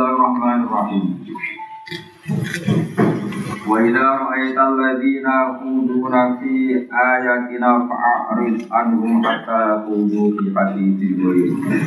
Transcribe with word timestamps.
Bismillahirrahmanirrahim. 0.00 1.04
Wa 3.68 3.76
idza 3.84 4.00
ra'aita 4.00 4.60
alladziina 4.72 5.32
yaquluna 5.44 6.40
fi 6.40 6.88
ayatina 6.88 7.84
fa'rid 7.84 8.64
anhum 8.72 9.20
hatta 9.20 9.76
yaqulu 9.76 10.40
fi 10.40 10.56
haditsin 10.56 11.20
ghairihi. 11.20 11.84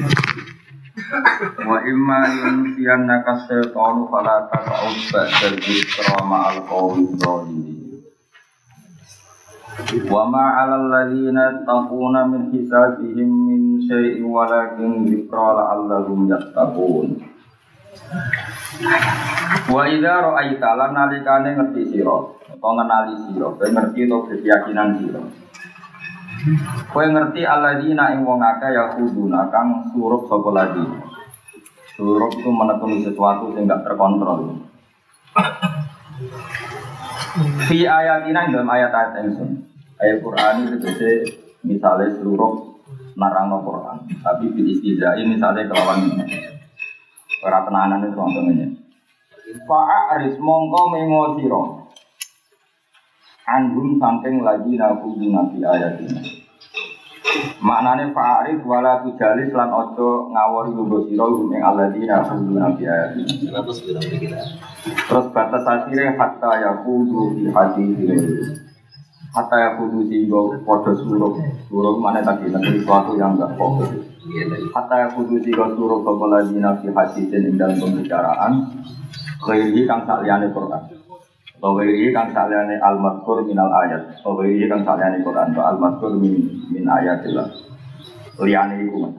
Wa 1.65 1.81
imma 1.81 2.21
yunsiyannaka 2.38 3.49
syaitanu 3.49 4.05
fala 4.05 4.45
taq'ud 4.45 4.93
ba'da 5.09 5.57
dzikra 5.57 6.21
ma'al 6.21 6.61
qawmi. 6.70 7.66
Wa 10.05 10.30
ma 10.30 10.61
'alal 10.61 10.86
ladzina 10.86 11.66
taquna 11.66 12.30
min 12.30 12.54
hisabihim 12.54 13.25
min 13.25 13.89
syai'in 13.89 14.30
walakin 14.30 15.02
dzikra 15.02 15.57
la'allahum 15.57 16.30
yattaqun. 16.30 17.32
Wa 19.69 19.83
idza 19.87 20.14
ra'aita 20.21 20.69
lan 20.75 20.91
nalikane 20.91 21.55
ngerti 21.55 21.82
sira 21.93 22.15
utawa 22.54 22.79
ngenali 22.79 23.15
sira, 23.28 23.47
kowe 23.51 23.68
ngerti 23.68 24.07
to 24.07 24.18
keyakinan 24.29 24.89
sira. 25.00 25.21
Kowe 26.92 27.05
ngerti 27.07 27.42
alladzina 27.43 28.11
ing 28.15 28.23
wong 28.23 28.39
akeh 28.39 28.71
ya 28.71 28.95
kuduna 28.95 29.51
kang 29.51 29.92
surup 29.92 30.28
sapa 30.31 30.50
lagi. 30.51 30.86
Surup 31.93 32.31
itu 32.33 32.50
menekuni 32.50 33.05
sesuatu 33.05 33.53
yang 33.53 33.69
gak 33.69 33.86
terkontrol. 33.86 34.64
Fi 37.70 37.78
ayatina 37.86 38.50
dalam 38.50 38.70
ayat-ayat 38.70 39.25
ingsun. 39.25 39.50
Ayat 40.02 40.22
Quran 40.22 40.56
itu 40.73 40.89
misalnya 41.64 42.11
seluruh 42.17 42.75
narang 43.14 43.53
Quran, 43.61 43.97
tapi 44.25 44.50
di 44.58 44.73
istizai 44.73 45.22
misalnya 45.25 45.70
kelawan 45.70 46.17
Ora 47.44 47.59
tenanan 47.67 48.08
itu 48.08 48.16
contohnya. 48.16 48.67
Fa'aris 49.67 50.39
mongko 50.39 50.81
mengo 50.95 51.36
sira. 51.36 51.61
Anhum 53.44 54.00
saking 54.00 54.40
lagi 54.40 54.80
naku 54.80 55.20
nabi 55.28 55.59
ayat 55.59 56.00
ini. 56.00 56.40
Maknane 57.59 58.16
fa'aris 58.16 58.64
wala 58.64 59.04
tujalis 59.04 59.52
lan 59.52 59.76
ojo 59.76 60.32
ngawori 60.32 60.72
sira 61.12 61.26
ing 61.28 61.62
alladzina 61.62 62.23
naku 62.23 62.56
nabi 62.56 62.84
ayat 62.88 63.20
ini. 63.20 63.52
Terus 65.12 65.28
batas 65.36 65.64
akhirnya 65.67 66.16
hatta 66.16 66.52
yakudu 66.64 67.36
di 67.36 67.52
hati 67.52 67.84
Hatta 69.36 69.58
yakudu 69.60 70.08
sehingga 70.08 70.64
podo 70.64 70.95
suruh 70.95 71.36
Suruh 71.67 72.00
mana 72.00 72.23
tadi 72.23 72.48
nanti 72.48 72.80
sesuatu 72.80 73.20
yang 73.20 73.36
enggak 73.36 73.60
fokus 73.60 74.12
Hatta 74.72 75.12
kudu 75.12 75.44
tiga 75.44 75.68
suruh 75.76 76.00
kepala 76.00 76.48
dina 76.48 76.80
fi 76.80 76.88
hadisin 76.88 77.44
ing 77.52 77.56
dalam 77.60 77.76
pembicaraan. 77.76 78.72
Khairi 79.44 79.84
kang 79.84 80.08
sakliyane 80.08 80.48
Quran. 80.56 80.84
Atau 81.60 81.76
khairi 81.76 82.16
kang 82.16 82.32
sakliyane 82.32 82.80
al-mazkur 82.80 83.44
minal 83.44 83.68
ayat. 83.84 84.16
Atau 84.24 84.40
khairi 84.40 84.64
kang 84.72 84.88
sakliyane 84.88 85.20
Quran. 85.28 85.52
Atau 85.52 85.64
al-mazkur 85.68 86.12
min, 86.16 86.40
min 86.72 86.88
ayatillah. 86.88 87.52
Liyane 88.40 88.80
iku 88.88 89.12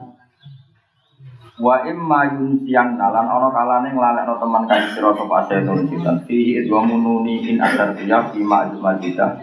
Wa 1.55 1.87
imma 1.87 2.35
yunsiyan 2.35 2.99
nalan 2.99 3.31
ono 3.31 3.47
kalane 3.47 3.87
nglalekno 3.95 4.35
teman 4.43 4.67
kae 4.67 4.91
sira 4.91 5.15
sapa 5.15 5.47
setan 5.47 5.87
sitan 5.87 6.19
fihi 6.27 6.67
wa 6.67 6.83
mununi 6.83 7.47
in 7.47 7.63
asar 7.63 7.95
tiya 7.95 8.27
fi 8.27 8.43
majidah 8.43 9.39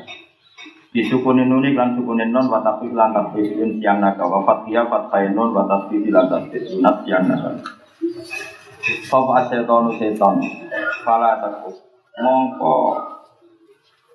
Disukunin 0.93 1.49
nuni 1.49 1.73
kan 1.73 1.97
sukunin 1.97 2.37
non 2.37 2.53
watafi 2.53 2.93
lan 2.93 3.17
tasbih 3.17 3.81
siang 3.81 4.05
naga. 4.05 4.29
Wafat 4.29 4.69
dia 4.69 4.85
fathain 4.85 5.33
non 5.33 5.57
watafi 5.57 6.05
lan 6.13 6.29
sunat 6.53 7.09
siang 7.09 7.25
naga. 7.33 7.57
Sopo 9.09 9.33
asetonu 9.41 9.97
seton 9.97 10.43
Fala 11.01 11.41
takut 11.41 11.81
Mongko. 12.21 12.77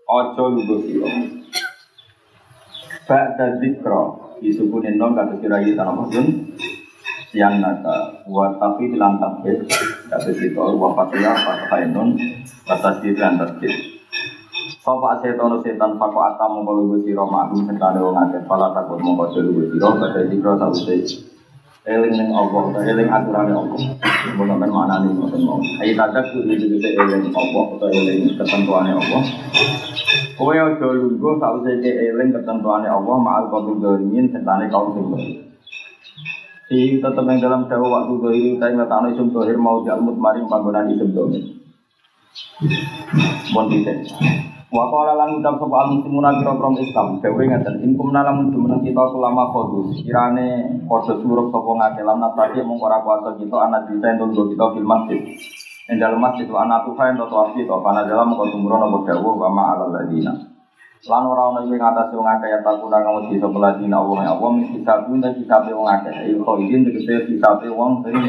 Ojo 0.05 0.43
lugu 0.53 0.85
siro 0.85 1.09
Ba'da 3.09 3.57
zikro 3.57 4.37
Disukunin 4.37 5.01
non 5.01 5.17
kata 5.17 5.33
sirai 5.41 5.73
tanah 5.73 5.97
masyun 5.97 6.27
Siang 7.33 7.57
naga. 7.57 8.21
Watafi 8.29 8.93
lan 8.93 9.17
tasbih 9.17 9.65
Kata 10.13 10.29
situ 10.29 10.61
wafat 10.61 11.09
dia 11.09 11.33
fathain 11.33 11.89
non 11.89 12.13
Watafi 12.69 13.17
lan 13.17 13.41
tasbih 13.41 13.96
Sopo 14.87 15.11
setan 15.19 15.51
setan 15.67 15.99
fako 15.99 16.19
atam 16.23 16.63
mongko 16.63 16.71
lugu 16.79 17.03
sira 17.03 17.27
maklum 17.27 17.67
sekali 17.67 17.99
wong 17.99 18.15
akeh 18.23 18.39
pala 18.47 18.71
takut 18.71 18.95
mongko 19.03 19.35
lugu 19.43 19.67
sira 19.75 19.91
pada 19.99 20.23
dikro 20.23 20.55
sause 20.55 21.27
eling 21.83 22.15
ning 22.15 22.31
Allah 22.31 22.71
eling 22.87 23.11
aturane 23.11 23.51
Allah. 23.51 23.83
Mun 24.39 24.47
sampean 24.47 24.71
maknane 24.71 25.11
ngoten 25.11 25.43
mau 25.43 25.59
ayo 25.83 25.91
tadak 25.91 26.31
kudu 26.31 26.55
digete 26.55 26.95
eling 27.03 27.35
Allah 27.35 27.63
utawa 27.67 27.91
eling 27.91 28.31
ketentuane 28.39 28.95
Allah. 28.95 29.21
Kowe 30.39 30.55
aja 30.55 30.87
lungguh 30.87 31.35
sause 31.35 31.71
ke 31.83 31.91
eling 32.07 32.31
ketentuane 32.31 32.87
Allah 32.87 33.15
ma'al 33.19 33.51
qabil 33.51 33.83
dolimin 33.83 34.31
setane 34.31 34.71
kaum 34.71 34.95
sing 34.95 35.07
Di 36.71 37.03
tetap 37.03 37.27
yang 37.27 37.43
dalam 37.43 37.67
dawa 37.67 38.07
waktu 38.07 38.13
dohir 38.23 38.43
kita 38.55 38.71
ingat 38.71 38.87
anak 38.87 39.19
isum 39.19 39.35
dohir 39.35 39.59
mau 39.59 39.83
jalmut 39.83 40.15
maring 40.15 40.47
panggonan 40.47 40.95
isum 40.95 41.11
dohir. 41.11 41.43
Bon 43.51 43.67
Wa 44.67 44.83
qala 44.91 45.15
lan 45.15 45.39
ucap 45.39 45.63
sapa 45.63 45.75
al 45.79 45.95
muslimuna 45.95 46.43
kira-kira 46.43 46.83
Islam, 46.83 47.23
dewe 47.23 47.47
ngeten, 47.47 47.87
in 47.87 47.95
kumna 47.95 48.19
lamun 48.19 48.51
jumeneng 48.51 48.83
kita 48.83 48.99
selama 49.15 49.47
kodu, 49.55 49.95
kirane 49.95 50.83
padha 50.83 51.15
surup 51.23 51.55
sapa 51.55 51.71
ngake 51.71 52.03
lan 52.03 52.19
natake 52.19 52.59
mung 52.67 52.75
ora 52.83 52.99
kuasa 52.99 53.39
kita 53.39 53.55
anak 53.63 53.87
kita 53.87 54.19
entuk 54.19 54.51
kita 54.51 54.65
fil 54.75 54.83
masjid. 54.83 55.23
Ing 55.87 56.03
dalem 56.03 56.19
masjid 56.19 56.43
wa 56.51 56.67
anak 56.67 56.83
tuha 56.83 57.15
ento 57.15 57.31
tuafi 57.31 57.63
to 57.63 57.79
pana 57.79 58.03
dalam 58.03 58.35
kok 58.35 58.51
tumurun 58.51 58.91
apa 58.91 59.07
dawuh 59.07 59.39
wa 59.39 59.47
ma 59.47 59.63
alal 59.71 59.87
ladina. 59.87 60.35
Lan 61.07 61.23
ora 61.23 61.47
ana 61.47 61.63
ing 61.63 61.79
atas 61.79 62.11
wong 62.11 62.27
akeh 62.27 62.51
ya 62.51 62.59
takuna 62.59 62.99
kamu 62.99 63.31
bisa 63.31 63.47
peladina 63.47 64.03
Allah 64.03 64.19
ya 64.27 64.31
Allah 64.35 64.49
mesti 64.51 64.83
sabun 64.83 65.23
dan 65.23 65.31
kitabe 65.39 65.71
wong 65.71 65.87
akeh. 65.87 66.35
Iku 66.35 66.43
izin 66.59 66.83
tegese 66.83 67.23
kitabe 67.31 67.71
wong 67.71 68.03
sing 68.03 68.19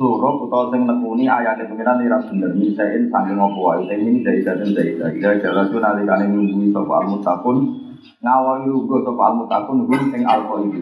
suruh 0.00 0.48
atau 0.48 0.72
sing 0.72 0.88
nekuni 0.88 1.28
ayatnya 1.28 1.68
pengiran 1.68 2.00
ira 2.00 2.16
bener 2.24 2.56
misain 2.56 3.12
saking 3.12 3.36
opo 3.36 3.68
wae 3.68 3.84
ini 3.84 4.24
dari 4.24 4.40
dateng 4.40 4.72
dari 4.72 4.96
dari 4.96 5.20
dari 5.20 5.36
jalan 5.44 5.68
tuh 5.68 5.76
nanti 5.76 6.08
kalian 6.08 6.32
nunggu 6.32 6.72
sopo 6.72 6.92
almutakun 6.96 7.56
ngawal 8.24 8.64
nunggu 8.64 8.96
sopo 9.04 9.20
almutakun 9.20 9.84
hum 9.84 10.02
sing 10.08 10.24
alko 10.24 10.64
itu 10.64 10.80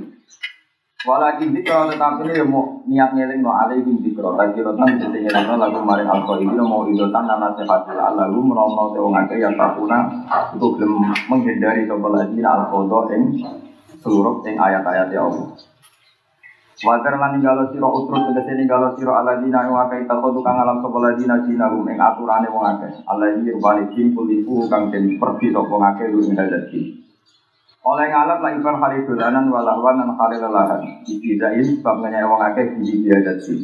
Walakin 1.07 1.55
kalau 1.63 1.95
tetapi 1.95 2.27
ini 2.27 2.43
mau 2.43 2.83
niat 2.83 3.15
ngeling 3.15 3.39
no 3.39 3.55
alih 3.55 3.87
bin 3.87 4.03
dikro 4.03 4.35
lagi 4.35 4.59
rotan 4.63 4.99
bisa 4.99 5.07
ngeling 5.11 5.47
no 5.51 5.55
lagu 5.59 5.83
maring 5.83 6.07
alko 6.07 6.39
itu 6.39 6.55
mau 6.63 6.87
idotan 6.87 7.27
dan 7.27 7.43
nasihat 7.43 7.91
lalu 7.91 8.39
menolong 8.39 8.95
tewong 8.95 9.15
akeh 9.19 9.43
yang 9.43 9.59
takuna 9.59 10.07
belum 10.55 10.95
menghindari 11.27 11.91
sopo 11.91 12.07
lagi 12.15 12.39
alko 12.39 12.87
ing 13.11 13.35
seluruh 13.99 14.47
ing 14.47 14.55
ayat-ayat 14.55 15.11
ya 15.11 15.27
Allah 15.27 15.59
Wajar 16.79 17.19
lan 17.19 17.35
ninggalo 17.35 17.75
sira 17.75 17.91
utrut 17.91 18.31
tegese 18.31 18.55
ninggalo 18.55 18.95
sira 18.95 19.19
aladina 19.19 19.67
wa 19.67 19.91
kai 19.91 20.07
takodu 20.07 20.39
kang 20.47 20.63
alam 20.63 20.79
sapa 20.79 20.99
ladina 21.03 21.43
jinahum 21.43 21.83
ing 21.91 21.99
aturane 21.99 22.47
wong 22.55 22.71
akeh. 22.71 23.03
Alladzi 23.03 23.51
rubani 23.51 23.91
jin 23.91 24.15
kulifu 24.15 24.71
kang 24.71 24.87
den 24.95 25.19
pergi 25.19 25.51
sapa 25.51 25.75
ngake 25.75 26.05
lu 26.15 26.23
ing 26.23 26.39
dadi. 26.39 27.03
Oleh 27.83 28.07
ngalat 28.15 28.39
la 28.39 28.51
ibar 28.55 28.79
hari 28.79 29.03
dolanan 29.11 29.51
walawan 29.51 29.99
lan 29.99 30.11
hari 30.15 30.39
lelahan. 30.39 31.03
Dibidain 31.03 31.67
sebab 31.67 31.99
ngenyai 31.99 32.31
wong 32.31 32.41
akeh 32.47 32.79
di 32.79 33.03
dia 33.03 33.19
dadi. 33.27 33.59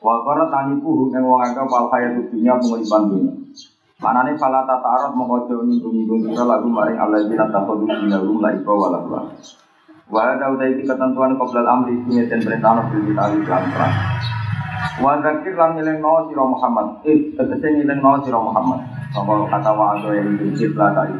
Wa 0.00 0.24
qara 0.24 0.48
taniku 0.48 1.12
ing 1.12 1.20
wong 1.20 1.40
akeh 1.44 1.68
pal 1.68 1.92
hayat 1.92 2.16
dunya 2.32 2.56
penguripan 2.56 3.02
dunya. 3.12 3.32
Manane 4.00 4.40
fala 4.40 4.64
tatarot 4.64 5.12
mongko 5.12 5.68
nyinggung-nyinggung 5.68 6.32
sira 6.32 6.48
lagu 6.48 6.66
maring 6.72 6.96
alladzina 6.96 7.52
takodu 7.52 7.84
jinahum 7.92 8.40
la 8.40 8.56
ibar 8.56 8.72
walawan. 8.72 9.36
Wa 10.10 10.34
ada 10.34 10.50
utai 10.50 10.74
iki 10.74 10.88
ketentuan 10.88 11.38
qoblal 11.38 11.66
amri 11.68 11.94
sing 12.08 12.26
den 12.26 12.40
perintah 12.42 12.82
bil 12.90 13.02
kita 13.06 13.22
lan 13.46 13.62
perang. 13.70 13.94
Wa 14.98 15.12
zakir 15.22 15.54
lan 15.54 15.78
ngelingno 15.78 16.26
sira 16.26 16.44
Muhammad. 16.46 16.86
Eh 17.06 17.36
tegese 17.38 17.68
ngelingno 17.70 18.22
sira 18.26 18.38
Muhammad. 18.40 18.80
Apa 19.14 19.32
kata 19.52 19.70
wa 19.76 19.94
ada 19.94 20.08
yang 20.16 20.34
dicip 20.40 20.74
lah 20.74 20.90
tadi. 20.96 21.16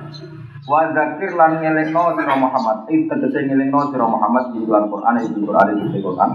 Wa 0.67 0.91
zakir 0.91 1.31
lan 1.39 1.63
ngelingno 1.63 2.05
sira 2.19 2.35
Muhammad. 2.35 2.77
Eh 2.91 3.07
tegese 3.07 3.39
ngelingno 3.47 3.81
sira 3.93 4.07
Muhammad 4.09 4.45
di 4.57 4.67
dalam 4.67 4.91
Quran 4.91 5.15
di 5.21 5.41
Quran 5.43 5.67
di 5.79 5.99
Quran. 6.03 6.31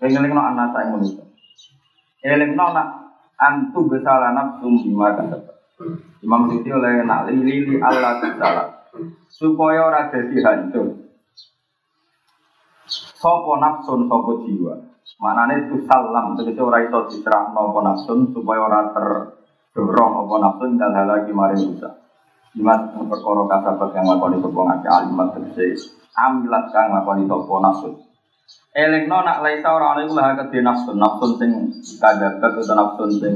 Ngelingno 0.00 0.40
anak 0.40 0.66
saya 0.72 0.86
manusia. 0.94 1.24
Ngelingno 2.22 2.66
nak 2.76 2.88
antu 3.40 3.88
besala 3.88 4.36
nafsum 4.36 4.76
bima 4.84 5.16
kan 5.16 5.32
Imam 6.20 6.52
Siti 6.52 6.68
oleh 6.68 7.00
nak 7.08 7.32
lili 7.32 7.80
Allah 7.80 8.20
Ta'ala 8.20 8.64
supaya 9.32 9.88
ora 9.88 10.12
dadi 10.12 10.36
hancur 10.44 10.99
Sopo 13.20 13.60
nafsun 13.60 14.08
sopo 14.08 14.48
jiwa. 14.48 14.80
Manane 15.20 15.68
itu 15.68 15.84
salam, 15.84 16.32
tegese 16.40 16.64
ora 16.64 16.80
iso 16.80 17.04
diserah 17.12 17.52
nopo 17.52 17.84
nafsun 17.84 18.32
supaya 18.32 18.64
ora 18.64 18.80
terdorong 18.96 20.24
apa 20.24 20.34
nafsun 20.40 20.80
dan 20.80 20.96
hal 20.96 21.04
lagi 21.04 21.28
maring 21.28 21.76
rusak. 21.76 22.00
Imat 22.56 22.96
perkara 22.96 23.44
kasabat 23.44 23.92
yang 23.92 24.08
lakoni 24.08 24.40
sopo 24.40 24.64
ngake 24.64 24.88
alimat 24.88 25.36
tegese 25.36 25.92
amilat 26.16 26.72
kang 26.72 26.96
lakoni 26.96 27.28
sopo 27.28 27.60
nafsun. 27.60 27.92
Elingno 28.72 29.20
nak 29.20 29.44
laisa 29.44 29.68
ora 29.68 29.92
ana 29.92 30.00
iku 30.08 30.16
lah 30.16 30.40
kedhe 30.40 30.64
nafsun, 30.64 30.96
nafsun 30.96 31.30
sing 31.36 31.50
kadabat 32.00 32.56
utawa 32.56 32.72
nafsun 32.72 33.10
sing 33.20 33.34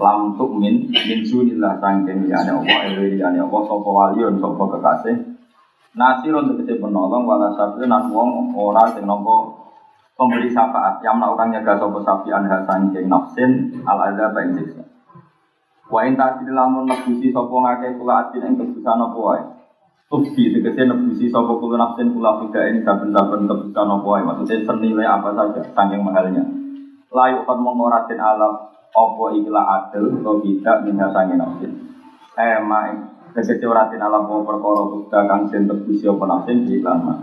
lam 0.00 0.32
min 0.56 0.88
min 0.88 1.20
sunillah 1.20 1.76
sangking 1.84 2.24
liyane 2.24 2.48
Allah 2.56 2.96
ewe 2.96 3.12
liyane 3.12 3.44
Allah 3.44 3.60
sapa 3.68 3.90
waliun 3.92 4.40
sapa 4.40 4.64
kekasih 4.72 5.29
Nasir 5.90 6.30
untuk 6.30 6.62
kecil 6.62 6.78
penolong 6.78 7.26
wala 7.26 7.50
sabi 7.58 7.82
nan 7.90 8.14
wong 8.14 8.54
ora 8.54 8.86
sing 8.94 9.10
nampa 9.10 9.50
pemberi 10.14 10.46
syafaat 10.46 11.02
yang 11.02 11.18
melakukan 11.18 11.50
nyaga 11.50 11.82
sapa 11.82 11.98
sapi 12.06 12.30
anha 12.30 12.62
sangking 12.62 13.10
nafsin 13.10 13.74
al 13.82 13.98
azab 13.98 14.38
ing 14.38 14.54
siksa 14.54 14.86
Wa 15.90 16.06
in 16.06 16.14
tasdil 16.14 16.54
lamun 16.54 16.86
nebusi 16.86 17.34
sapa 17.34 17.50
ngake 17.50 17.98
kula 17.98 18.30
atin 18.30 18.46
ing 18.46 18.54
kebusan 18.54 19.02
apa 19.02 19.18
wae 19.18 19.42
Tufsi 20.06 20.54
tegese 20.54 20.86
nebusi 20.86 21.26
sapa 21.26 21.58
kula 21.58 21.74
nafsin 21.74 22.14
kula 22.14 22.38
fida 22.38 22.70
ini 22.70 22.86
saben-saben 22.86 23.50
kebutuhan 23.50 23.90
apa 23.90 24.06
wae 24.06 24.22
maksudnya 24.22 24.62
senilai 24.62 25.06
apa 25.10 25.34
saja 25.34 25.60
saking 25.74 26.06
mahalnya. 26.06 26.46
Layu 27.10 27.42
kan 27.42 27.58
mengoratin 27.58 28.22
alam 28.22 28.70
apa 28.94 29.24
ikilah 29.34 29.64
adil 29.66 30.22
atau 30.22 30.38
tidak 30.38 30.86
minha 30.86 31.10
sange 31.10 31.34
nafsin. 31.34 31.72
Mai 32.38 33.09
tegese 33.34 33.66
oratin 33.66 34.02
alam 34.02 34.26
apa 34.26 34.42
perkara 34.46 34.82
tuga 34.90 35.20
kang 35.26 35.40
den 35.50 35.70
tebusi 35.70 36.04
apa 36.06 36.24
nafsin 36.26 36.66
di 36.66 36.78
iklan 36.78 36.98
mah. 37.02 37.18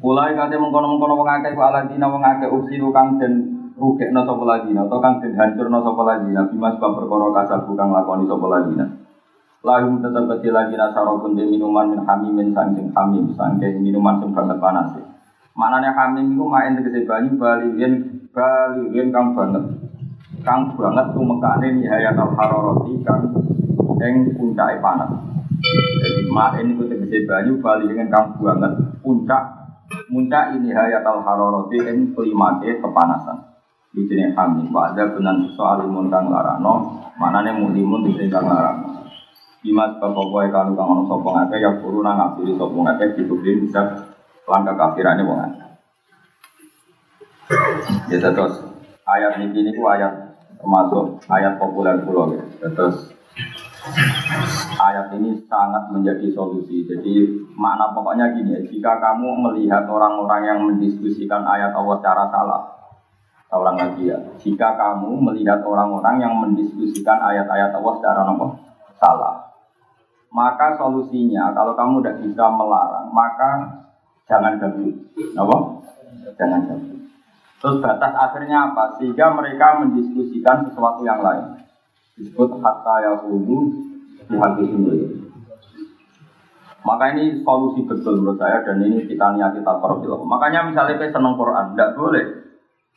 Mulai 0.00 0.32
kate 0.32 0.56
mengkono-mengkono 0.56 1.14
wong 1.20 1.28
akeh 1.28 1.52
ku 1.52 1.60
aladina 1.60 2.08
wong 2.08 2.24
akeh 2.24 2.48
usiru 2.48 2.88
kang 2.88 3.20
den 3.20 3.32
rugekno 3.76 4.24
sapa 4.24 4.44
ladina 4.44 4.88
atau 4.88 5.00
kang 5.00 5.20
den 5.20 5.36
hancurno 5.36 5.78
sapa 5.84 6.02
ladina 6.04 6.48
bimas 6.48 6.76
bab 6.80 6.96
perkara 6.96 7.28
kasabu 7.36 7.72
kang 7.76 7.92
lakoni 7.92 8.24
sapa 8.28 8.46
ladina. 8.48 8.86
Lahum 9.60 10.00
tetap 10.00 10.24
kecil 10.24 10.56
lagi 10.56 10.72
nasaro 10.72 11.20
pun 11.20 11.36
di 11.36 11.44
minuman 11.44 11.92
min 11.92 12.00
hamimin 12.08 12.56
sangking 12.56 12.96
hamim 12.96 13.28
sangking 13.36 13.84
minuman 13.84 14.16
sing 14.16 14.32
banget 14.32 14.56
panas. 14.56 14.96
Maknanya 15.52 15.92
hamim 15.92 16.32
itu 16.32 16.44
main 16.48 16.80
tegese 16.80 17.04
banyu 17.04 17.36
balikin 17.36 18.24
balikin 18.32 19.12
kang 19.12 19.36
banget 19.36 19.64
kang 20.40 20.72
banget 20.72 21.06
tumekane 21.12 21.68
nihayat 21.76 22.16
al 22.16 22.32
haroroti 22.36 23.04
kang 23.04 23.28
ing 24.00 24.32
puncake 24.34 24.80
panas. 24.80 25.12
Jadi 26.00 26.24
main 26.32 26.66
itu 26.72 26.88
tegese 26.88 27.28
banyu 27.28 27.60
balikin 27.60 28.08
kang 28.08 28.32
banget 28.40 28.72
puncak 29.04 29.60
puncak 30.08 30.56
ini 30.56 30.72
hayat 30.72 31.04
al 31.04 31.20
haroroti 31.20 31.78
ing 31.84 32.16
kelimake 32.16 32.80
kepanasan. 32.80 33.38
Di 33.90 34.06
sini 34.06 34.30
hamim, 34.38 34.70
ada 34.70 35.02
benan 35.10 35.50
soal 35.58 35.82
imun 35.82 36.06
kang 36.14 36.30
larano, 36.30 37.02
manane 37.18 37.58
mulimun 37.58 38.06
di 38.06 38.14
sini 38.14 38.30
kang 38.30 38.46
larano. 38.46 39.02
Imas 39.60 39.98
bapak 40.00 40.48
kalau 40.48 40.72
kang 40.72 40.88
ono 40.88 41.02
sopong 41.04 41.36
akeh 41.44 41.60
ya 41.60 41.76
guru 41.84 42.00
nang 42.00 42.16
ngapiri 42.16 42.56
sopong 42.56 42.86
akeh 42.86 43.12
ditudin 43.12 43.60
bisa 43.60 44.08
langkah 44.48 44.72
kafirane 44.72 45.20
wong 45.20 45.36
akeh. 45.42 45.68
Ya 48.08 48.16
terus 48.24 48.62
ayat 49.04 49.36
ini 49.42 49.52
ini 49.52 49.76
ku 49.76 49.84
ayat 49.84 50.38
termasuk 50.56 51.20
ayat 51.28 51.60
populer 51.60 51.98
pulau 52.06 52.32
ya. 52.32 52.44
Terus 52.72 53.19
ayat 54.76 55.12
ini 55.16 55.36
sangat 55.48 55.88
menjadi 55.92 56.28
solusi. 56.32 56.84
Jadi 56.84 57.28
makna 57.56 57.92
pokoknya 57.96 58.32
gini 58.36 58.60
jika 58.68 59.00
kamu 59.00 59.40
melihat 59.50 59.88
orang-orang 59.88 60.42
yang 60.44 60.60
mendiskusikan 60.64 61.44
ayat 61.44 61.72
Allah 61.72 61.96
secara 62.00 62.24
salah, 62.28 62.62
orang 63.50 63.76
lagi 63.76 64.12
ya, 64.12 64.18
jika 64.38 64.76
kamu 64.76 65.20
melihat 65.20 65.64
orang-orang 65.64 66.22
yang 66.22 66.34
mendiskusikan 66.38 67.18
ayat-ayat 67.18 67.74
Allah 67.74 67.94
secara 67.98 68.20
apa? 68.24 68.46
salah, 69.00 69.36
maka 70.28 70.76
solusinya 70.76 71.56
kalau 71.56 71.72
kamu 71.72 72.04
tidak 72.04 72.16
bisa 72.20 72.44
melarang, 72.52 73.08
maka 73.10 73.50
jangan 74.28 74.60
ganggu. 74.60 74.92
Apa? 75.34 75.56
Jangan 76.36 76.60
ganggu. 76.68 76.96
Terus 77.60 77.76
batas 77.80 78.12
akhirnya 78.16 78.72
apa? 78.72 78.96
Sehingga 78.96 79.32
mereka 79.36 79.80
mendiskusikan 79.84 80.68
sesuatu 80.68 81.04
yang 81.04 81.20
lain. 81.20 81.60
Disebut 82.20 82.60
hatta 82.60 82.94
ya 83.00 83.12
di 84.28 84.36
hati 84.36 84.64
sendiri. 84.68 85.06
Maka 86.80 87.12
ini 87.16 87.44
solusi 87.44 87.84
betul 87.84 88.20
menurut 88.20 88.40
saya 88.40 88.64
dan 88.64 88.80
ini 88.80 89.04
kita 89.04 89.36
niat 89.36 89.56
kita 89.56 89.72
profil. 89.80 90.20
Makanya 90.24 90.68
misalnya 90.68 90.96
kita 90.96 91.16
senang 91.16 91.36
Quran, 91.36 91.76
tidak 91.76 91.96
boleh 91.96 92.24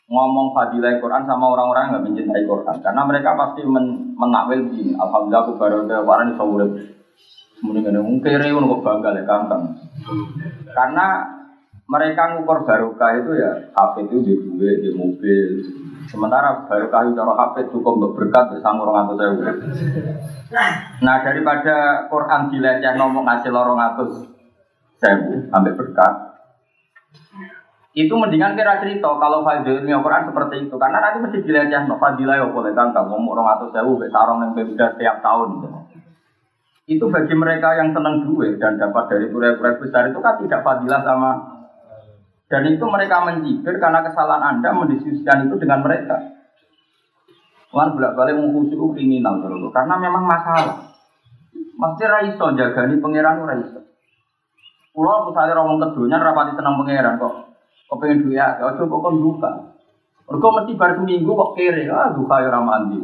ngomong 0.07 0.51
fadilah 0.55 0.99
Quran 0.99 1.23
sama 1.23 1.55
orang-orang 1.55 1.83
yang 1.83 1.91
nggak 1.95 2.05
mencintai 2.11 2.43
Quran 2.47 2.75
karena 2.83 3.01
mereka 3.07 3.29
pasti 3.39 3.61
men 3.63 4.15
menakwil 4.15 4.71
gini. 4.71 4.95
Alhamdulillah 4.95 5.41
aku 5.47 5.53
baru 5.59 5.77
ke 5.87 5.95
Quran 6.03 6.27
di 6.31 6.35
Mending 7.63 7.95
ada 7.95 8.03
kere 8.19 8.47
kok 8.51 8.83
bangga 8.83 9.09
ya 9.15 9.23
gampang. 9.23 9.63
Karena 10.75 11.07
mereka 11.83 12.35
ngukur 12.35 12.63
barokah 12.63 13.11
itu 13.19 13.31
ya 13.35 13.51
HP 13.75 14.07
itu 14.07 14.17
di 14.23 14.33
duit, 14.39 14.77
di 14.79 14.89
mobil. 14.95 15.47
Sementara 16.07 16.63
barokah 16.67 17.07
itu 17.07 17.11
cara 17.19 17.33
HP 17.35 17.55
cukup 17.75 17.99
untuk 17.99 18.11
berkat 18.15 18.55
bisa 18.55 18.69
ngurung 18.71 18.97
atau 19.03 19.15
saya. 19.19 19.51
Nah 21.03 21.15
daripada 21.23 22.07
Quran 22.07 22.41
dileceh 22.51 22.93
ngomong 22.95 23.27
ngasih 23.27 23.51
lorong 23.51 23.79
atus 23.79 24.11
sewu 25.03 25.51
sampai 25.51 25.75
berkat. 25.75 26.13
Itu 27.93 28.17
mendingan 28.17 28.57
kira 28.57 28.81
cerita 28.81 29.05
kalau 29.21 29.45
fadilnya 29.45 30.01
Quran 30.01 30.25
seperti 30.25 30.55
itu 30.65 30.75
karena 30.81 30.97
nanti 30.97 31.17
mesti 31.21 31.45
dileceh 31.45 31.81
no 31.85 31.99
fadilah 31.99 32.41
ya 32.41 32.47
boleh 32.49 32.73
kan 32.73 32.95
orang 32.95 33.47
atus 33.59 33.69
sewu 33.75 33.99
sarong 34.07 34.39
yang 34.39 34.55
beda 34.55 34.95
setiap 34.95 35.19
tahun. 35.19 35.67
Itu 36.83 37.07
bagi 37.07 37.35
mereka 37.35 37.75
yang 37.79 37.95
senang 37.95 38.27
duit 38.27 38.59
dan 38.59 38.75
dapat 38.75 39.07
dari 39.07 39.31
proyek-proyek 39.31 39.77
besar 39.79 40.11
itu 40.11 40.19
kan 40.19 40.35
tidak 40.41 40.67
fadilah 40.67 40.99
sama 41.05 41.52
dan 42.53 42.69
itu 42.69 42.85
mereka 42.85 43.25
mencibir 43.25 43.81
karena 43.81 44.05
kesalahan 44.05 44.61
Anda 44.61 44.77
mendiskusikan 44.77 45.49
itu 45.49 45.57
dengan 45.57 45.81
mereka. 45.81 46.21
Tuhan 47.73 47.97
bolak 47.97 48.13
balik 48.13 48.37
mengkhusyuk 48.37 48.93
kriminal 48.93 49.41
dulu 49.41 49.73
karena 49.73 49.97
memang 49.97 50.21
masalah. 50.21 50.93
Mesti 51.73 52.05
raiso 52.05 52.53
jaga 52.53 52.85
nih 52.85 53.01
pangeran 53.01 53.41
raiso. 53.41 53.81
Pulau 54.93 55.25
misalnya 55.25 55.57
orang 55.57 55.81
keduanya 55.81 56.21
rapati 56.21 56.53
senang 56.53 56.77
pangeran 56.77 57.17
kok. 57.17 57.57
Kok 57.89 57.97
pengen 57.97 58.21
duit 58.21 58.37
ya, 58.37 58.61
kok 58.61 58.85
coba 58.85 59.09
kok 59.09 59.13
duka. 59.17 59.51
Mereka 60.29 60.47
mesti 60.53 60.71
baru 60.77 60.93
seminggu 61.01 61.31
kok 61.33 61.51
kere, 61.57 61.83
ah 61.89 62.13
duka 62.13 62.35
ya 62.37 62.53
ramandi. 62.53 63.01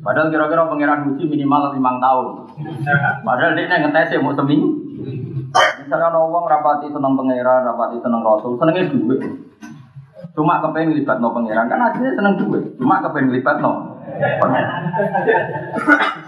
Padahal 0.00 0.32
kira-kira 0.32 0.72
pangeran 0.72 1.12
uji 1.12 1.28
minimal 1.28 1.76
lima 1.76 2.00
tahun. 2.00 2.26
Padahal 3.28 3.52
dia 3.52 3.76
ngetes 3.76 4.16
ya 4.16 4.24
mau 4.24 4.32
seminggu. 4.32 4.72
Misalnya 5.90 6.14
orang 6.14 6.46
rapati 6.46 6.86
seneng 6.86 7.18
pangeran, 7.18 7.66
rapati 7.66 7.98
seneng 7.98 8.22
rasul, 8.22 8.54
senengnya 8.62 8.94
duit. 8.94 9.18
Cuma 10.38 10.62
kepengen 10.62 10.94
libat 10.94 11.18
no 11.18 11.34
pangeran, 11.34 11.66
kan 11.66 11.82
aslinya 11.90 12.14
seneng 12.14 12.38
duit. 12.38 12.62
Cuma 12.78 13.02
kepengen 13.02 13.34
libat 13.34 13.58
no. 13.58 13.98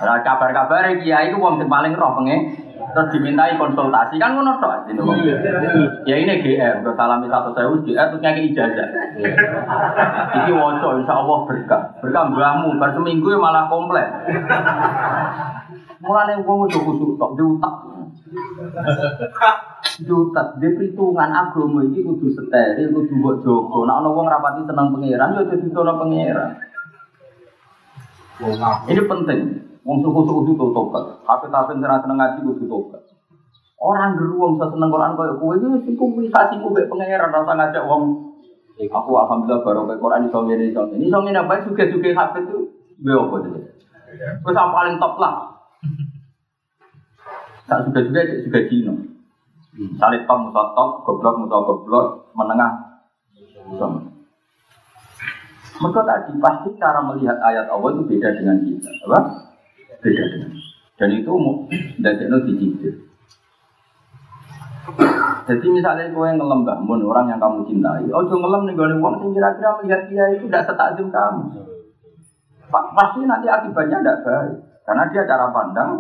Nah, 0.02 0.18
kabar-kabar 0.26 0.90
kiai 0.98 1.30
itu 1.30 1.38
uang 1.38 1.62
paling 1.70 1.94
roh 1.94 2.18
pengen 2.18 2.58
terus 2.90 3.08
dimintai 3.14 3.54
konsultasi 3.54 4.18
kan 4.18 4.34
ngono 4.34 4.58
tok 4.58 4.90
gitu. 4.90 5.06
Ya 6.10 6.18
ini 6.18 6.42
GR, 6.42 6.82
udah 6.82 6.98
salami 6.98 7.30
satu 7.30 7.54
saya 7.54 7.70
GR 7.70 8.06
terus 8.10 8.18
nyaki 8.18 8.50
ijazah. 8.50 8.88
Iki 10.42 10.50
waca 10.58 11.06
Allah 11.06 11.38
berkah. 11.46 11.82
Berkah 12.02 12.34
mbahmu 12.34 12.82
bar 12.82 12.90
seminggu 12.98 13.30
ya 13.30 13.38
malah 13.38 13.70
komplek. 13.70 14.10
Mulane 16.02 16.42
wong 16.42 16.66
ojo 16.66 16.78
kusuk 16.82 17.14
tok 17.14 17.38
diutak. 17.38 17.91
Diutak 20.02 20.56
di 20.56 20.68
perhitungan 20.72 21.30
agama 21.30 21.84
iki 21.84 22.00
kudu 22.00 22.32
steril, 22.32 22.88
kudu 22.96 23.12
mbok 23.20 23.34
jaga. 23.44 23.78
Nek 23.84 23.96
ana 24.00 24.08
wong 24.08 24.26
rapati 24.28 24.64
seneng 24.64 24.88
pangeran 24.94 25.36
ya 25.36 25.42
dadi 25.44 25.68
pangeran. 25.68 26.50
Ini 28.88 29.02
penting. 29.04 29.40
Wong 29.82 29.98
suku-suku 30.00 30.54
itu 30.54 30.66
tobat. 30.70 31.04
Tapi 31.26 31.50
tapi 31.50 31.74
senang 31.76 32.00
seneng 32.00 32.16
ngaji 32.16 32.40
itu 32.46 32.64
tobat. 32.70 33.02
Orang 33.82 34.14
geruang 34.14 34.56
bisa 34.56 34.70
seneng 34.70 34.94
Quran 34.94 35.18
kau 35.18 35.26
kue 35.42 35.58
ini 35.58 35.82
sih 35.82 35.98
kumpulasi 35.98 36.54
kue 36.62 36.82
pangeran 36.86 37.34
rasa 37.34 37.52
ngajak 37.52 37.84
wong. 37.84 38.02
Aku 38.82 39.10
alhamdulillah 39.14 39.62
baru 39.62 39.84
ke 39.84 40.00
Quran 40.00 40.26
iso 40.26 40.38
ngene 40.42 40.64
iso 40.72 40.82
ini 40.90 41.06
Iso 41.06 41.18
ngene 41.22 41.44
apa 41.44 41.62
suge-suge 41.62 42.16
hafid 42.16 42.48
itu 42.50 42.72
itu. 42.98 43.50
Gue 44.42 44.52
sama 44.54 44.72
paling 44.74 44.96
top 44.96 45.20
lah. 45.20 45.34
Tak 47.68 47.78
suge-suge 47.88 48.46
juga 48.46 48.60
Cina. 48.66 48.94
Salib 49.96 50.22
top 50.28 50.38
musa 50.48 50.62
top, 50.76 50.90
goblok 51.06 51.34
musa 51.40 51.56
goblok, 51.64 52.06
menengah. 52.36 52.72
Mereka 55.82 56.00
tadi 56.04 56.32
pasti 56.38 56.68
cara 56.76 57.00
melihat 57.00 57.40
ayat 57.40 57.66
Allah 57.72 57.90
itu 57.96 58.02
beda 58.04 58.28
dengan 58.36 58.60
kita, 58.60 58.90
apa? 59.08 59.20
beda 60.02 60.24
dengan 60.28 60.50
dan 61.02 61.08
itu 61.18 61.32
tidak 61.98 62.14
jadi 62.20 62.36
dicicil. 62.46 62.94
Jadi 65.42 65.66
misalnya 65.66 66.14
kau 66.14 66.22
yang 66.22 66.38
ngelem 66.38 66.62
bangun 66.62 67.02
orang 67.06 67.26
yang 67.26 67.42
kamu 67.42 67.66
cintai, 67.66 68.06
oh 68.14 68.22
jangan 68.26 68.46
ngelem 68.46 68.62
nih 68.70 68.74
gue 68.78 68.86
uang 69.02 69.14
kira-kira 69.34 69.70
melihat 69.82 70.02
dia 70.06 70.24
itu 70.38 70.46
tidak 70.46 70.70
setakjum 70.70 71.10
kamu. 71.10 71.42
Pasti 72.70 73.20
nanti 73.26 73.46
akibatnya 73.50 73.98
tidak 73.98 74.20
baik 74.22 74.54
karena 74.86 75.02
dia 75.10 75.22
cara 75.26 75.46
pandang. 75.50 75.90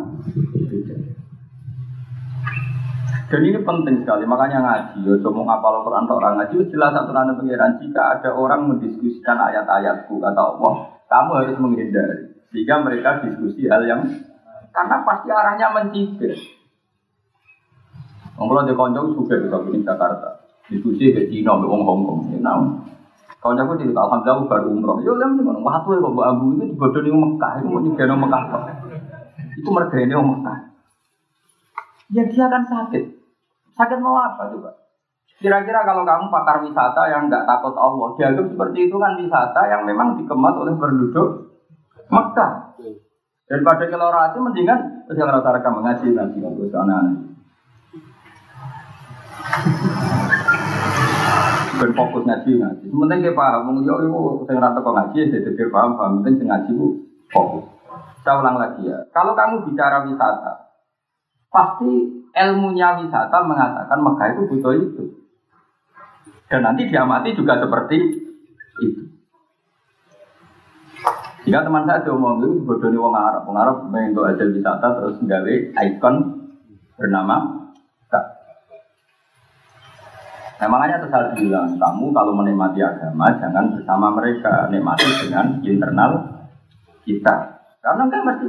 Dan 3.32 3.48
ini 3.48 3.64
penting 3.64 4.04
sekali, 4.04 4.28
makanya 4.28 4.60
ngaji. 4.60 5.08
Ya, 5.08 5.16
cuma 5.24 5.48
ngapal 5.48 5.80
Quran 5.88 6.04
orang 6.04 6.36
ngaji, 6.36 6.68
jelas 6.68 6.92
aturan 6.92 7.32
pengiran. 7.32 7.80
Jika 7.80 8.20
ada 8.20 8.28
orang 8.36 8.68
mendiskusikan 8.68 9.40
ayat-ayatku, 9.40 10.20
kata 10.20 10.36
Allah, 10.36 11.00
kamu 11.08 11.30
harus 11.40 11.56
menghindari. 11.56 12.28
Sehingga 12.52 12.84
mereka 12.84 13.24
diskusi 13.24 13.64
hal 13.72 13.88
yang 13.88 14.04
karena 14.68 15.00
pasti 15.08 15.32
arahnya 15.32 15.72
mencibir. 15.72 16.36
Kalau 18.36 18.68
di 18.68 18.76
konjong 18.76 19.16
juga 19.16 19.40
bisa 19.40 19.56
di 19.64 19.80
Jakarta, 19.80 20.28
diskusi 20.68 21.16
ke 21.16 21.32
Cina, 21.32 21.56
ke 21.56 21.64
Hong 21.72 21.88
Kong, 21.88 22.36
you 22.36 22.40
know. 22.44 22.84
Kalau 23.40 23.56
aku 23.56 23.80
cerita, 23.80 23.96
alhamdulillah 23.96 24.44
baru 24.44 24.68
umroh. 24.76 24.96
Yo, 25.00 25.16
lem 25.16 25.40
di 25.40 25.42
mana? 25.42 25.64
Waktu 25.64 25.96
ya, 25.96 26.04
bawa 26.04 26.36
abu 26.36 26.52
itu 26.52 26.68
dibodoh 26.68 27.00
di 27.00 27.10
Mekah, 27.10 27.52
itu 27.64 27.66
mau 27.72 27.80
juga 27.80 28.04
di 28.04 28.12
Mekah. 28.12 28.42
Itu 29.56 29.68
mereka 29.72 29.96
ini 30.04 30.14
Mekah. 30.20 30.58
Ya 32.12 32.22
dia 32.28 32.46
kan 32.52 32.62
sakit. 32.68 33.21
Sakit 33.72 33.98
mau 34.00 34.20
apa 34.20 34.52
coba? 34.52 34.70
Kira-kira 35.42 35.82
kalau 35.82 36.06
kamu 36.06 36.30
pakar 36.30 36.62
wisata 36.62 37.02
yang 37.10 37.26
nggak 37.26 37.42
takut 37.48 37.74
Allah, 37.74 38.14
dianggap 38.14 38.46
seperti 38.54 38.78
itu 38.86 38.96
kan 39.00 39.18
wisata 39.18 39.62
yang 39.66 39.82
memang 39.82 40.14
dikemas 40.14 40.54
oleh 40.54 40.74
penduduk 40.78 41.58
Mekah. 42.12 42.78
Daripada 43.50 43.84
rati 43.84 44.38
mendingan 44.38 45.04
yang 45.12 45.28
rata 45.28 45.50
rekam 45.52 45.82
mengaji 45.82 46.14
nanti 46.14 46.40
usah 46.40 46.88
aneh 46.88 47.32
Berfokus 51.82 52.22
ngaji 52.22 52.50
ngaji. 52.62 52.86
Sementing 52.86 53.20
dia 53.26 53.34
paham, 53.34 53.74
yo 53.82 53.98
yo 54.06 54.46
saya 54.46 54.62
rata 54.62 54.78
kok 54.78 54.94
ngaji, 54.94 55.18
saya 55.34 55.42
pikir 55.42 55.68
paham 55.74 55.98
paham. 55.98 56.22
Penting 56.22 56.46
ngaji 56.46 56.72
fokus. 57.34 57.66
Saya 58.22 58.38
ulang 58.38 58.56
lagi 58.62 58.86
ya. 58.86 59.02
Kalau 59.10 59.34
kamu 59.34 59.66
bicara 59.66 60.06
wisata, 60.06 60.70
pasti 61.50 62.21
ilmunya 62.32 63.00
wisata 63.04 63.38
mengatakan 63.44 63.98
Mekah 64.00 64.28
itu 64.32 64.42
butuh 64.48 64.74
itu. 64.76 65.04
Dan 66.48 66.64
nanti 66.64 66.88
diamati 66.88 67.32
juga 67.32 67.60
seperti 67.60 67.96
itu. 68.84 69.02
Jika 71.42 71.66
teman 71.66 71.82
saya 71.88 72.06
ngomong 72.06 72.38
itu 72.38 72.48
bodohnya 72.62 73.02
wong 73.02 73.14
Arab, 73.18 73.42
wong 73.48 73.56
Arab 73.58 73.76
untuk 73.90 74.24
aja 74.24 74.46
wisata 74.46 74.88
terus 75.00 75.18
nggawe 75.18 75.54
ikon 75.74 76.16
bernama 76.94 77.62
Nah 80.62 80.70
makanya 80.70 81.02
terus 81.02 81.34
bilang, 81.34 81.74
kamu 81.74 82.14
kalau 82.14 82.38
menikmati 82.38 82.78
agama 82.78 83.34
jangan 83.34 83.74
bersama 83.74 84.14
mereka, 84.14 84.70
nikmati 84.70 85.10
dengan 85.26 85.58
internal 85.58 86.12
kita. 87.02 87.66
Karena 87.82 88.06
enggak 88.06 88.22
mesti 88.22 88.46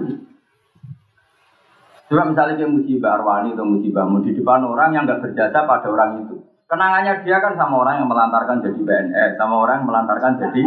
Coba 2.14 2.30
misalnya 2.30 2.62
dia 2.62 2.70
musibah 2.70 3.18
Arwani 3.18 3.58
atau 3.58 3.66
musibahmu 3.66 4.22
di 4.22 4.38
depan 4.38 4.62
orang 4.62 4.94
yang 4.94 5.10
nggak 5.10 5.26
berjasa 5.26 5.66
pada 5.66 5.90
orang 5.90 6.22
itu. 6.22 6.46
Kenangannya 6.70 7.26
dia 7.26 7.42
kan 7.42 7.58
sama 7.58 7.82
orang 7.82 8.06
yang 8.06 8.10
melantarkan 8.14 8.62
jadi 8.62 8.86
BNS, 8.86 9.34
sama 9.34 9.66
orang 9.66 9.82
yang 9.82 9.90
melantarkan 9.90 10.38
jadi 10.38 10.62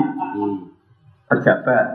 pejabat. 1.30 1.86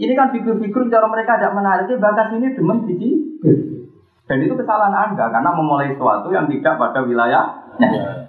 Ini 0.00 0.12
kan 0.16 0.32
figur-figur 0.32 0.88
cara 0.88 1.04
mereka 1.04 1.36
tidak 1.36 1.52
menarik, 1.52 1.92
bakas 2.00 2.32
ini 2.32 2.56
demen 2.56 2.88
biji. 2.88 3.10
Dan 4.24 4.40
itu 4.40 4.56
kesalahan 4.56 5.12
Anda 5.12 5.36
karena 5.36 5.50
memulai 5.52 5.92
sesuatu 5.92 6.32
yang 6.32 6.48
tidak 6.48 6.80
pada 6.80 7.04
wilayahnya. 7.04 8.24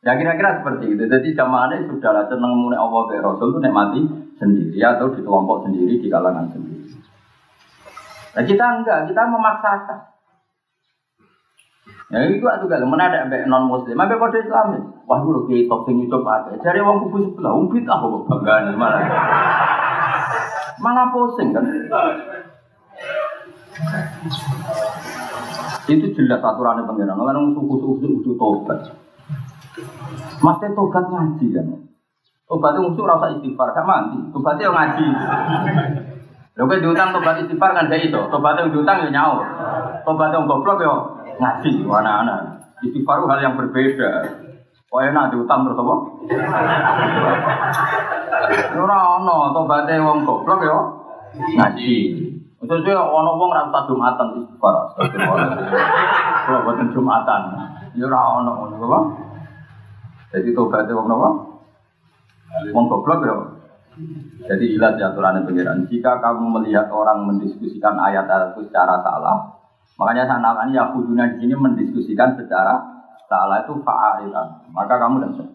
Ya 0.00 0.12
kira-kira 0.16 0.64
seperti 0.64 0.96
itu. 0.96 1.04
Jadi 1.04 1.36
jamaahnya 1.36 1.84
sudah 1.84 2.24
seneng 2.32 2.52
mulai 2.56 2.80
Allah 2.80 3.12
Rasul 3.20 3.52
itu 3.52 3.60
nikmati 3.60 4.00
sendiri 4.40 4.80
atau 4.80 5.12
di 5.12 5.20
kelompok 5.20 5.68
sendiri, 5.68 6.00
di 6.00 6.08
kalangan 6.08 6.48
sendiri. 6.48 6.75
Nah 8.36 8.44
kita 8.44 8.64
enggak, 8.68 9.08
kita 9.08 9.22
memaksakan. 9.32 9.98
Ya 12.06 12.22
itu 12.28 12.44
aku 12.46 12.70
mana 12.86 13.10
ada 13.10 13.26
mbak 13.26 13.50
non 13.50 13.66
muslim, 13.66 13.98
mbak 13.98 14.14
kode 14.20 14.38
Islam 14.38 14.94
Wah 15.10 15.18
gue 15.24 15.42
kayak 15.50 15.66
top 15.66 15.88
sing 15.88 15.98
nyucup 15.98 16.22
aja. 16.22 16.54
Cari 16.60 16.78
uang 16.78 17.08
kubu 17.08 17.18
sebelah, 17.24 17.54
umpit 17.56 17.82
ah 17.88 17.98
kok 17.98 18.26
banggaan 18.30 18.74
malah. 18.78 19.02
Malah 20.78 21.06
pusing 21.10 21.50
kan. 21.56 21.64
Itu 25.86 26.06
jelas 26.14 26.42
aturannya 26.42 26.84
pengiran. 26.84 27.16
Kalau 27.16 27.54
suku-suku 27.54 28.22
itu 28.22 28.34
tobat. 28.34 28.92
Masih 30.42 30.70
tobat 30.74 31.04
ngaji 31.06 31.46
kan. 31.54 31.66
Tobatnya 32.46 32.86
musuh 32.86 33.02
rasa 33.06 33.34
istighfar, 33.34 33.74
gak 33.74 33.86
mati. 33.86 34.18
Tobatnya 34.30 34.70
ngaji. 34.70 35.06
Lho 36.56 36.64
kowe 36.64 36.80
diutang 36.80 37.12
tobat 37.12 37.36
istighfar 37.44 37.76
kan 37.76 37.92
gak 37.92 38.00
iso. 38.00 38.32
Tobat 38.32 38.56
yang 38.56 38.72
diutang 38.72 39.04
ya 39.04 39.12
nyaur. 39.12 39.44
Tobat 40.08 40.32
yang 40.32 40.48
goblok 40.48 40.80
ya 40.80 40.94
ngaji 41.36 41.84
anak-anak. 41.84 42.40
Istighfar 42.80 43.28
hal 43.28 43.44
yang 43.44 43.60
berbeda. 43.60 44.24
Kok 44.88 45.02
enak 45.04 45.36
diutang 45.36 45.68
terus 45.68 45.76
apa? 45.76 45.94
Ora 48.72 48.98
ono 49.20 49.52
tobaté 49.52 50.00
wong 50.00 50.24
goblok 50.24 50.64
ya 50.64 50.78
ngaji. 51.60 51.96
Terus 52.64 52.88
ya 52.88 53.04
ono 53.04 53.36
wong 53.36 53.52
ra 53.52 53.68
usah 53.68 53.84
Jumatan 53.84 54.40
istighfar. 54.40 54.96
Kalau 56.48 56.64
boten 56.64 56.88
Jumatan. 56.96 57.42
Ya 58.00 58.08
ora 58.08 58.40
ono 58.40 58.72
apa? 58.72 59.00
Jadi 60.32 60.56
tobaté 60.56 60.96
wong 60.96 61.04
napa? 61.04 61.28
Wong 62.72 62.84
goblok 62.88 63.20
ya 63.28 63.36
jadi 64.44 64.64
ilat 64.76 65.00
aturan 65.00 65.40
pengiran. 65.48 65.88
Jika 65.88 66.20
kamu 66.20 66.60
melihat 66.60 66.92
orang 66.92 67.24
mendiskusikan 67.24 67.96
ayat-ayat 67.96 68.52
itu 68.52 68.68
secara 68.68 69.00
salah, 69.00 69.56
makanya 69.96 70.28
saya 70.28 70.40
namanya 70.44 70.84
Yahuduna 70.84 71.32
di 71.32 71.36
sini 71.40 71.54
mendiskusikan 71.56 72.36
secara 72.36 72.76
salah 73.24 73.64
itu 73.64 73.72
fa'aritan. 73.80 74.68
Maka 74.70 74.94
kamu 75.00 75.24
dan 75.24 75.32
saya. 75.40 75.50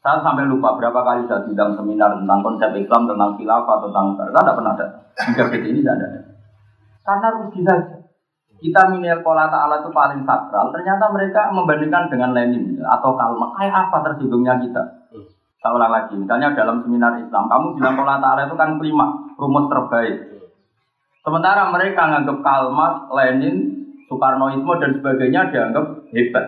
Saya 0.00 0.18
sampai 0.24 0.48
lupa 0.48 0.74
berapa 0.80 0.96
kali 0.96 1.28
saya 1.28 1.44
bilang 1.44 1.76
seminar 1.76 2.16
tentang 2.16 2.40
konsep 2.40 2.72
Islam, 2.74 3.04
tentang 3.04 3.36
khilafah, 3.36 3.76
tentang 3.84 4.06
saya 4.18 4.32
tidak 4.32 4.56
pernah 4.56 4.72
ada. 4.74 4.86
Hingga 5.28 5.44
ini 5.60 5.78
tidak 5.84 5.94
ada. 6.00 6.08
Karena 7.04 7.28
rugi 7.36 7.60
saja. 7.62 7.96
Kita 8.60 8.92
minil 8.92 9.24
pola 9.24 9.48
ta'ala 9.48 9.80
itu 9.80 9.88
paling 9.88 10.20
sakral, 10.28 10.68
ternyata 10.68 11.08
mereka 11.08 11.48
membandingkan 11.48 12.12
dengan 12.12 12.36
Lenin 12.36 12.76
atau 12.84 13.16
Kalma. 13.16 13.56
Kayak 13.56 13.88
apa 13.88 13.96
tersinggungnya 14.04 14.60
kita? 14.60 14.99
Saya 15.60 15.76
ulang 15.76 15.92
lagi, 15.92 16.16
misalnya 16.16 16.56
dalam 16.56 16.80
seminar 16.80 17.20
Islam, 17.20 17.44
kamu 17.44 17.76
bilang 17.76 17.92
pola 18.00 18.16
ta'ala 18.16 18.48
itu 18.48 18.56
kan 18.56 18.80
kelima, 18.80 19.12
rumus 19.36 19.68
terbaik. 19.68 20.16
Sementara 21.20 21.68
mereka 21.68 22.08
menganggap 22.08 22.40
Kalmat, 22.40 22.94
Lenin, 23.12 23.56
Soekarnoisme 24.08 24.72
dan 24.80 24.90
sebagainya 24.96 25.52
dianggap 25.52 25.84
hebat. 26.16 26.46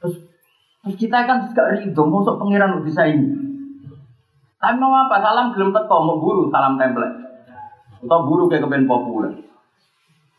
Terus, 0.00 0.16
kita 0.96 1.28
kan 1.28 1.52
juga 1.52 1.68
ridho, 1.76 2.02
masuk 2.08 2.40
pengiran 2.40 2.80
bisa 2.80 3.04
ini. 3.04 3.28
Tapi 4.56 4.80
mau 4.80 5.04
apa? 5.04 5.20
Salam 5.20 5.52
gelem 5.52 5.76
teko, 5.76 5.96
mau 6.00 6.16
buru 6.16 6.48
salam 6.48 6.80
template. 6.80 7.28
Atau 8.00 8.24
buru 8.24 8.48
kayak 8.48 8.64
kepen 8.64 8.88
populer. 8.88 9.36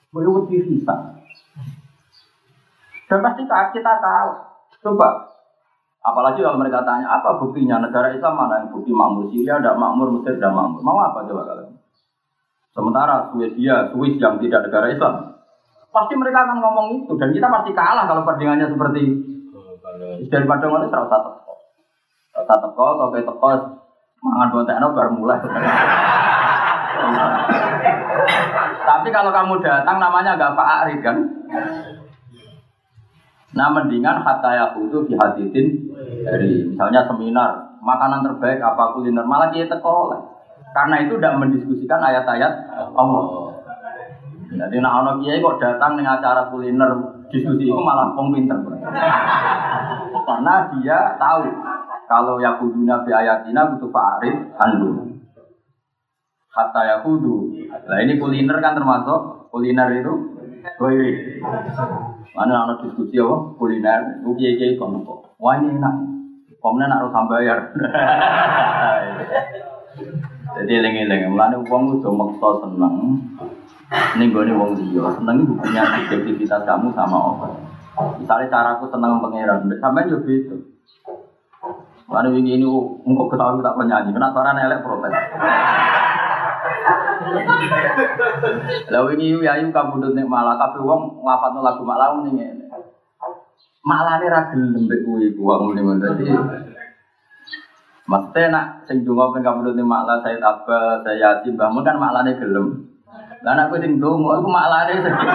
Boleh 0.10 0.42
lebih 0.42 0.66
bisa. 0.66 1.22
Dan 3.06 3.22
pasti 3.22 3.46
kita 3.46 3.94
kalah. 4.02 4.42
Coba 4.82 5.37
Apalagi 6.08 6.40
kalau 6.40 6.56
mereka 6.56 6.88
tanya 6.88 7.20
apa 7.20 7.36
buktinya 7.36 7.84
negara 7.84 8.16
Islam 8.16 8.40
mana 8.40 8.64
yang 8.64 8.72
bukti 8.72 8.96
makmur 8.96 9.28
Syria 9.28 9.60
ada 9.60 9.76
makmur 9.76 10.16
Mesir 10.16 10.40
ada 10.40 10.56
makmur 10.56 10.80
mau 10.80 10.96
apa 11.04 11.28
coba 11.28 11.44
kalian? 11.44 11.76
Sementara 12.72 13.28
Swedia, 13.34 13.92
Swiss 13.92 14.16
yang 14.16 14.40
tidak 14.40 14.72
negara 14.72 14.88
Islam 14.88 15.38
pasti 15.98 16.14
mereka 16.14 16.46
akan 16.46 16.58
ngomong 16.62 16.88
itu 17.02 17.14
dan 17.18 17.34
kita 17.34 17.48
pasti 17.50 17.74
kalah 17.74 18.06
kalau 18.06 18.22
perbandingannya 18.22 18.70
seperti. 18.70 19.04
Daripada 20.30 20.70
ngono 20.70 20.86
serau 20.94 21.10
teko. 21.10 21.54
Serau 22.30 22.46
teko 22.46 22.86
atau 22.86 23.08
kayak 23.10 23.26
teko 23.26 23.50
mangan 24.22 24.54
bontekno 24.54 24.88
baru 24.94 25.12
mulai. 25.18 25.42
Tapi 28.88 29.08
kalau 29.10 29.32
kamu 29.34 29.58
datang 29.66 29.98
namanya 29.98 30.38
agak 30.38 30.54
Pak 30.54 30.70
Arif 30.86 31.00
kan? 31.02 31.18
Nah 33.58 33.68
mendingan 33.74 34.22
hatta 34.22 34.54
yahudu 34.54 35.10
fi 35.10 35.18
dari 36.26 36.68
misalnya 36.74 37.08
seminar 37.10 37.80
makanan 37.82 38.26
terbaik 38.26 38.60
apa 38.62 38.94
kuliner 38.94 39.26
malah 39.26 39.50
dia 39.50 39.66
teko 39.66 40.14
karena 40.76 40.96
itu 41.02 41.18
tidak 41.18 41.38
mendiskusikan 41.42 42.02
ayat-ayat 42.04 42.54
Allah. 42.94 43.56
Jadi 44.48 44.80
nak 44.80 44.96
ono 45.04 45.12
kiai 45.22 45.44
kok 45.44 45.60
datang 45.60 46.00
dengan 46.00 46.22
acara 46.22 46.48
kuliner 46.54 46.92
diskusi 47.30 47.68
itu 47.68 47.78
malah 47.78 48.14
pom 48.16 48.32
pinter. 48.32 48.58
Karena 50.28 50.54
dia 50.76 51.18
tahu 51.20 51.44
kalau 52.08 52.40
yakuduna 52.40 53.04
fi 53.04 53.12
ayatina 53.12 53.76
butuh 53.76 53.92
fa'arif 53.92 54.36
andu. 54.56 55.20
Hatta 56.52 56.82
yahudu. 56.96 57.68
Nah 57.70 58.00
ini 58.02 58.18
kuliner 58.18 58.58
kan 58.64 58.78
termasuk 58.78 59.52
kuliner 59.52 59.92
itu 59.94 60.14
Woi, 60.78 61.00
Mana 62.36 62.68
ada 62.68 62.84
diskusi 62.84 63.18
apa? 63.18 63.56
Kuliner, 63.56 64.22
itu 64.22 64.30
kiai 64.36 64.76
kono 64.78 65.00
kok. 65.02 65.27
Wah 65.38 65.54
ini 65.62 65.78
enak. 65.78 65.96
Komnya 66.58 66.90
nak 66.90 67.06
harus 67.06 67.14
bayar. 67.30 67.70
Jadi 70.58 70.74
lengi-lengi, 70.82 71.30
mulane 71.30 71.62
uang 71.62 72.02
udah 72.02 72.14
maksa 72.18 72.50
seneng. 72.66 72.96
Ini 74.18 74.34
gue 74.34 74.44
nih 74.50 74.56
uang 74.58 74.72
dia, 74.74 75.06
seneng 75.14 75.46
itu 75.46 75.54
punya 75.54 75.86
subjektivitas 75.86 76.66
kamu 76.66 76.90
sama 76.98 77.18
Allah. 77.22 77.50
Misalnya 78.18 78.50
caraku 78.50 78.90
seneng 78.90 79.22
pangeran, 79.22 79.70
sampai 79.78 80.10
juga 80.10 80.30
itu. 80.34 80.56
Mana 82.10 82.34
ini 82.34 82.58
ini 82.58 82.66
engkau 83.06 83.30
ketahui 83.30 83.62
tak 83.62 83.78
penyanyi, 83.78 84.16
kena 84.16 84.34
suara 84.34 84.58
nelek 84.58 84.82
protes. 84.82 85.14
Lalu 88.90 89.10
ini 89.22 89.46
ya 89.46 89.62
yuk 89.62 89.70
kamu 89.70 90.16
nih 90.16 90.26
malah 90.26 90.58
tapi 90.58 90.82
uang 90.82 91.22
ngafat 91.22 91.54
lagu 91.62 91.84
malah 91.86 92.18
ini 92.26 92.67
malah 93.88 94.20
nih 94.20 94.28
ragil 94.28 94.60
lembek 94.76 95.00
gue 95.08 95.32
uang 95.40 95.72
ini 95.72 95.82
tadi. 96.04 96.28
Maksudnya 98.08 98.52
nak 98.52 98.68
sing 98.88 99.04
donga 99.04 99.32
ping 99.36 99.44
kamu 99.44 99.76
nih 99.76 99.84
malah 99.84 100.20
saya 100.24 100.40
apa 100.44 101.04
saya 101.04 101.16
yasin 101.16 101.56
bangun 101.56 101.84
kan 101.88 101.96
malah 101.96 102.24
nih 102.28 102.36
gelem. 102.36 102.88
Lah 103.44 103.56
aku 103.68 103.80
sing 103.80 104.00
donga 104.00 104.44
aku 104.44 104.48
malah 104.52 104.92
nih 104.92 105.00
sedih. 105.00 105.28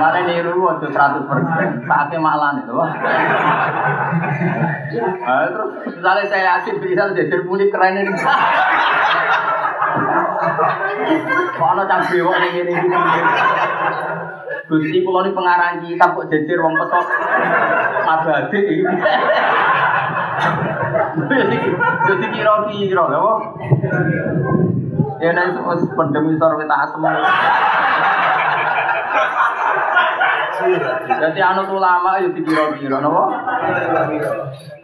Malah 0.00 0.20
niru 0.24 0.60
waktu 0.64 0.88
seratus 0.92 1.24
persen. 1.24 1.84
Pakai 1.84 2.20
malah 2.20 2.56
nih 2.56 2.64
tuh. 2.68 2.80
Ah, 5.24 5.48
terus 5.48 5.96
misalnya 5.96 6.24
saya 6.28 6.44
yakin 6.60 6.76
bisa 6.80 7.12
jadi 7.16 7.36
muni 7.44 7.72
keren 7.72 8.04
ini. 8.04 8.12
Kalau 11.56 11.84
cang 11.84 12.02
bewok 12.08 12.36
ning 12.40 12.52
ngene 12.56 12.72
iki. 12.72 12.88
Gusti 14.70 15.02
kula 15.02 15.26
ni 15.26 15.34
pengarang 15.34 15.82
kitab 15.82 16.14
kok 16.14 16.30
jejer 16.30 16.62
wong 16.62 16.78
pesok 16.78 17.06
abadi 18.06 18.58
iki. 18.70 18.86
Jadi 22.06 22.26
kira-kira 22.30 23.04
lho. 23.10 23.34
Ya 25.18 25.34
nek 25.34 25.58
wis 25.58 25.82
pendem 25.98 26.30
isor 26.30 26.54
wit 26.54 26.70
asem. 26.70 27.02
Jadi 31.10 31.40
anu 31.42 31.62
ulama 31.74 32.22
yo 32.22 32.30
dikira-kira 32.30 33.02
napa? 33.02 33.22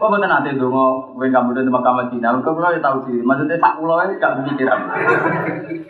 Kok 0.02 0.08
mboten 0.10 0.34
ate 0.34 0.58
donga 0.58 1.14
kowe 1.14 1.26
kamu 1.30 1.54
den 1.54 1.70
Mekah 1.70 1.94
Madinah. 1.94 2.42
Kok 2.42 2.54
kula 2.58 2.74
ya 2.74 2.90
diri. 3.06 3.22
Maksudnya 3.22 3.62
sak 3.62 3.78
kula 3.78 4.02
wis 4.02 4.18
gak 4.18 4.34
pikiran. 4.50 4.80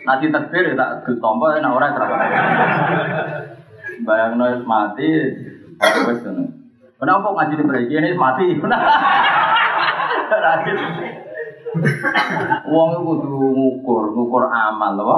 Nanti 0.05 0.29
takbir 0.29 0.69
ya 0.69 0.77
tak 0.77 1.01
ditompo 1.09 1.49
nek 1.49 1.65
ora 1.65 1.87
ora. 1.97 2.07
Bayangno 4.05 4.43
wis 4.53 4.63
mati 4.67 5.09
wis 5.79 6.19
ngono. 6.21 6.43
Kenapa 6.97 7.27
ngaji 7.29 7.53
di 7.57 7.63
mriki 7.63 7.93
ini 7.97 8.17
mati? 8.17 8.45
Rakit. 10.45 10.77
Wong 12.67 12.87
iku 12.97 13.01
kudu 13.05 13.37
ngukur, 13.53 14.03
ngukur 14.17 14.43
amal 14.49 14.93
lho. 14.97 15.17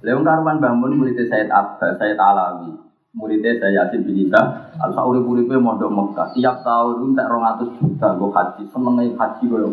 Leung 0.00 0.24
karuan 0.24 0.60
bangun 0.60 0.96
muridnya 0.96 1.28
Said 1.28 1.48
Abbas, 1.52 1.96
Said 2.00 2.16
Alawi. 2.16 2.72
Muridnya 3.10 3.58
saya 3.58 3.90
Yasin 3.90 4.06
bin 4.06 4.22
Ida, 4.22 4.70
al 4.78 4.94
sauri 4.94 5.18
uripe 5.18 5.58
mondok 5.58 5.90
Mekah. 5.90 6.30
Tiap 6.30 6.62
tahun 6.62 7.18
tak 7.18 7.26
200 7.26 7.74
juta 7.82 8.08
gue 8.14 8.30
haji, 8.30 8.62
seneng 8.70 8.94
haji 9.18 9.44
gue 9.50 9.66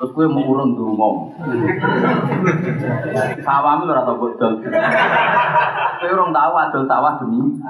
Terus 0.00 0.16
gue 0.16 0.26
mau 0.32 0.40
urun 0.48 0.72
dulu 0.72 0.96
Sawah 3.44 3.84
lu 3.84 3.92
rata 3.92 4.16
bodol. 4.16 4.64
Gue 4.64 6.08
orang 6.08 6.32
tahu 6.32 6.52
adol 6.56 6.88
sawah 6.88 7.20
demi. 7.20 7.60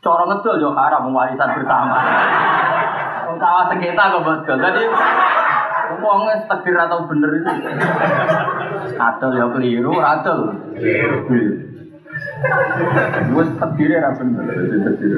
Coro 0.00 0.24
ngedol 0.32 0.56
yo 0.64 0.72
haram 0.72 1.12
warisan 1.12 1.60
bersama. 1.60 2.00
Sawah 3.36 3.68
sengketa 3.68 4.16
kok 4.16 4.24
bodol. 4.24 4.58
Jadi 4.64 4.82
Wong 5.88 6.20
wis 6.24 6.48
takdir 6.48 6.76
atau 6.80 7.04
bener 7.04 7.28
itu. 7.36 7.52
Adol 8.96 9.32
ya 9.36 9.46
keliru, 9.52 9.92
adol. 10.00 10.40
Wis 13.36 13.50
takdir 13.60 13.92
ya 13.92 14.08
bener, 14.16 14.44
takdir 14.88 15.12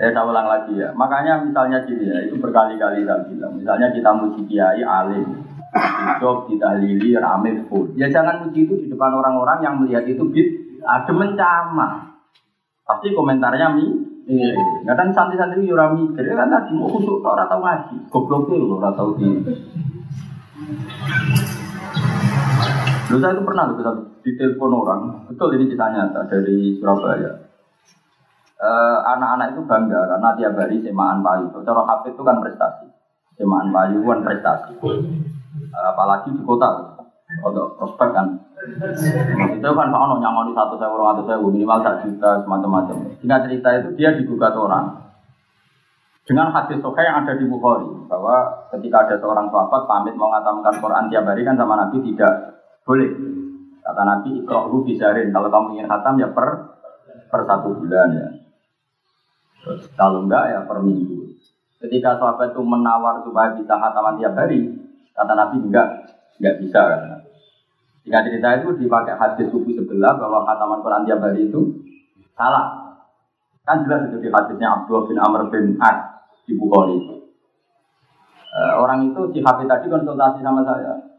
Saya 0.00 0.10
tak 0.16 0.24
ulang 0.24 0.48
lagi 0.48 0.74
ya. 0.80 0.88
Makanya 0.96 1.44
misalnya 1.44 1.84
gini 1.84 2.08
ya, 2.08 2.18
itu 2.24 2.40
berkali-kali 2.40 3.04
saya 3.04 3.24
bilang. 3.28 3.52
Misalnya 3.56 3.92
kita 3.92 4.10
muji 4.16 4.40
kiai 4.48 4.80
alim, 4.80 5.44
hidup 5.76 6.48
ditahlili 6.48 7.16
rame 7.20 7.66
full. 7.68 7.92
Ya 7.94 8.08
jangan 8.08 8.48
muji 8.48 8.64
itu 8.64 8.74
di 8.80 8.86
depan 8.88 9.12
orang-orang 9.12 9.58
yang 9.60 9.74
melihat 9.76 10.08
itu 10.08 10.24
bid 10.28 10.80
ada 10.84 11.12
mencama. 11.12 12.16
Pasti 12.84 13.12
komentarnya 13.12 13.68
mi 13.76 13.86
Iya, 14.30 14.54
kadang 14.86 15.10
santri-santri 15.10 15.66
yo 15.66 15.74
mikir, 15.74 16.22
kan 16.38 16.46
tadi 16.46 16.70
mau 16.70 16.86
kusuk 16.86 17.18
tau 17.18 17.34
ora 17.34 17.50
tau 17.50 17.58
ngaji. 17.66 18.06
Goblok 18.14 18.46
lho 18.46 18.78
ora 18.78 18.94
tau 18.94 19.10
di. 19.18 19.26
Dulu 23.10 23.18
saya 23.18 23.34
itu 23.34 23.42
pernah 23.42 23.74
loh 23.74 24.06
di 24.22 24.30
telepon 24.38 24.70
orang, 24.70 25.26
betul 25.26 25.58
ini 25.58 25.66
kisah 25.66 25.90
nyata 25.90 26.30
dari 26.30 26.78
Surabaya. 26.78 27.49
Anak-anak 29.16 29.56
itu 29.56 29.62
bangga 29.64 30.00
karena 30.04 30.28
tiap 30.36 30.52
hari 30.60 30.84
semaan 30.84 31.24
payu. 31.24 31.48
Cara 31.64 31.80
HP 31.88 32.12
itu 32.12 32.22
kan 32.22 32.44
prestasi, 32.44 32.86
semaan 33.40 33.72
payu 33.72 34.04
kan 34.04 34.20
prestasi. 34.20 34.76
Apalagi 35.72 36.36
di 36.36 36.42
kota, 36.44 37.00
untuk 37.38 37.78
prospek 37.78 38.10
kan. 38.10 38.26
Itu 39.54 39.64
kan 39.64 39.88
Pak 39.88 40.02
Ono 40.04 40.20
nyamoni 40.20 40.52
satu 40.52 40.76
orang 40.76 41.16
atau 41.16 41.24
saya 41.24 41.38
minimal 41.40 41.78
tak 41.80 42.04
juta 42.04 42.44
semacam-macam. 42.44 42.96
Singkat 43.22 43.40
cerita 43.48 43.68
itu 43.80 43.88
dia 43.96 44.10
digugat 44.12 44.52
orang 44.52 45.00
dengan 46.28 46.52
hadis 46.52 46.78
sokai 46.84 47.08
yang 47.08 47.24
ada 47.24 47.34
di 47.34 47.48
Bukhari 47.48 47.88
bahwa 48.06 48.68
ketika 48.76 49.08
ada 49.08 49.16
seorang 49.18 49.48
sahabat 49.48 49.82
pamit 49.88 50.14
mau 50.14 50.30
ngatamkan 50.30 50.78
Quran 50.78 51.08
tiap 51.08 51.24
hari 51.26 51.42
kan 51.42 51.56
sama 51.56 51.74
Nabi 51.80 52.04
tidak 52.12 52.60
boleh. 52.84 53.10
Kata 53.80 54.02
Nabi 54.04 54.44
ikrohu 54.44 54.84
bisarin 54.84 55.32
kalau 55.32 55.48
kamu 55.48 55.80
ingin 55.80 55.88
khatam 55.88 56.20
ya 56.20 56.28
per 56.30 56.78
per 57.32 57.40
satu 57.48 57.80
bulan 57.80 58.08
ya. 58.12 58.28
Kalau 59.66 60.24
enggak 60.24 60.44
ya 60.48 60.60
per 60.64 60.80
minggu. 60.80 61.36
Ketika 61.80 62.20
sahabat 62.20 62.52
itu 62.52 62.60
menawar 62.60 63.24
supaya 63.24 63.56
bisa 63.56 63.72
khataman 63.76 64.20
tiap 64.20 64.36
hari, 64.36 64.68
kata 65.16 65.32
Nabi 65.32 65.56
enggak, 65.64 65.88
enggak 66.40 66.56
bisa 66.60 66.80
kan. 66.80 67.00
Jika 68.04 68.18
cerita 68.24 68.48
itu 68.60 68.68
dipakai 68.80 69.16
hadis 69.16 69.48
suku 69.52 69.76
sebelah 69.76 70.16
bahwa 70.16 70.44
khataman 70.48 70.80
Quran 70.80 71.04
tiap 71.04 71.20
hari 71.20 71.48
itu 71.48 71.60
salah. 72.36 72.96
Kan 73.64 73.84
jelas 73.84 74.08
itu 74.08 74.24
di 74.24 74.28
hadisnya 74.32 74.72
Abdullah 74.72 75.04
bin 75.04 75.18
Amr 75.20 75.40
bin 75.52 75.76
As 75.80 76.24
di 76.48 76.56
Bukhari. 76.56 77.20
Uh, 78.50 78.72
orang 78.82 79.12
itu 79.12 79.30
si 79.30 79.38
Hafid 79.44 79.70
tadi 79.70 79.86
konsultasi 79.86 80.42
sama 80.42 80.64
saya. 80.66 81.09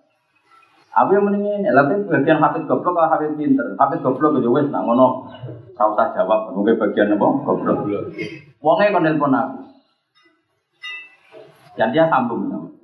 Aku 0.92 1.16
yang 1.16 1.24
mendingin, 1.24 1.64
tapi 1.72 2.04
bagian 2.04 2.44
Hafid 2.44 2.68
goblok 2.68 3.00
atau 3.00 3.16
Hafid 3.16 3.40
pinter? 3.40 3.64
Hafid 3.80 4.04
goblok 4.04 4.44
aja 4.44 4.50
wes, 4.52 4.68
nak 4.68 4.84
ngono. 4.84 5.24
Kau 5.72 5.96
usah 5.96 6.12
jawab, 6.12 6.52
mungkin 6.52 6.76
bagian 6.76 7.16
apa? 7.16 7.28
Goblok. 7.48 7.88
Wongnya 8.60 8.92
kon 8.92 9.08
telepon 9.08 9.32
aku. 9.32 9.60
Dan 11.80 11.96
dia 11.96 12.12
sambung. 12.12 12.76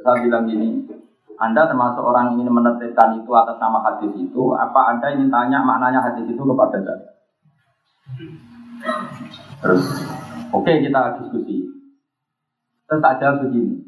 Saya 0.00 0.18
bilang 0.24 0.48
gini, 0.48 0.82
anda 1.42 1.66
termasuk 1.66 2.06
orang 2.06 2.38
ingin 2.38 2.54
menetapkan 2.54 3.18
itu 3.18 3.30
atas 3.34 3.58
nama 3.58 3.82
hadis 3.82 4.14
itu, 4.14 4.42
apa 4.54 4.94
Anda 4.94 5.10
ingin 5.10 5.26
tanya 5.26 5.58
maknanya 5.66 5.98
hadis 5.98 6.30
itu 6.30 6.38
kepada 6.38 6.78
saya? 6.78 7.10
Terus, 9.62 9.84
oke 10.54 10.62
okay, 10.62 10.86
kita 10.86 11.18
diskusi. 11.18 11.66
Terus 12.86 13.02
aja 13.02 13.42
begini, 13.42 13.78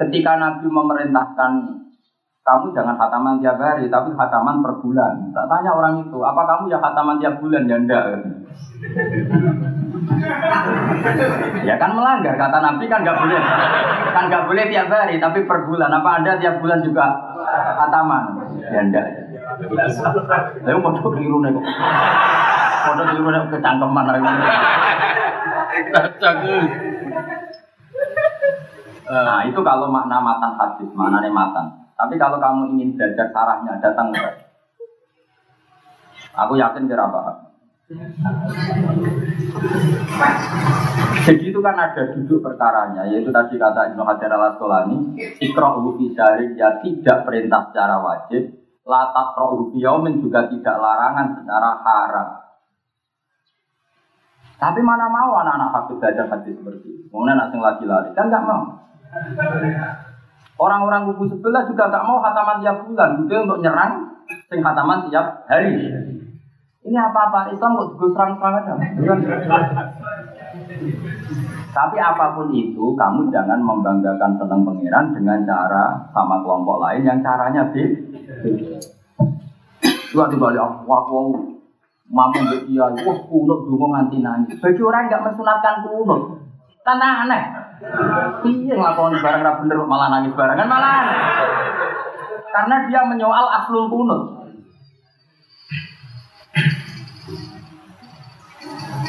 ketika 0.00 0.40
Nabi 0.40 0.66
memerintahkan 0.68 1.52
kamu 2.46 2.70
jangan 2.70 2.94
khataman 2.94 3.42
tiap 3.42 3.58
hari, 3.58 3.90
tapi 3.90 4.14
khataman 4.14 4.62
per 4.62 4.78
bulan. 4.78 5.18
Tak 5.34 5.50
tanya 5.50 5.74
orang 5.74 5.98
itu, 5.98 6.14
apa 6.22 6.46
kamu 6.46 6.70
ya 6.70 6.78
khataman 6.78 7.18
tiap 7.18 7.42
bulan? 7.42 7.66
Ya 7.66 7.74
enggak. 7.74 8.04
ya 11.66 11.74
kan 11.74 11.90
melanggar 11.90 12.38
kata 12.38 12.58
Nabi 12.62 12.86
kan 12.86 13.02
nggak 13.02 13.18
boleh, 13.18 13.40
kan 14.14 14.24
nggak 14.30 14.46
boleh 14.46 14.64
tiap 14.70 14.86
hari, 14.86 15.18
tapi 15.18 15.42
per 15.42 15.66
bulan. 15.66 15.90
Apa 15.90 16.22
anda 16.22 16.38
tiap 16.38 16.62
bulan 16.62 16.86
juga 16.86 17.34
khataman? 17.82 18.24
Ya 18.70 18.80
enggak. 18.86 19.06
Lalu 20.62 20.78
mau 20.78 20.94
tuh 20.94 21.02
keliru 21.02 21.42
nih 21.42 21.50
kok. 21.50 21.66
Mau 22.86 22.94
keliru 22.94 23.26
nih 23.26 23.42
kecangkeman 23.58 24.06
lagi. 24.06 24.22
Nah 29.10 29.38
itu 29.50 29.60
kalau 29.66 29.90
makna 29.90 30.22
matan 30.22 30.54
hadis, 30.54 30.90
maknanya 30.94 31.34
matan. 31.34 31.85
Tapi 31.96 32.14
kalau 32.20 32.36
kamu 32.36 32.76
ingin 32.76 32.92
belajar 32.94 33.32
sarahnya, 33.32 33.80
datang 33.80 34.12
ke 34.12 34.20
Aku 36.36 36.52
yakin 36.60 36.84
kira 36.84 37.08
paham. 37.08 37.48
Jadi 41.24 41.44
itu 41.48 41.60
kan 41.64 41.76
ada 41.80 42.02
duduk 42.12 42.44
perkaranya, 42.44 43.08
yaitu 43.08 43.32
tadi 43.32 43.56
kata 43.56 43.94
Ibnu 43.94 44.02
Hajar 44.04 44.30
al 44.36 44.52
Asqalani, 44.52 45.16
ikra'u 45.40 45.96
fi 45.96 46.12
ya 46.58 46.76
tidak 46.84 47.24
perintah 47.24 47.72
secara 47.72 47.96
wajib, 48.04 48.52
latak 48.84 49.38
ro'u 49.38 49.72
yaumin 49.74 50.20
juga 50.20 50.44
tidak 50.46 50.76
larangan 50.76 51.40
secara 51.40 51.70
haram. 51.82 52.28
Tapi 54.56 54.80
mana 54.80 55.06
mau 55.12 55.36
anak-anak 55.36 55.72
hafiz 55.72 55.96
belajar 56.00 56.26
hadis 56.32 56.56
seperti 56.56 56.88
itu? 56.88 57.12
Anak 57.12 57.52
yang 57.52 57.60
lagi 57.60 57.84
lari 57.84 58.10
kan 58.16 58.28
nggak 58.32 58.44
mau. 58.44 58.62
Orang-orang 60.56 61.12
kubu 61.12 61.28
sebelah 61.28 61.68
juga 61.68 61.92
nggak 61.92 62.04
mau 62.08 62.16
hataman 62.24 62.64
tiap 62.64 62.80
bulan, 62.88 63.20
gitu 63.20 63.44
untuk 63.44 63.60
nyerang 63.60 63.92
sing 64.48 64.64
khataman 64.64 65.04
tiap 65.12 65.44
hari. 65.44 65.92
Ini 66.86 66.96
apa-apa 66.96 67.52
Islam 67.52 67.76
kok 67.76 67.88
juga 67.98 68.06
serang-serang 68.16 68.54
aja. 68.64 68.74
Tapi 71.76 71.96
apa 72.00 72.32
pun 72.32 72.48
itu, 72.56 72.96
kamu 72.96 73.28
jangan 73.28 73.60
membanggakan 73.60 74.40
tentang 74.40 74.64
pangeran 74.64 75.12
dengan 75.12 75.44
cara 75.44 76.08
sama 76.16 76.40
kelompok 76.40 76.80
lain 76.80 77.04
yang 77.04 77.20
caranya 77.20 77.68
beda. 77.68 78.00
Dua 80.08 80.24
tiba 80.32 80.48
wah 80.56 80.72
wah 80.88 81.04
mampu 82.08 82.40
dia, 82.64 82.86
wah 82.88 83.18
kunut 83.28 83.60
dulu 83.68 83.92
nganti 83.92 84.24
nangis. 84.24 84.56
Bagi 84.56 84.80
orang 84.80 85.12
nggak 85.12 85.24
mensunatkan 85.26 85.84
kunut, 85.84 86.40
tanda 86.80 87.28
aneh. 87.28 87.65
Iya 88.46 88.72
ngelakuin 88.72 89.20
barang 89.20 89.40
nggak 89.44 89.58
bener 89.64 89.76
malah 89.84 90.08
nangis 90.08 90.32
barang 90.32 90.56
kan 90.56 90.68
malah. 90.68 91.00
Karena 92.48 92.76
dia 92.88 93.00
menyoal 93.04 93.46
aslul 93.60 93.92
kunut. 93.92 94.22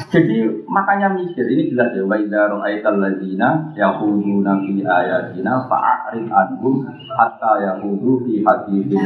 Jadi 0.07 0.63
makanya 0.71 1.11
mikir 1.11 1.43
ini 1.51 1.71
jelas 1.71 1.91
ya 1.91 2.03
wa 2.07 2.15
idza 2.15 2.47
ra'aital 2.47 2.95
ladzina 2.95 3.75
yaquluna 3.75 4.55
fi 4.63 4.79
ayatina 4.79 5.67
fa'rid 5.67 6.31
anhum 6.31 6.87
hatta 7.11 7.59
yaqudu 7.59 8.23
fi 8.23 8.39
haditsin 8.39 9.03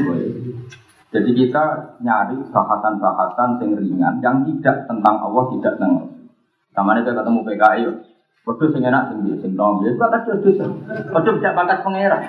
Jadi 1.12 1.30
kita 1.36 1.98
nyari 2.06 2.38
bahasan-bahasan 2.54 3.60
yang 3.60 3.72
ringan 3.76 4.14
yang 4.24 4.46
tidak 4.48 4.88
tentang 4.88 5.20
Allah, 5.20 5.44
tidak 5.58 5.76
tentang 5.76 6.08
Sama 6.72 6.96
ini 6.96 7.04
ketemu 7.04 7.40
PKI, 7.44 7.84
Waduh 8.42 8.70
sing 8.74 8.82
enak 8.82 9.14
sing 9.14 9.20
sing 9.42 9.52
nom 9.54 9.86
ya 9.86 9.94
bakat 9.98 10.30
Waduh 11.14 11.34
tidak 11.38 11.56
bakat 11.58 11.78
pangeran. 11.86 12.24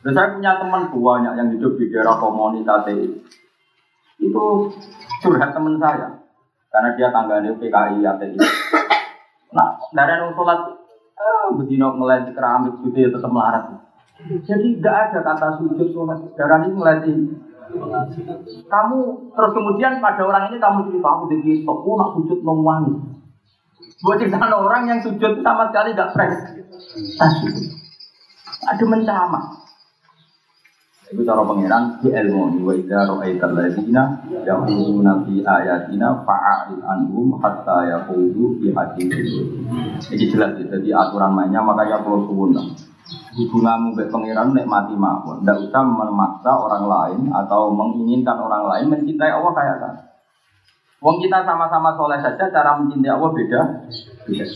Dan 0.00 0.12
saya 0.16 0.32
punya 0.32 0.56
teman 0.56 0.88
banyak 0.88 1.32
yang 1.36 1.48
hidup 1.52 1.76
di 1.76 1.92
daerah 1.92 2.16
komunitas 2.16 2.88
itu 4.20 4.44
curhat 5.20 5.52
teman 5.52 5.76
saya 5.76 6.20
karena 6.70 6.88
dia 6.96 7.08
tangganya 7.10 7.52
PKI 7.58 7.98
ATI. 8.00 8.38
Nah, 9.50 9.74
dari 9.90 10.14
yang 10.14 10.30
sholat, 10.38 10.78
eh, 11.18 11.46
begini 11.58 11.82
ngeliat 11.82 12.30
keramik 12.30 12.78
gitu 12.86 12.94
ya 12.94 13.08
tetap 13.10 13.30
melarat. 13.34 13.82
Jadi 14.46 14.78
tidak 14.78 14.96
ada 15.10 15.18
kata 15.26 15.58
sujud 15.58 15.90
sholat. 15.90 16.18
Darah 16.38 16.62
ini 16.62 16.78
ngelatih. 16.78 17.16
Kamu 18.66 18.98
terus 19.34 19.52
kemudian 19.54 19.98
pada 20.02 20.22
orang 20.26 20.50
ini 20.50 20.58
kamu 20.58 20.90
cerita 20.90 21.08
aku 21.10 21.24
jadi 21.30 21.52
aku 21.66 21.90
nak 21.98 22.10
sujud 22.18 22.38
nongwangi. 22.42 22.94
Buat 24.00 24.16
cerita 24.16 24.40
orang 24.40 24.88
yang 24.88 25.00
sujud 25.04 25.44
sama 25.44 25.68
sekali 25.68 25.92
gak 25.92 26.16
fresh. 26.16 26.36
Ada 28.64 28.84
mencama. 28.88 29.60
Itu 31.10 31.26
cara 31.26 31.42
pangeran 31.42 31.98
di 31.98 32.08
ilmu 32.14 32.62
wa 32.62 32.70
idza 32.70 33.02
ra'aital 33.02 33.50
ladzina 33.50 34.22
yaquluna 34.46 35.26
fi 35.26 35.42
ayatina 35.42 36.22
fa'arid 36.22 36.78
anhum 36.86 37.34
hatta 37.42 37.82
yaqulu 37.90 38.62
fi 38.62 38.70
haditsin. 38.70 39.26
Ini 40.06 40.24
jelas 40.30 40.54
ya, 40.62 40.70
jadi 40.70 40.88
aturan 40.94 41.34
mainnya 41.34 41.66
makanya 41.66 42.06
perlu 42.06 42.30
suwun. 42.30 42.54
Hubunganmu 43.30 43.98
dengan 43.98 44.10
pangeran 44.14 44.48
nek 44.54 44.70
mati 44.70 44.94
mawon, 44.94 45.42
tidak 45.42 45.66
usah 45.66 45.82
memaksa 45.82 46.50
orang 46.54 46.84
lain 46.86 47.20
atau 47.34 47.74
menginginkan 47.74 48.38
orang 48.38 48.70
lain 48.70 48.86
mencintai 48.94 49.34
Allah 49.34 49.50
kayak 49.50 49.76
kan. 49.82 49.94
Wong 51.00 51.16
kita 51.20 51.48
sama-sama 51.48 51.96
soleh 51.96 52.20
saja, 52.20 52.44
cara 52.52 52.76
mencintai 52.76 53.12
Allah 53.12 53.30
beda. 53.32 53.60
Beda. 54.28 54.46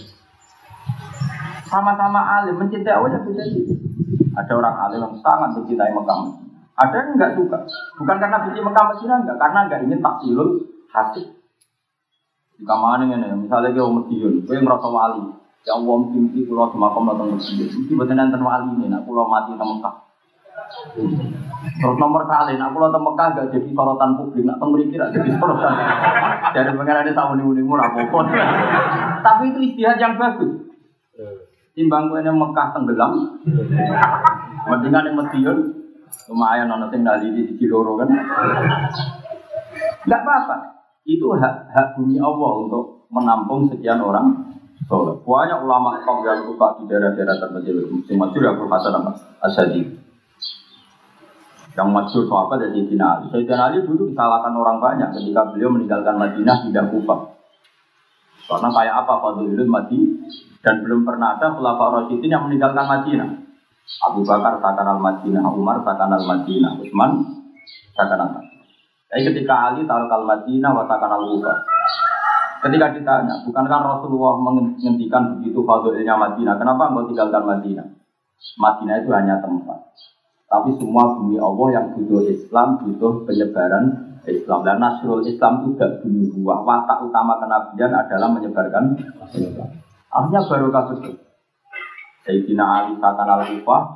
Sama-sama 1.69 2.21
alim, 2.41 2.61
mencintai 2.61 2.93
Allah 2.93 3.17
ya 3.17 3.21
beda. 3.25 3.45
Ada 4.35 4.53
orang 4.53 4.77
alim 4.89 5.01
yang 5.09 5.15
sangat 5.25 5.51
mencintai 5.57 5.93
Mekah 5.93 6.45
ada 6.75 6.97
yang 6.99 7.15
nggak 7.15 7.33
suka. 7.39 7.59
Bukan 8.03 8.17
karena 8.19 8.43
benci 8.43 8.59
Mekah 8.59 8.85
Medina 8.91 9.15
enggak, 9.23 9.39
karena 9.39 9.59
nggak 9.71 9.81
ingin 9.87 10.01
taksilul 10.03 10.51
hati. 10.91 11.23
Jika 12.59 12.75
mana 12.79 13.07
ini, 13.07 13.47
misalnya 13.47 13.83
mau 13.83 14.03
Medion, 14.03 14.43
gue 14.43 14.57
merasa 14.63 14.87
wali. 14.91 15.23
Ya 15.65 15.75
Allah 15.75 15.97
mungkin 15.97 16.31
pulau 16.47 16.71
semakam 16.71 17.07
datang 17.11 17.29
Medion. 17.35 17.69
Mungkin 17.71 17.95
betul 17.99 18.15
nanti 18.19 18.39
wali 18.43 18.69
ini, 18.79 18.87
nak 18.91 19.07
pulau 19.07 19.27
mati 19.31 19.55
di 19.55 19.63
Mekah. 19.63 19.95
Terus 21.65 21.97
nomor 21.97 22.29
kali, 22.29 22.61
nak 22.61 22.77
pulau 22.77 22.93
Mekah 22.93 23.29
gak 23.35 23.49
jadi 23.51 23.69
sorotan 23.73 24.21
publik, 24.21 24.45
nak 24.45 24.61
pemberi 24.61 24.93
kira 24.93 25.11
jadi 25.11 25.29
sorotan. 25.37 25.75
Jadi 26.55 26.71
pengen 26.77 27.01
ada 27.03 27.13
tamu 27.13 27.53
nih 27.53 27.65
murah 27.65 27.89
pokok. 27.93 28.31
Tapi 29.25 29.43
itu 29.51 29.59
istihad 29.73 29.97
yang 29.99 30.21
bagus. 30.21 30.65
Timbang 31.75 32.07
gue 32.13 32.23
Mekah 32.23 32.71
tenggelam, 32.71 33.43
mendingan 34.71 35.11
yang 35.11 35.17
Medion, 35.19 35.59
Lumayan 36.31 36.73
ono 36.73 36.89
sing 36.89 37.05
nali 37.05 37.35
di 37.35 37.43
sisi 37.53 37.67
loro 37.69 38.01
kan. 38.01 38.09
Enggak 40.05 40.21
apa-apa. 40.25 40.57
Itu 41.05 41.37
hak 41.37 41.69
hak 41.69 41.87
bumi 42.01 42.17
Allah 42.17 42.53
untuk 42.65 43.05
menampung 43.13 43.69
sekian 43.69 44.01
orang 44.01 44.57
soleh. 44.89 45.21
Banyak 45.21 45.59
ulama 45.61 46.01
kaum 46.01 46.25
yang 46.25 46.41
suka 46.49 46.81
di 46.81 46.89
daerah-daerah 46.89 47.37
terpencil. 47.37 47.77
Musim 47.93 48.17
masyur 48.17 48.57
Abu 48.57 48.65
Hasan 48.73 48.97
Asadi. 49.45 50.04
Yang 51.75 51.89
masyur 51.91 52.25
apa 52.31 52.55
dari 52.63 52.71
Sayyidina 52.79 53.05
Ali. 53.05 53.25
Sayyidina 53.35 53.63
Ali 53.67 53.79
dulu 53.83 54.07
disalahkan 54.11 54.55
orang 54.55 54.79
banyak 54.79 55.09
ketika 55.19 55.51
beliau 55.51 55.75
meninggalkan 55.75 56.15
Madinah 56.15 56.71
tidak 56.71 56.87
Kufah. 56.95 57.35
Karena 58.45 58.69
kayak 58.71 58.95
apa 59.05 59.13
Fadlul 59.25 59.67
mati 59.67 59.99
dan 60.61 60.85
belum 60.85 61.05
pernah 61.05 61.37
ada 61.37 61.53
Khulafa 61.57 61.85
Rasyidin 62.01 62.31
yang 62.33 62.45
meninggalkan 62.49 62.85
Madinah. 62.85 63.31
Abu 64.01 64.25
Bakar 64.25 64.65
takkan 64.65 64.97
al 64.97 65.01
Madinah, 65.01 65.45
Umar 65.53 65.85
takkan 65.85 66.09
al 66.09 66.25
Madinah, 66.25 66.81
Utsman 66.81 67.11
takkan 67.93 68.21
al 68.21 68.31
Madinah. 68.33 68.65
Jadi 69.13 69.23
ketika 69.33 69.55
Ali 69.71 69.85
taruh 69.85 70.09
al 70.09 70.25
Madinah, 70.25 70.71
watakan 70.73 71.11
al 71.13 71.25
Kufa. 71.37 71.55
Ketika 72.65 72.97
ditanya, 72.97 73.45
bukankah 73.45 73.81
Rasulullah 73.85 74.41
menghentikan 74.41 75.37
begitu 75.37 75.61
fadilnya 75.69 76.17
Madinah? 76.17 76.57
Kenapa 76.57 76.89
engkau 76.89 77.13
tinggalkan 77.13 77.45
Madinah? 77.45 77.87
Madinah 78.57 78.95
itu 79.05 79.11
hanya 79.13 79.37
tempat. 79.45 79.79
Tapi 80.45 80.71
semua 80.79 81.19
bumi 81.19 81.41
Allah 81.41 81.69
yang 81.73 81.87
butuh 81.97 82.23
Islam, 82.29 82.79
butuh 82.85 83.27
penyebaran 83.27 84.17
Islam. 84.29 84.61
Dan 84.63 84.79
Nasrul 84.81 85.25
Islam 85.27 85.65
itu 85.65 85.69
tidak 85.77 86.05
bumi 86.05 86.31
buah. 86.31 86.61
Watak 86.63 86.99
utama 87.09 87.41
kenabian 87.41 87.93
adalah 87.93 88.29
menyebarkan 88.33 88.85
Islam. 89.35 89.69
Akhirnya 90.15 90.41
baru 90.47 90.69
kasus 90.71 90.99
Sayyidina 92.25 92.65
Ali 92.65 92.97
Satan 92.97 93.29
al 93.29 93.45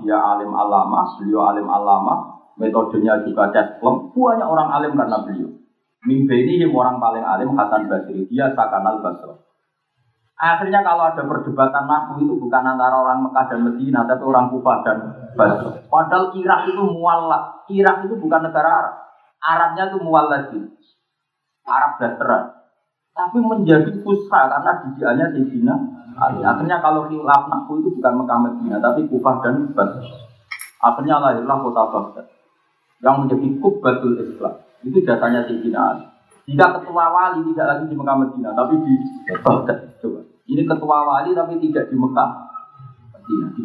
dia 0.05 0.19
alim 0.21 0.53
alama, 0.53 1.17
beliau 1.17 1.49
alim 1.49 1.65
alama, 1.65 2.45
metodenya 2.61 3.25
juga 3.25 3.49
cesplem, 3.49 4.13
banyak 4.13 4.45
orang 4.45 4.69
alim 4.69 4.93
karena 4.93 5.25
beliau. 5.25 5.49
Mimpi 6.05 6.37
ini 6.45 6.69
orang 6.69 7.01
paling 7.01 7.25
alim 7.25 7.57
Hasan 7.57 7.89
Basri, 7.89 8.29
dia 8.29 8.53
Sakan 8.53 8.85
al 8.85 9.01
Basri. 9.01 9.48
Akhirnya 10.39 10.87
kalau 10.87 11.11
ada 11.11 11.23
perdebatan 11.27 11.85
nahu 11.91 12.23
itu 12.23 12.35
bukan 12.39 12.63
antara 12.63 12.95
orang 12.95 13.27
Mekah 13.27 13.45
dan 13.51 13.61
Medina, 13.67 14.07
tapi 14.07 14.23
orang 14.23 14.47
Kufah 14.55 14.77
dan 14.87 14.99
Basra. 15.35 15.83
Padahal 15.91 16.31
Irak 16.39 16.71
itu 16.71 16.83
mualaf. 16.87 17.67
Irak 17.67 18.07
itu 18.07 18.15
bukan 18.15 18.47
negara 18.47 18.71
Arab. 18.71 18.95
Arabnya 19.43 19.91
itu 19.91 19.99
muwalladi. 19.99 20.61
Arab 21.67 21.93
dasar. 21.99 22.55
Tapi 23.19 23.39
menjadi 23.43 23.91
pusat 24.07 24.47
karena 24.47 24.73
didikannya 24.87 25.27
Sayyidina 25.35 25.75
Akhirnya 26.19 26.83
kalau 26.83 27.11
khilaf 27.11 27.51
nahu 27.51 27.83
itu 27.83 27.99
bukan 27.99 28.23
Mekah 28.23 28.39
Medina, 28.47 28.77
tapi 28.79 29.11
Kufah 29.11 29.43
dan 29.43 29.75
Basra. 29.75 30.07
Akhirnya 30.79 31.19
lahirlah 31.19 31.59
kota 31.67 31.83
Baghdad 31.91 32.27
yang 33.03 33.27
menjadi 33.27 33.59
kubbatul 33.59 34.23
Islam. 34.23 34.55
Itu 34.87 35.03
jasanya 35.03 35.47
Sayyidina 35.51 35.79
Ali. 35.79 36.07
Jika 36.49 36.81
ketua 36.81 37.13
wali 37.13 37.45
tidak 37.53 37.67
lagi 37.69 37.85
di 37.93 37.95
Mekah 37.95 38.17
Medina, 38.25 38.57
tapi 38.57 38.81
di 38.81 38.95
Baghdad. 39.45 40.01
Coba. 40.01 40.21
Ini 40.49 40.65
ketua 40.65 40.99
wali 41.05 41.37
tapi 41.37 41.61
tidak 41.61 41.93
di 41.93 41.97
Mekah 42.01 42.31
Medina. 43.29 43.49
Di 43.53 43.65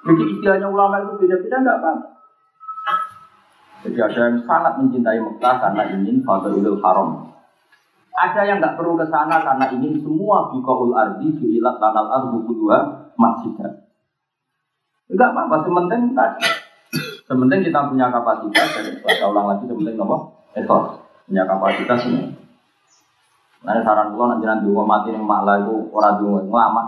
Jadi 0.00 0.22
istilahnya 0.32 0.72
ulama 0.72 1.04
itu 1.04 1.12
beda-beda 1.20 1.60
enggak 1.60 1.76
apa-apa. 1.84 2.08
Jadi 3.84 3.98
ada 4.00 4.20
yang 4.32 4.40
sangat 4.48 4.72
mencintai 4.80 5.20
Mekah 5.20 5.54
karena 5.60 5.82
ingin 5.92 6.24
Fadlul 6.24 6.80
Haram. 6.80 7.36
Ada 8.16 8.40
yang 8.48 8.64
nggak 8.64 8.80
perlu 8.80 8.96
ke 8.96 9.06
sana 9.12 9.44
karena 9.44 9.68
ingin 9.76 10.00
semua 10.00 10.48
bikoul 10.52 10.96
ardi 10.96 11.36
juilat 11.36 11.76
tanal 11.76 12.08
ardu 12.08 12.48
kedua 12.48 13.08
masjid. 13.20 13.52
Enggak 15.04 15.36
apa-apa, 15.36 15.68
sementing 15.68 16.16
tadi. 16.16 16.59
Sementing 17.30 17.62
kita 17.62 17.86
punya 17.86 18.10
kapasitas, 18.10 18.66
dan 18.74 18.90
saya 19.06 19.30
ulang 19.30 19.46
lagi, 19.54 19.62
sementing 19.70 19.94
apa? 20.02 20.18
Etos, 20.58 20.98
punya 21.30 21.46
kapasitas 21.46 22.02
ini. 22.10 22.34
Nah, 23.62 23.78
saran 23.86 24.18
gua 24.18 24.34
nanti 24.34 24.50
nanti 24.50 24.66
gua 24.66 24.82
mati 24.82 25.14
nih 25.14 25.22
maklah 25.22 25.62
itu 25.62 25.94
orang 25.94 26.18
dulu 26.18 26.42
ngelama. 26.50 26.82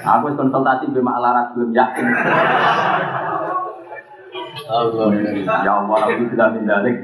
Aku 0.00 0.32
konsultasi 0.32 0.88
be 0.88 1.04
maklah 1.04 1.52
belum 1.52 1.76
yakin. 1.76 2.06
Allah. 4.70 5.08
Ya 5.64 5.72
Allah, 5.82 5.98
aku 6.06 6.24
tidak 6.30 6.48
mendalik. 6.58 6.94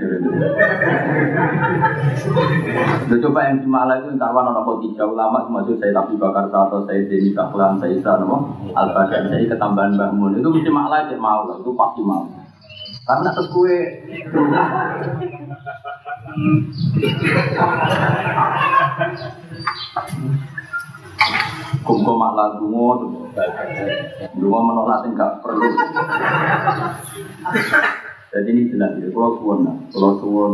Udah 3.06 3.18
coba 3.22 3.38
yang 3.46 3.58
di 3.62 3.68
Malang 3.68 4.02
itu 4.06 4.18
kawan 4.18 4.50
orang 4.50 4.82
tiga 4.82 5.04
ulama 5.06 5.46
termasuk 5.46 5.78
saya 5.78 5.92
tapi 5.94 6.18
bakar 6.18 6.46
satu 6.50 6.86
saya 6.86 7.06
Deni 7.06 7.30
Kaklan 7.34 7.78
saya 7.78 7.94
Isa 7.94 8.18
nama 8.18 8.38
Al 8.74 8.88
Badar 8.90 9.30
saya 9.30 9.46
ketambahan 9.46 9.94
bangun 9.94 10.38
itu 10.38 10.48
mesti 10.50 10.70
Malang 10.70 11.06
dia 11.10 11.18
mau 11.18 11.46
itu 11.50 11.70
pasti 11.74 12.02
mau. 12.02 12.26
Karena 13.06 13.30
atas 13.30 13.46
kue 13.54 13.78
Kumpul 21.86 22.14
malah 22.18 22.58
dungo, 22.58 23.06
dungo 24.34 24.58
menolak 24.58 25.06
enggak 25.06 25.38
perlu. 25.38 25.70
Jadi 28.34 28.48
ini 28.52 28.62
jelas 28.74 28.98
ya, 29.00 29.08
kalau 29.14 29.38
suwon, 29.38 29.64
kalau 29.94 30.12
suwon 30.18 30.52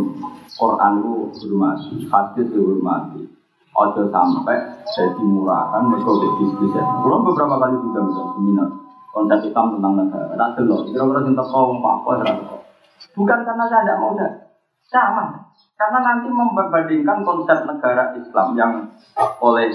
Quran 0.54 0.92
itu 1.00 1.12
hormati, 1.34 1.96
hadis 2.06 2.46
itu 2.46 2.60
hormati. 2.60 3.22
Ojo 3.72 4.12
sampai 4.12 4.60
jadi 4.92 5.24
murahan, 5.24 5.88
mereka 5.88 6.12
diskusi. 6.20 6.76
Kalau 6.76 7.24
beberapa 7.24 7.56
kali 7.56 7.80
juga 7.80 8.04
bisa 8.04 8.22
seminar 8.36 8.68
konsep 9.16 9.38
Islam 9.48 9.66
tentang 9.76 9.94
negara. 9.96 10.32
Tak 10.36 10.50
delok, 10.60 10.80
kira-kira 10.92 11.20
cinta 11.24 11.44
kau 11.48 11.72
apa 11.80 12.12
Bukan 13.16 13.38
karena 13.44 13.64
saya 13.66 13.82
tidak 13.82 13.98
mau 13.98 14.12
sama. 14.92 15.24
Karena 15.80 15.98
nanti 16.04 16.28
memperbandingkan 16.28 17.18
konsep 17.24 17.58
negara 17.64 18.12
Islam 18.14 18.48
yang 18.54 18.72
oleh 19.40 19.72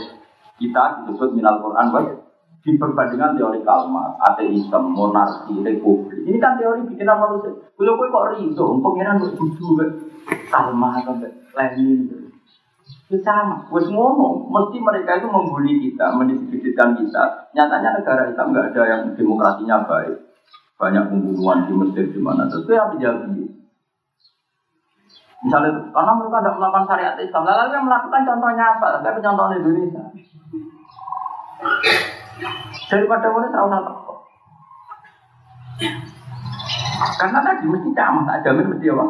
kita 0.57 1.05
disebut 1.05 1.37
minal 1.37 1.61
Quran 1.61 1.87
baik 1.93 2.27
diperbandingkan 2.67 3.39
teori 3.39 3.63
kalmar, 3.63 4.19
ateisme, 4.19 4.91
monarki, 4.91 5.55
republik. 5.63 6.19
Ini 6.27 6.35
kan 6.35 6.59
teori 6.59 6.83
bikinan 6.83 7.15
manusia. 7.15 7.55
Kalau 7.55 7.95
kue 7.95 8.11
kok 8.11 8.27
riso, 8.35 8.65
pengiran 8.83 9.23
kok 9.23 9.39
jujur, 9.39 9.87
kalmar, 10.51 10.99
Lenin, 11.55 12.27
itu 13.07 13.23
sama, 13.23 13.63
wes 13.71 13.87
ngono, 13.87 14.51
mesti 14.51 14.83
mereka 14.83 15.15
itu 15.23 15.31
membuli 15.31 15.79
kita, 15.79 16.11
mendiskreditkan 16.19 16.91
kita. 16.99 17.23
Nyatanya 17.55 18.03
negara 18.03 18.27
Islam 18.27 18.51
nggak 18.51 18.75
ada 18.75 18.83
yang 18.83 19.01
demokrasinya 19.15 19.87
baik, 19.87 20.27
banyak 20.75 21.07
pembunuhan 21.07 21.71
di 21.71 21.73
Mesir 21.73 22.11
di 22.11 22.19
mana. 22.19 22.51
Terus 22.51 22.67
apa 22.75 22.99
jadi? 22.99 23.47
Misalnya, 25.37 25.69
karena 25.93 26.11
mereka 26.17 26.37
tidak 26.41 26.55
melakukan 26.57 26.85
syariat 26.89 27.15
Islam, 27.21 27.45
lalu 27.45 27.73
yang 27.77 27.85
melakukan 27.85 28.21
contohnya 28.25 28.65
apa? 28.73 28.87
Tapi 29.05 29.17
contohnya 29.21 29.55
Indonesia. 29.61 30.03
Daripada 32.87 33.27
boleh 33.29 33.49
terlalu 33.53 33.77
teko. 33.85 34.13
Karena 37.21 37.39
tadi 37.45 37.65
mesti 37.69 37.89
camah, 37.93 38.23
tak 38.25 38.41
jamin 38.41 38.65
mesti 38.73 38.87
apa? 38.89 39.05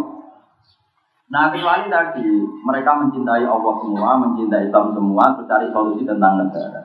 Nah 1.28 1.52
kecuali 1.52 1.92
tadi 1.92 2.24
mereka 2.64 2.92
mencintai 2.96 3.44
Allah 3.44 3.76
semua, 3.84 4.10
mencintai 4.16 4.72
Islam 4.72 4.96
semua, 4.96 5.36
terus 5.36 5.48
cari 5.52 5.68
solusi 5.76 6.08
tentang 6.08 6.40
negara. 6.40 6.82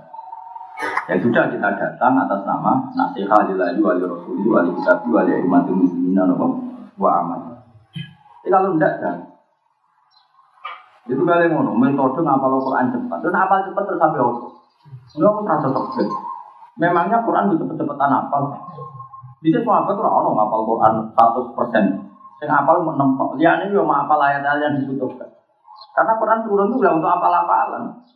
Ya 1.06 1.14
sudah 1.18 1.46
kita 1.46 1.68
datang 1.78 2.18
atas 2.18 2.42
nama 2.42 2.90
nasihat 2.94 3.46
lillahi 3.46 3.78
wali 3.78 4.02
rasuli 4.02 4.42
wali 4.50 4.70
kitab 4.82 5.06
wali 5.06 5.38
imatul 5.46 5.78
muslimin 5.78 6.18
wa 6.98 7.10
amal. 7.22 7.40
Jadi 8.42 8.50
kalau 8.50 8.74
tidak 8.74 8.94
itu 11.10 11.22
kalian 11.26 11.50
ngono 11.50 11.74
metode 11.74 12.22
ngapal 12.22 12.62
Quran 12.62 12.94
cepat. 12.94 13.18
Dan 13.26 13.34
apal 13.34 13.66
cepat 13.66 13.82
terus 13.90 13.98
sampai 13.98 14.22
apa? 14.22 14.46
Enggak 15.18 15.30
aku 15.34 15.40
terasa 15.42 15.68
cocok. 15.74 16.08
Memangnya 16.78 17.18
Quran 17.26 17.50
bisa 17.50 17.66
cepet-cepetan 17.66 18.10
apal? 18.10 18.42
Bisa 19.42 19.58
sahabat 19.66 19.98
tuh 19.98 20.06
orang 20.06 20.34
ngapal 20.38 20.60
Quran 20.62 20.92
100 21.10 21.58
persen. 21.58 21.84
Yang 22.38 22.52
apal 22.54 22.76
mau. 22.86 23.34
Lihat 23.34 23.66
ini 23.66 23.74
mau 23.82 23.98
apal 23.98 24.18
ayat-ayat 24.22 24.62
yang 24.62 24.74
dibutuhkan. 24.86 25.26
Karena 25.98 26.14
Quran 26.22 26.46
turun 26.46 26.70
itu 26.70 26.78
untuk 26.78 27.10
apal-apalan. 27.10 28.06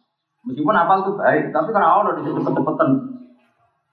Meskipun 0.46 0.78
apal 0.78 1.02
itu 1.02 1.12
baik, 1.18 1.50
tapi 1.50 1.74
karena 1.74 1.90
Allah 1.90 2.14
di 2.14 2.22
cepet-cepetan. 2.22 2.90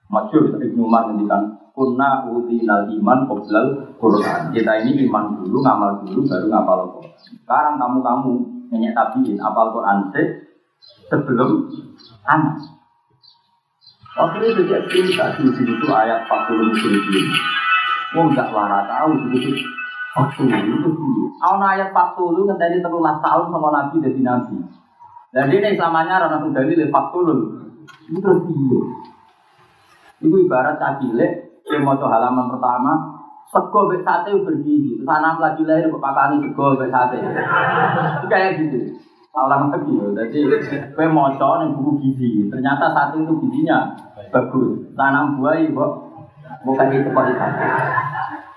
Maju 0.06 0.36
Ibnu 0.62 0.86
Umar 0.86 1.10
ngendikan 1.10 1.58
kunna 1.74 2.30
utinal 2.30 2.86
iman 2.86 3.18
qoblal 3.26 3.66
Quran. 3.98 4.54
Kita 4.54 4.86
ini 4.86 5.02
iman 5.10 5.42
dulu, 5.42 5.58
ngamal 5.58 6.06
dulu, 6.06 6.22
baru 6.30 6.46
ngapal 6.46 6.78
Quran. 6.94 7.14
Sekarang 7.42 7.74
kamu-kamu 7.82 8.53
nenek 8.74 8.98
tabiin 8.98 9.38
apal 9.38 9.70
Quran 9.70 10.10
sebelum 11.06 11.70
anak. 12.26 12.58
Waktu 14.14 14.46
itu 14.50 14.60
dia 14.66 14.82
cerita 14.90 15.34
di 15.38 15.50
sini 15.54 15.74
itu 15.78 15.86
ayat 15.90 16.26
40 16.26 16.70
musyrikin. 16.70 17.26
Oh 18.14 18.30
enggak 18.30 18.50
lara 18.50 18.86
tahu 18.86 19.34
itu 19.34 19.62
waktu 20.14 20.42
itu 20.46 20.88
sih. 20.90 21.14
Awal 21.42 21.78
ayat 21.78 21.90
40 21.90 22.46
kan 22.46 22.56
tadi 22.58 22.78
terulah 22.78 23.18
tahun 23.18 23.50
sama 23.50 23.68
Nabi 23.74 23.94
jadi 24.02 24.20
Nabi. 24.22 24.54
Dan 25.34 25.50
ini 25.50 25.74
samanya 25.74 26.22
Rana 26.26 26.38
Sundali 26.46 26.78
lepak 26.78 27.10
turun. 27.10 27.40
Itu 28.06 28.22
terus 28.22 28.38
dia. 28.46 28.80
Itu 30.22 30.36
ibarat 30.46 30.78
cacile, 30.78 31.58
dia 31.66 31.78
mau 31.82 31.98
halaman 31.98 32.54
pertama, 32.54 33.13
sego 33.54 33.80
bek 33.86 34.02
sate 34.02 34.34
bergizi. 34.34 34.98
Terus 34.98 35.06
anak 35.06 35.38
lagi 35.38 35.62
lahir 35.62 35.86
pakani 35.94 36.42
sego 36.42 36.74
bek 36.74 36.90
sate. 36.90 37.22
Itu 37.22 38.26
kayak 38.26 38.58
gitu. 38.58 38.98
Salah 39.30 39.70
lagi 39.70 39.92
ya. 39.94 40.06
Jadi 40.26 40.38
kue 40.90 41.06
moco 41.06 41.48
nih 41.62 41.70
buku 41.70 41.90
gizi. 42.02 42.50
Ternyata 42.50 42.90
sate 42.90 43.22
itu 43.22 43.32
gizinya 43.46 43.94
bagus. 44.34 44.82
Tanam 44.98 45.38
buah 45.38 45.54
ibu 45.62 45.86
bukan 46.66 46.90
itu 46.90 47.08
kok 47.14 47.30
sate. 47.38 47.66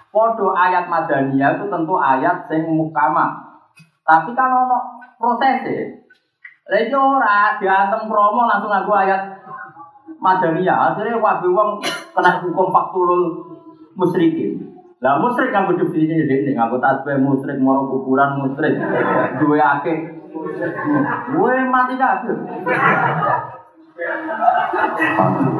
Podo 0.10 0.50
ayat 0.58 0.90
madaniyah 0.90 1.62
itu 1.62 1.66
tentu 1.70 1.94
ayat 2.02 2.50
yang 2.50 2.74
mukama. 2.74 3.38
Tapi 4.02 4.34
kan 4.34 4.50
ono 4.50 4.78
prosesnya. 5.22 5.94
Lagi 6.68 6.92
ora 6.92 7.56
diantem 7.62 8.10
promo 8.10 8.50
langsung 8.50 8.74
aku 8.74 8.92
ayat 8.98 9.22
madaniyah. 10.18 10.92
Akhirnya 10.92 11.22
wabi 11.22 11.48
wong 11.54 11.78
kena 12.18 12.42
hukum 12.42 12.74
faktulul 12.74 13.46
musyrikin. 13.94 14.77
Lah 14.98 15.22
di 15.22 15.86
sini 15.94 16.26
dek 16.26 16.40
nih, 16.50 16.58
aku 16.58 16.82
tasbih 16.82 17.22
musyrik, 17.22 17.62
moro 17.62 17.86
kuburan 17.86 18.42
musyrik, 18.42 18.82
dua 19.38 19.78
ake, 19.78 19.94
gue 21.38 21.56
mati 21.70 21.94
kabeh. 22.02 22.38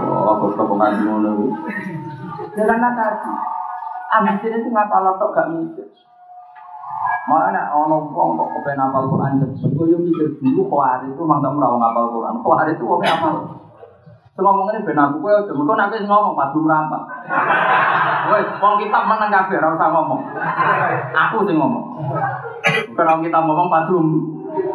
Oh, 0.10 0.26
aku 0.34 0.46
kok 0.58 0.74
ngaji 0.74 1.02
ngono. 1.06 1.54
Ya 2.58 2.64
karena 2.66 2.90
tadi, 2.98 3.30
ambisi 4.18 4.48
itu 4.50 4.70
ngapa 4.74 5.06
lotok 5.06 5.30
gak 5.38 5.50
mikir. 5.54 5.86
Mana 7.30 7.70
ono 7.78 8.10
wong 8.10 8.40
kok 8.42 8.50
kepen 8.58 8.82
hafal 8.82 9.06
Quran 9.06 9.38
cepet, 9.38 9.70
gue 9.70 9.86
yo 9.94 9.98
mikir 10.02 10.34
dulu 10.42 10.66
khawatir 10.66 11.14
itu 11.14 11.22
mantap 11.22 11.54
merawang 11.54 11.78
ngapal 11.78 12.10
Quran. 12.10 12.42
Khawatir 12.42 12.74
itu 12.74 12.90
wong 12.90 13.06
apa? 13.06 13.30
Ngomong 14.38 14.70
ini 14.70 14.86
ben 14.86 15.02
aku 15.02 15.18
kowe 15.18 15.34
aja 15.34 15.50
mengko 15.50 15.74
nek 15.74 15.94
ngomong 16.06 16.34
padu 16.38 16.62
merampok. 16.62 17.04
Wes 18.28 18.48
wong 18.60 18.76
kitab 18.84 19.04
meneng 19.08 19.32
kabeh 19.32 19.58
ora 19.60 19.76
usah 19.76 19.90
ngomong. 19.92 20.22
Aku 21.16 21.48
sing 21.48 21.56
ngomong. 21.56 21.86
Kalau 22.96 23.24
kita 23.24 23.40
ngomong 23.40 23.68
padu 23.72 23.98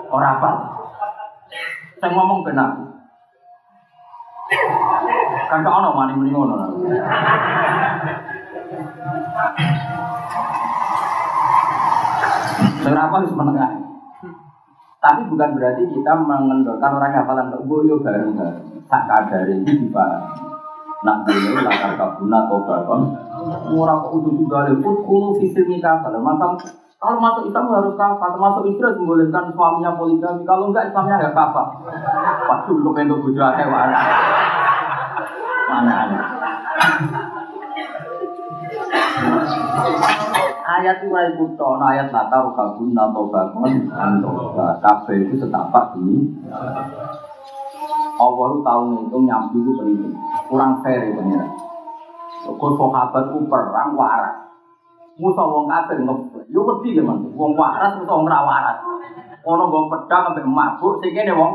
ora 0.08 0.40
apa. 0.40 0.50
Sing 2.00 2.10
ngomong 2.16 2.40
ben 2.46 2.56
aku. 2.56 2.82
Kan 5.52 5.64
kok 5.64 5.76
ono 5.84 5.88
mani 5.92 6.12
muni 6.16 6.30
ngono. 6.32 6.54
Sing 12.82 12.94
apa 12.96 13.16
menengah. 13.20 13.72
Tapi 15.02 15.20
bukan 15.26 15.58
berarti 15.58 15.82
kita 15.90 16.12
mengendorkan 16.14 16.94
orang 16.94 17.10
hafalan 17.10 17.50
ke 17.50 17.58
boyo 17.66 17.98
bareng-bareng. 18.00 18.86
Tak 18.86 19.02
kadari 19.10 19.58
ini 19.58 19.82
dipahami. 19.82 20.30
Nak 21.02 21.26
dulu 21.26 21.58
lakar 21.66 21.98
kabuna 21.98 22.46
atau. 22.46 22.98
Murah 23.72 23.96
kok 24.02 24.12
udah 24.18 24.32
juga 24.36 24.56
ada 24.66 24.72
kulu 24.80 25.38
fisik 25.40 25.66
nikah. 25.66 26.02
Macam 26.02 26.56
kalau 27.02 27.18
masuk 27.18 27.50
Islam 27.50 27.66
harus 27.66 27.98
kafah, 27.98 28.28
termasuk 28.30 28.62
istri 28.70 28.86
harus 28.86 28.98
membolehkan 29.02 29.50
suaminya 29.50 29.98
poligami. 29.98 30.46
Kalau 30.46 30.70
enggak 30.70 30.94
Islamnya 30.94 31.18
enggak 31.18 31.34
kafah. 31.34 31.66
Pas 32.46 32.60
dulu 32.70 32.94
pengen 32.94 33.18
bujuk 33.18 33.42
akeh 33.42 33.66
mana? 33.66 33.98
Mana? 35.66 35.98
ayat 40.62 41.04
mulai 41.04 41.36
butuh, 41.36 41.76
ayat 41.78 42.08
latar 42.10 42.48
kabun 42.54 42.96
atau 42.96 43.28
bangun 43.28 43.90
kafe 44.80 45.26
itu 45.26 45.34
setapak 45.36 45.98
ini. 46.00 46.32
Allah 48.16 48.46
itu 48.54 48.60
tahu 48.62 48.82
itu 49.08 49.18
nyambi 49.26 49.58
itu 49.58 49.72
penting, 49.74 50.12
kurang 50.46 50.78
fair 50.84 51.10
ya. 51.10 51.44
Sahabat 52.42 53.22
itu 53.30 53.38
perang 53.46 53.94
waras, 53.94 54.34
musuh 55.18 55.46
wong 55.46 55.70
kafir 55.70 56.02
ngeblek, 56.02 56.46
yo 56.50 56.66
wedi 56.66 56.98
ya 56.98 57.02
wong 57.06 57.52
waras 57.54 57.94
musuh 57.98 58.18
wong 58.18 58.26
waras. 58.26 58.78
Ono 59.42 59.66
wong 59.70 59.90
pedang 59.90 60.30
sampai 60.30 60.46
mabuk, 60.46 61.02
sehingga 61.02 61.26
nih 61.26 61.34
wong, 61.34 61.52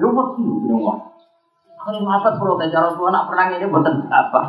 yo 0.00 0.08
wedi 0.12 0.44
ya 0.68 0.76
wong. 0.76 0.98
Kalau 1.78 2.04
sahabat 2.04 2.34
protes 2.36 2.74
tua 2.74 3.08
nak 3.08 3.30
perang 3.30 3.54
ini 3.54 3.64
buatan 3.70 4.02
apa? 4.12 4.40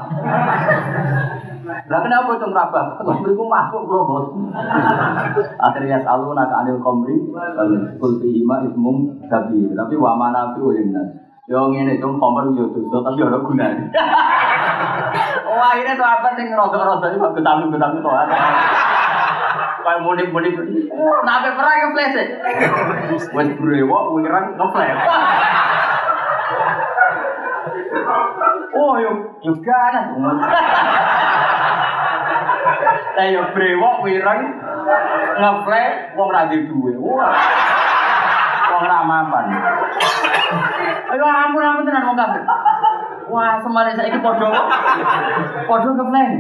Lah 1.88 2.00
kenapa 2.02 2.36
itu 2.36 2.48
ngerabah? 2.50 3.00
Komri 3.06 3.32
ku 3.38 3.46
masuk 3.46 3.86
robot. 3.86 4.34
Akhirnya 5.62 6.02
selalu 6.02 6.36
nak 6.36 6.52
anil 6.52 6.82
komri, 6.82 7.16
fihima 8.02 8.66
ismum 8.66 9.24
tapi 9.30 9.72
tapi. 9.72 9.96
Yo 11.50 11.66
ngene 11.74 11.98
dong 11.98 12.22
komer 12.22 12.46
yo 12.54 12.70
dosa 12.70 13.02
tapi 13.02 13.26
ora 13.26 13.42
gunane. 13.42 13.90
Oh 15.50 15.58
akhirnya 15.58 15.98
sahabat 15.98 16.38
sing 16.38 16.54
rodok-rodok 16.54 17.10
iki 17.10 17.18
bagus 17.18 17.42
tamu 17.42 17.74
tamu 17.74 17.98
to. 18.06 18.10
Kayak 19.82 20.02
mudik-mudik. 20.06 20.54
Nabe 21.26 21.50
perang 21.58 21.78
ke 21.82 21.88
flash. 21.98 22.18
Wes 23.34 23.50
brewok 23.58 24.04
wirang 24.14 24.46
ngeflash. 24.62 25.02
Oh, 28.78 28.94
yo 29.02 29.12
juga 29.42 29.76
ada. 29.90 30.02
Saya 33.18 33.42
brewok 33.58 33.96
wirang 34.06 34.42
ngeflash 35.42 36.14
wong 36.14 36.30
ra 36.30 36.46
duwe. 36.46 36.94
Wah. 37.02 37.79
Wong 38.80 38.88
ra 38.88 39.04
mapan. 39.04 39.46
Ayo 41.12 41.24
ampun 41.28 41.68
ampun 41.68 41.84
tenan 41.84 42.08
wong 42.08 42.16
kabeh. 42.16 42.44
Wah, 43.28 43.60
semare 43.60 43.92
saiki 43.92 44.24
padha 44.24 44.48
padha 45.68 45.90
ngeflash. 45.92 46.34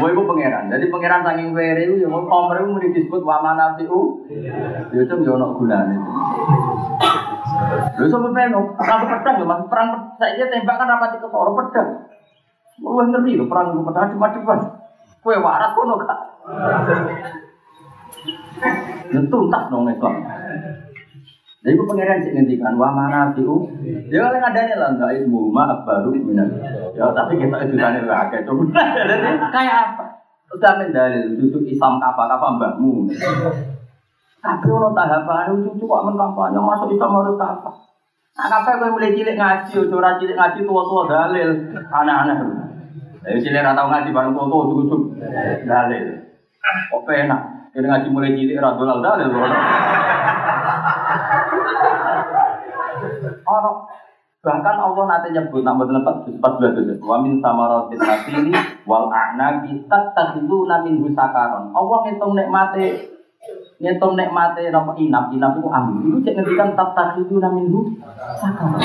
Gue 0.00 0.08
itu 0.16 0.22
pangeran. 0.24 0.72
Jadi 0.72 0.88
pangeran 0.88 1.20
saking 1.20 1.52
were 1.52 1.76
itu 1.76 2.00
ya 2.00 2.08
mau 2.08 2.24
komer 2.24 2.64
itu 2.64 2.72
mau 2.72 2.80
disebut 2.80 3.20
wamana 3.20 3.76
fiu. 3.76 4.24
Ya 4.96 5.00
itu 5.04 5.14
ya 5.20 5.30
ono 5.36 5.52
gunane. 5.60 5.96
Lho 8.00 8.08
sampe 8.08 8.32
peno, 8.32 8.72
perang 8.80 9.04
pedang 9.04 9.34
lho 9.36 9.44
Mas, 9.44 9.60
perang 9.68 9.88
saiki 10.16 10.48
tembak 10.48 10.80
kan 10.80 10.88
rapati 10.88 11.20
ketara 11.20 11.52
pedang. 11.52 11.88
Lu 12.80 12.96
ngerti 12.96 13.36
lho 13.36 13.44
perang 13.44 13.76
pedang 13.76 14.08
cuma-cuma. 14.16 14.56
Kowe 15.20 15.36
waras 15.36 15.76
kono 15.76 16.00
gak? 16.00 16.20
Ya 19.12 19.20
tuntas 19.28 19.68
dong 19.68 19.86
Islam. 19.92 20.31
Jadi 21.62 21.78
itu 21.78 21.86
pengiran 21.86 22.18
sih 22.18 22.34
ngendikan 22.34 22.74
wa 22.74 22.90
mana 22.90 23.30
fiu. 23.30 23.70
Ya 24.10 24.26
kalau 24.26 24.38
ngadane 24.42 24.74
lah 24.74 24.98
enggak 24.98 25.14
ilmu 25.22 25.54
baru 25.54 26.10
minan. 26.10 26.58
Ya 26.90 27.06
tapi 27.14 27.38
kita 27.38 27.54
itu 27.62 27.78
tane 27.78 28.02
lah 28.02 28.26
kayak 28.26 28.42
coba. 28.50 28.66
Kayak 29.54 29.76
apa? 29.94 30.04
Udah 30.50 30.72
mendalil 30.74 31.38
duduk 31.38 31.62
Islam 31.70 32.02
apa 32.02 32.26
apa 32.26 32.46
mbakmu. 32.58 33.06
Tapi 34.42 34.66
ono 34.66 34.90
tahapan 34.90 35.54
cucu 35.54 35.86
kok 35.86 36.02
men 36.02 36.18
kampanye 36.18 36.58
masuk 36.58 36.90
Islam 36.90 37.14
harus 37.14 37.38
apa? 37.38 37.70
Nah, 38.32 38.48
kafe 38.48 38.80
gue 38.80 38.88
mulai 38.90 39.12
cilik 39.12 39.36
ngaji, 39.36 39.92
ora 39.92 40.16
cilik 40.16 40.34
ngaji 40.40 40.64
tua-tua 40.64 41.04
dalil, 41.04 41.52
anak-anak. 41.76 42.40
Jadi 43.22 43.38
cilik 43.38 43.60
ora 43.62 43.76
ngaji 43.76 44.10
bareng 44.10 44.34
tua-tua 44.34 44.66
cucu 44.66 44.96
dalil. 45.62 46.04
Kok 46.90 47.06
enak? 47.06 47.61
Kira 47.72 47.88
ngaji 47.88 48.08
mulai 48.12 48.36
cilik 48.36 48.60
ora 48.60 48.76
dolal 48.76 49.00
dalil. 49.00 49.28
Ono 53.42 53.72
bahkan 54.42 54.74
Allah 54.74 55.04
nanti 55.06 55.30
nyebut 55.30 55.62
nama 55.62 55.86
tempat 55.86 56.26
empat 56.26 56.52
belas 56.58 56.74
itu 56.74 56.98
wa 56.98 57.22
min 57.22 57.38
samaratin 57.38 57.94
nasili 57.94 58.50
wal 58.82 59.06
a'nabi 59.06 59.86
tattakhiduna 59.86 60.82
min 60.82 60.98
husakaron 60.98 61.70
Allah 61.70 61.98
ngitung 62.02 62.34
nikmate 62.34 63.06
ngitung 63.78 64.18
nikmate 64.18 64.66
napa 64.74 64.98
inap 64.98 65.30
inap 65.30 65.62
itu 65.62 65.68
anggur 65.70 66.02
itu 66.10 66.18
cek 66.26 66.34
ngendikan 66.42 66.74
tattakhiduna 66.74 67.54
min 67.54 67.70
husakaron 67.70 68.82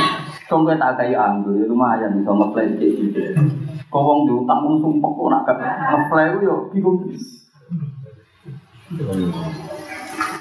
Songke 0.48 0.80
tak 0.80 0.96
kayak 0.96 1.20
anggur, 1.20 1.60
ya 1.60 1.68
lumayan 1.68 2.24
bisa 2.24 2.32
ngeplay 2.32 2.72
kayak 2.80 2.96
gitu. 3.04 3.20
Kau 3.92 4.00
wong 4.00 4.24
diutang 4.24 4.64
wong 4.64 4.80
sumpah 4.80 5.12
kok 5.12 5.28
nak 5.28 5.44
ngeplay 5.92 6.40
yo 6.40 6.72
bingung. 6.72 7.04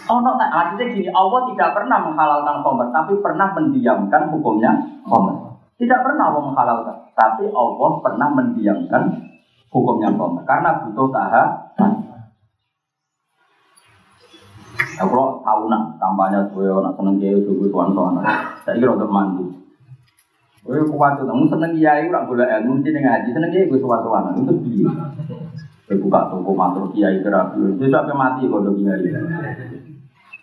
Oh, 0.06 0.22
no, 0.22 0.38
nah, 0.38 0.48
artinya 0.54 0.86
gini, 0.94 1.10
Allah 1.10 1.50
tidak 1.50 1.74
pernah 1.74 1.98
menghalalkan 1.98 2.62
khomer, 2.62 2.94
tapi 2.94 3.18
pernah 3.18 3.50
mendiamkan 3.58 4.30
hukumnya 4.30 4.70
khomer. 5.02 5.58
Tidak 5.82 5.98
pernah 6.06 6.30
Allah 6.30 6.42
menghalalkan, 6.46 6.96
tapi 7.18 7.50
Allah 7.50 7.90
pernah 7.98 8.28
mendiamkan 8.30 9.02
hukumnya 9.74 10.14
khomer. 10.14 10.46
Karena 10.46 10.78
butuh 10.78 11.10
tahapan. 11.10 11.92
Aku 14.96 15.12
kalau 15.12 15.42
tahu 15.44 15.62
nak 15.68 16.00
kampanye 16.00 16.40
gue 16.54 16.70
nak 16.70 16.94
seneng 16.96 17.20
kiai 17.20 17.36
gue 17.42 17.68
tuan 17.68 17.92
tuan. 17.92 18.16
Saya 18.64 18.78
kira 18.80 18.96
untuk 18.96 19.12
mandi. 19.12 19.44
Gue 20.64 20.86
kuat 20.88 21.18
tuh, 21.20 21.28
seneng 21.28 21.72
kiai 21.76 22.08
gue 22.08 22.20
boleh 22.30 22.46
ilmu 22.46 22.80
dengan 22.80 23.18
haji 23.18 23.28
seneng 23.34 23.50
kiai 23.50 23.68
gue 23.68 23.82
tuan 23.82 24.00
tuan. 24.06 24.38
Itu 24.38 24.54
dia. 24.62 24.88
Buka 25.86 26.20
toko 26.34 26.50
matur 26.50 26.90
kiai 26.90 27.22
kerapi. 27.22 27.78
Dia 27.78 27.86
sampai 27.86 28.14
mati 28.14 28.42
kalau 28.50 28.74
kiai 28.74 29.06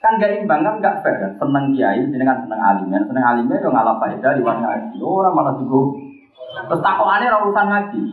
kan 0.03 0.19
gak 0.19 0.35
imbang 0.35 0.67
kan 0.67 0.83
gak 0.83 0.99
fair 0.99 1.15
kan 1.15 1.31
seneng 1.39 1.71
kiai 1.71 2.03
ini 2.03 2.19
kan 2.27 2.43
seneng 2.43 2.59
alimnya 2.59 2.99
seneng 3.07 3.23
alimnya 3.23 3.63
yo 3.63 3.71
ngalah 3.71 3.95
faedah 4.03 4.35
liwat 4.35 4.59
ngaji 4.59 4.99
orang 4.99 5.31
malah 5.31 5.55
juga 5.55 5.79
terus 6.67 6.83
takokannya 6.83 7.31
urusan 7.39 7.67
ngaji 7.71 8.03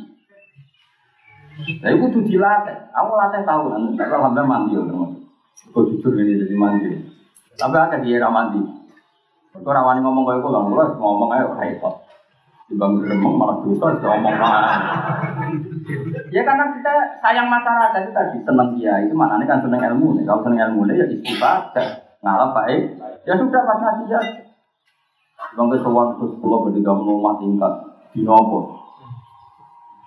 Nah, 1.61 1.93
itu 1.93 2.09
tuh 2.09 2.25
dilatih. 2.25 2.73
Aku 2.97 3.11
latih 3.21 3.45
tahu 3.45 3.69
kan. 3.69 3.93
Tapi 3.93 4.13
alhamdulillah 4.17 4.49
mandi 4.49 4.77
ya, 4.77 4.81
teman. 4.81 5.11
Jujur 5.77 6.13
ini 6.17 6.41
jadi 6.41 6.55
mandi. 6.57 6.89
Tapi 7.61 7.77
ada 7.77 8.01
di 8.01 8.09
era 8.17 8.33
mandi. 8.33 8.65
Kau 9.53 9.69
rawani 9.69 10.01
ngomong 10.01 10.25
kayak 10.25 10.41
gue, 10.41 10.57
ngomong 10.97 11.29
aja 11.29 11.53
repot. 11.53 12.01
Dibang 12.71 13.03
remeng 13.03 13.35
malah 13.35 13.67
dosa, 13.67 13.99
ngomong 13.99 14.37
mana. 14.39 14.79
Ya 16.31 16.47
karena 16.47 16.71
kita 16.71 17.19
sayang 17.19 17.51
masyarakat 17.51 17.99
itu 18.07 18.13
tadi 18.15 18.39
senang 18.47 18.79
dia 18.79 18.95
itu 19.03 19.11
maknanya 19.11 19.51
kan 19.51 19.59
senang 19.67 19.83
ilmu 19.91 20.15
nih. 20.15 20.23
Kalau 20.23 20.47
senang 20.47 20.71
ilmu 20.71 20.87
ya 20.87 21.03
istifadah, 21.11 22.15
ngalah 22.23 22.55
baik. 22.55 22.95
Ya 23.27 23.35
sudah 23.35 23.67
pas 23.67 23.75
ngaji 23.75 24.15
ya. 24.15 24.21
Bang 25.59 25.67
kesuwan 25.67 26.15
terus 26.15 26.39
pulau 26.39 26.63
bertiga 26.63 26.95
rumah 26.95 27.35
tingkat 27.43 27.75
di 28.15 28.23
nopo. 28.23 28.79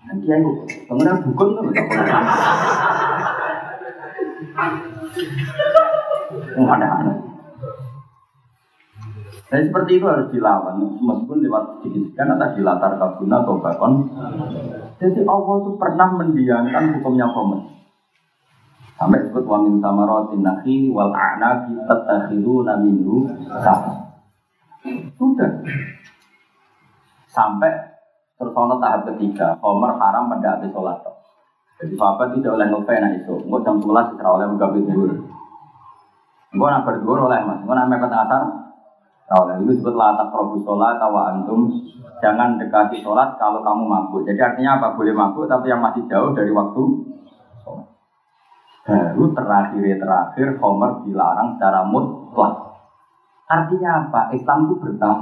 Nanti 0.07 0.31
aku 0.31 0.63
kemudian 0.87 1.19
bukan 1.19 1.47
tuh. 1.59 1.67
Aneh-aneh. 6.63 7.32
Jadi 9.53 9.69
seperti 9.69 10.01
itu 10.01 10.05
harus 10.09 10.33
dilawan, 10.33 10.81
meskipun 10.81 11.45
lewat 11.45 11.85
didikan 11.85 12.25
atau 12.33 12.57
dilatar 12.57 12.97
kabuna 12.97 13.45
atau 13.45 13.61
bakon. 13.61 14.09
Jadi 14.97 15.21
Allah 15.29 15.55
itu 15.61 15.71
pernah 15.77 16.09
mendiamkan 16.09 16.97
hukumnya 16.97 17.29
komen. 17.29 17.61
Sampai 18.97 19.21
disebut 19.21 19.45
wa 19.45 19.61
min 19.61 19.77
samaratin 19.77 20.41
nakhili 20.41 20.89
wal 20.89 21.13
a'nabi 21.13 21.77
tattakhiduna 21.85 22.81
minhu. 22.81 23.29
Sudah. 25.21 25.61
Sampai 27.29 27.93
terus 28.41 28.57
tahap 28.57 29.05
ketiga, 29.13 29.53
Umar 29.61 30.01
haram 30.01 30.33
pada 30.33 30.57
habis 30.57 30.73
sholat. 30.73 30.97
Jadi 31.77 31.93
sahabat 31.93 32.33
tidak 32.33 32.57
oleh 32.57 32.73
novena 32.73 33.13
itu, 33.13 33.37
enggak 33.37 33.69
jam 33.69 33.77
11 33.77 34.17
tidak 34.17 34.29
oleh 34.33 34.45
menggawe 34.49 34.79
zuhur. 34.81 35.11
Enggak 36.57 36.69
nak 36.73 36.85
berdua 36.89 37.29
oleh 37.29 37.39
mas, 37.45 37.61
enggak 37.61 37.75
nak 37.77 37.89
mepet 37.89 38.13
asar, 38.13 38.62
Nah, 39.23 39.55
itu 39.55 39.71
disebut 39.71 39.95
latak 39.95 40.29
probu 40.29 40.59
sholat 40.61 40.99
antum 40.99 41.71
jangan 42.19 42.55
dekati 42.55 43.03
sholat 43.03 43.35
kalau 43.35 43.59
kamu 43.63 43.83
mabuk. 43.83 44.21
Jadi 44.23 44.39
artinya 44.39 44.79
apa? 44.79 44.95
Boleh 44.95 45.15
mabuk 45.15 45.47
tapi 45.47 45.71
yang 45.71 45.83
masih 45.83 46.07
jauh 46.07 46.31
dari 46.31 46.51
waktu. 46.51 46.83
Baru 48.83 49.31
terakhir 49.31 49.95
terakhir 49.95 50.47
Homer 50.59 51.07
dilarang 51.07 51.55
secara 51.55 51.87
mutlak. 51.87 52.75
Artinya 53.47 54.07
apa? 54.07 54.31
Islam 54.35 54.67
itu 54.67 54.75
bertahap. 54.79 55.19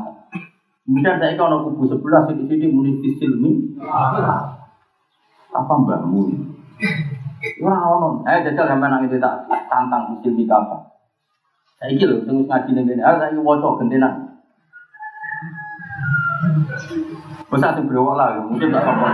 Kemudian 0.81 1.21
saya 1.21 1.37
kalau 1.37 1.69
kubu 1.69 1.85
sebelah 1.85 2.25
sini 2.25 2.49
sini 2.49 2.67
muni 2.73 2.97
fisilmi 2.99 3.77
apa 5.51 5.73
mbakmu? 5.77 6.21
Wah, 7.61 7.79
ono. 7.97 8.25
Eh, 8.25 8.41
jajal 8.45 8.65
sampai 8.65 8.89
nang 8.89 9.05
itu 9.05 9.21
tak 9.21 9.45
tantang 9.69 10.17
fisilmi 10.17 10.49
apa? 10.49 10.90
Saya 11.81 11.97
lho, 12.05 12.21
sing 12.29 12.45
ngaji 12.45 12.77
kene, 12.77 13.01
ah 13.01 13.17
saiki 13.17 13.41
waca 13.41 13.81
gentenan. 13.81 14.37
Bisa 17.49 17.73
sing 17.73 17.89
brewok 17.89 18.13
lah, 18.13 18.37
mungkin 18.45 18.69
tak 18.69 18.85
apa. 18.85 19.07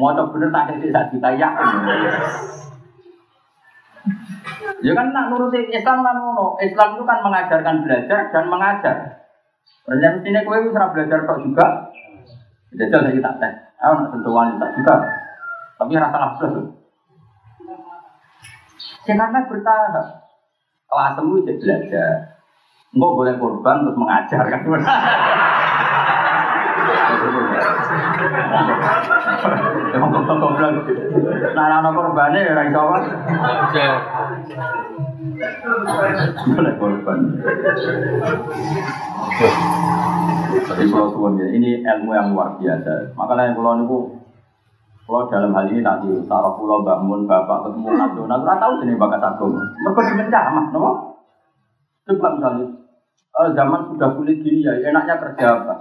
Mau 0.00 0.16
bener 0.32 0.48
tak 0.48 0.64
titik 0.72 0.96
sak 0.96 1.12
juta 1.12 1.28
ya. 1.36 1.52
Ya 4.80 4.92
kan 4.96 5.12
nak 5.12 5.28
nuruti 5.28 5.60
Islam 5.68 6.00
kan 6.00 6.16
ngono. 6.16 6.56
Islam 6.56 6.96
itu 6.96 7.04
kan 7.04 7.20
mengajarkan 7.20 7.84
belajar 7.84 8.32
dan 8.32 8.44
mengajar. 8.48 8.96
Berarti 9.84 10.18
sini 10.24 10.40
kowe 10.40 10.56
wis 10.56 10.72
ora 10.72 10.88
belajar 10.88 11.20
kok 11.28 11.40
juga. 11.44 11.66
Jajal 12.76 13.12
saya 13.12 13.20
tak 13.20 13.34
teh. 13.44 13.52
Aku 13.84 13.92
nak 13.92 14.08
sentuh 14.08 14.32
wanita 14.32 14.66
juga. 14.72 14.94
Tapi 15.76 16.00
rasa 16.00 16.32
plus. 16.40 16.64
Karena 19.04 19.40
bertahap 19.46 20.25
kelasmu 20.86 21.44
jadi 21.44 21.58
belajar. 21.60 22.12
Enggak 22.94 23.12
boleh 23.12 23.34
korban 23.36 23.76
terus 23.84 23.98
mengajar 23.98 24.42
kan. 24.46 24.60
Emang. 29.96 30.10
Nah, 31.56 31.80
ana 31.80 31.90
korbane 31.90 32.38
ya 32.40 32.52
ora 32.52 32.62
iso 32.68 32.80
apa. 32.80 32.98
Boleh 36.56 36.74
korban. 36.80 37.18
Jadi 40.56 40.84
kalau 40.88 41.36
ya, 41.36 41.46
ini 41.52 41.84
ilmu 41.84 42.10
yang 42.16 42.32
luar 42.32 42.56
biasa. 42.56 43.12
Makanya 43.18 43.52
kalau 43.58 43.76
kalau 45.06 45.30
dalam 45.30 45.54
hal 45.54 45.70
ini 45.70 45.86
nanti 45.86 46.10
taruh 46.26 46.58
pulau 46.58 46.82
bangun 46.82 47.30
bapak 47.30 47.70
ketemu 47.70 47.94
nasional, 47.94 48.42
nggak 48.42 48.58
tahu 48.58 48.72
sini 48.82 48.98
bakat 48.98 49.22
agama. 49.22 49.62
Mereka 49.62 50.00
dimencamah, 50.02 50.64
nopo. 50.74 50.90
Coba 52.10 52.28
misalnya 52.34 52.66
eh, 53.38 53.48
zaman 53.54 53.80
sudah 53.94 54.10
sulit 54.18 54.42
gini 54.42 54.66
ya, 54.66 54.74
enaknya 54.82 55.14
kerja 55.22 55.46
apa? 55.62 55.74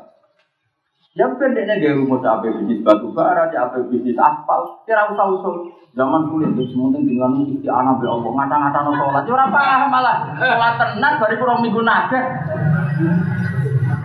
Ya 1.16 1.26
pendeknya 1.32 1.80
gaya 1.80 1.96
rumus 1.96 2.22
apa 2.22 2.44
bisnis 2.54 2.86
batu 2.86 3.10
bara, 3.18 3.50
ya 3.50 3.66
apa 3.66 3.82
bisnis 3.90 4.20
aspal, 4.20 4.86
kira 4.86 5.10
usah 5.10 5.26
usul. 5.34 5.74
Zaman 5.98 6.30
sulit 6.30 6.54
itu 6.54 6.76
semuanya 6.76 7.02
dengan 7.02 7.40
isti 7.50 7.66
anak 7.72 8.04
be 8.04 8.06
Allah, 8.06 8.30
ngata-ngata 8.30 8.80
no 8.84 8.92
sholat. 8.94 9.24
Ya 9.26 9.46
paham 9.50 9.90
malah 9.90 10.18
sholat 10.38 10.74
tenan 10.78 11.14
baru 11.18 11.36
kurang 11.42 11.60
minggu 11.66 11.82
naga. 11.82 12.20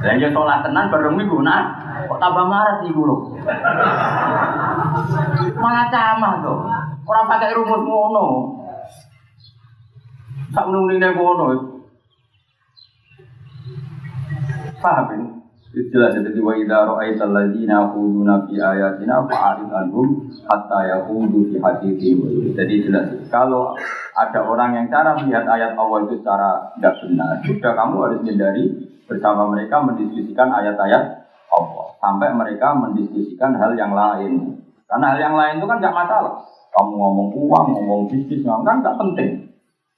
Dan 0.01 0.17
ya 0.17 0.33
sholat 0.33 0.65
tenan 0.65 0.89
baru 0.89 1.13
minggu 1.13 1.45
naga. 1.45 2.09
Kok 2.09 2.17
tambah 2.17 2.45
marah 2.49 2.81
sih 2.81 2.89
guru? 2.89 3.37
Malah 5.61 5.87
camah 5.93 6.35
tuh. 6.41 6.59
Orang 7.05 7.29
pakai 7.29 7.53
rumus 7.53 7.83
ngono. 7.85 8.27
Tak 10.57 10.65
menunggu 10.67 10.97
ngono. 10.97 11.47
Paham 14.81 15.07
ini? 15.13 15.29
Jelas 15.71 16.19
jadi 16.19 16.43
wa 16.43 16.59
idza 16.59 16.83
ra'aita 16.83 17.31
alladziina 17.31 17.87
yaquluna 17.87 18.43
fi 18.51 18.59
ayatina 18.59 19.23
fa'arid 19.31 19.71
anhum 19.71 20.27
hatta 20.51 20.83
yaqudu 20.83 21.47
fi 21.47 21.63
haditsin 21.63 22.19
Jadi 22.59 22.91
jelas 22.91 23.07
kalau 23.31 23.79
ada 24.19 24.41
orang 24.43 24.75
yang 24.75 24.87
cara 24.91 25.15
melihat 25.15 25.47
ayat 25.47 25.79
Allah 25.79 26.11
itu 26.11 26.19
secara 26.19 26.75
tidak 26.75 26.99
benar, 27.07 27.39
sudah 27.47 27.73
kamu 27.79 27.97
harus 28.03 28.19
menghindari 28.19 28.65
bersama 29.11 29.51
mereka 29.51 29.83
mendiskusikan 29.83 30.55
ayat-ayat 30.55 31.27
Allah 31.51 31.87
sampai 31.99 32.31
mereka 32.31 32.79
mendiskusikan 32.79 33.59
hal 33.59 33.75
yang 33.75 33.91
lain. 33.91 34.63
Karena 34.87 35.15
hal 35.15 35.19
yang 35.19 35.35
lain 35.35 35.59
itu 35.59 35.67
kan 35.67 35.83
nggak 35.83 35.97
masalah. 35.99 36.47
Kamu 36.71 36.95
ngomong 36.95 37.29
uang, 37.35 37.67
ngomong 37.75 38.03
bisnis, 38.07 38.47
ngomong 38.47 38.63
kan 38.63 38.79
nggak 38.87 38.99
penting. 39.03 39.31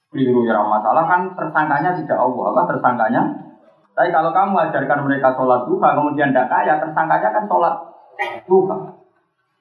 Keliru 0.09 0.49
ya 0.49 0.57
masalah 0.65 1.05
kan 1.05 1.21
tersangkanya 1.37 1.93
tidak 1.93 2.17
Allah, 2.17 2.43
apa 2.53 2.61
tersangkanya 2.73 3.21
tapi 3.93 4.09
kalau 4.09 4.33
kamu 4.33 4.57
ajarkan 4.69 5.05
mereka 5.05 5.37
sholat 5.37 5.69
duha, 5.69 5.93
kemudian 5.93 6.33
tidak 6.33 6.49
kaya, 6.49 6.81
tersangkanya 6.81 7.29
kan 7.29 7.45
sholat 7.45 7.75
duha. 8.49 8.77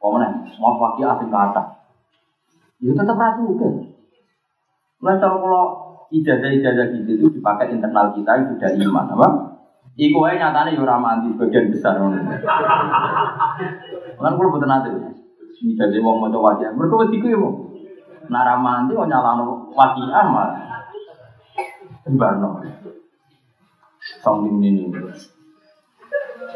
Mana? 0.02 0.28
Mau 0.58 0.80
pakai 0.80 1.04
asing 1.04 1.30
ke 1.30 1.38
atas. 1.38 1.66
Ya 2.82 2.90
tetap 2.96 3.14
rasu 3.14 3.54
juga. 3.54 3.68
Mulai 4.98 5.16
kalau 5.22 5.91
ijazah-ijazah 6.12 6.92
gitu 6.92 7.10
itu 7.16 7.26
dipakai 7.40 7.72
internal 7.72 8.12
kita 8.12 8.36
yang 8.36 8.52
sudah 8.52 8.68
iman, 8.76 9.06
apa? 9.16 9.28
Iku 9.96 10.24
aja 10.24 10.52
nyatanya 10.52 10.76
yura 10.76 10.96
mandi 11.00 11.32
sebagian 11.36 11.72
besar. 11.72 11.96
Kan 12.00 12.12
kalau 14.36 14.52
betul 14.52 14.68
nanti, 14.68 14.92
ijazah 15.64 16.00
wong 16.04 16.20
mau 16.20 16.28
coba 16.28 16.60
aja. 16.60 16.68
Mereka 16.72 16.96
betiku 17.08 17.26
ya 17.32 17.36
mau. 17.40 17.52
Nara 18.28 18.60
mandi 18.60 18.92
mau 18.92 19.08
nyalano 19.08 19.72
wakiah 19.72 20.24
mah. 20.28 20.52
Sembarno 22.04 22.60
sombong 24.22 24.62
ini. 24.62 24.86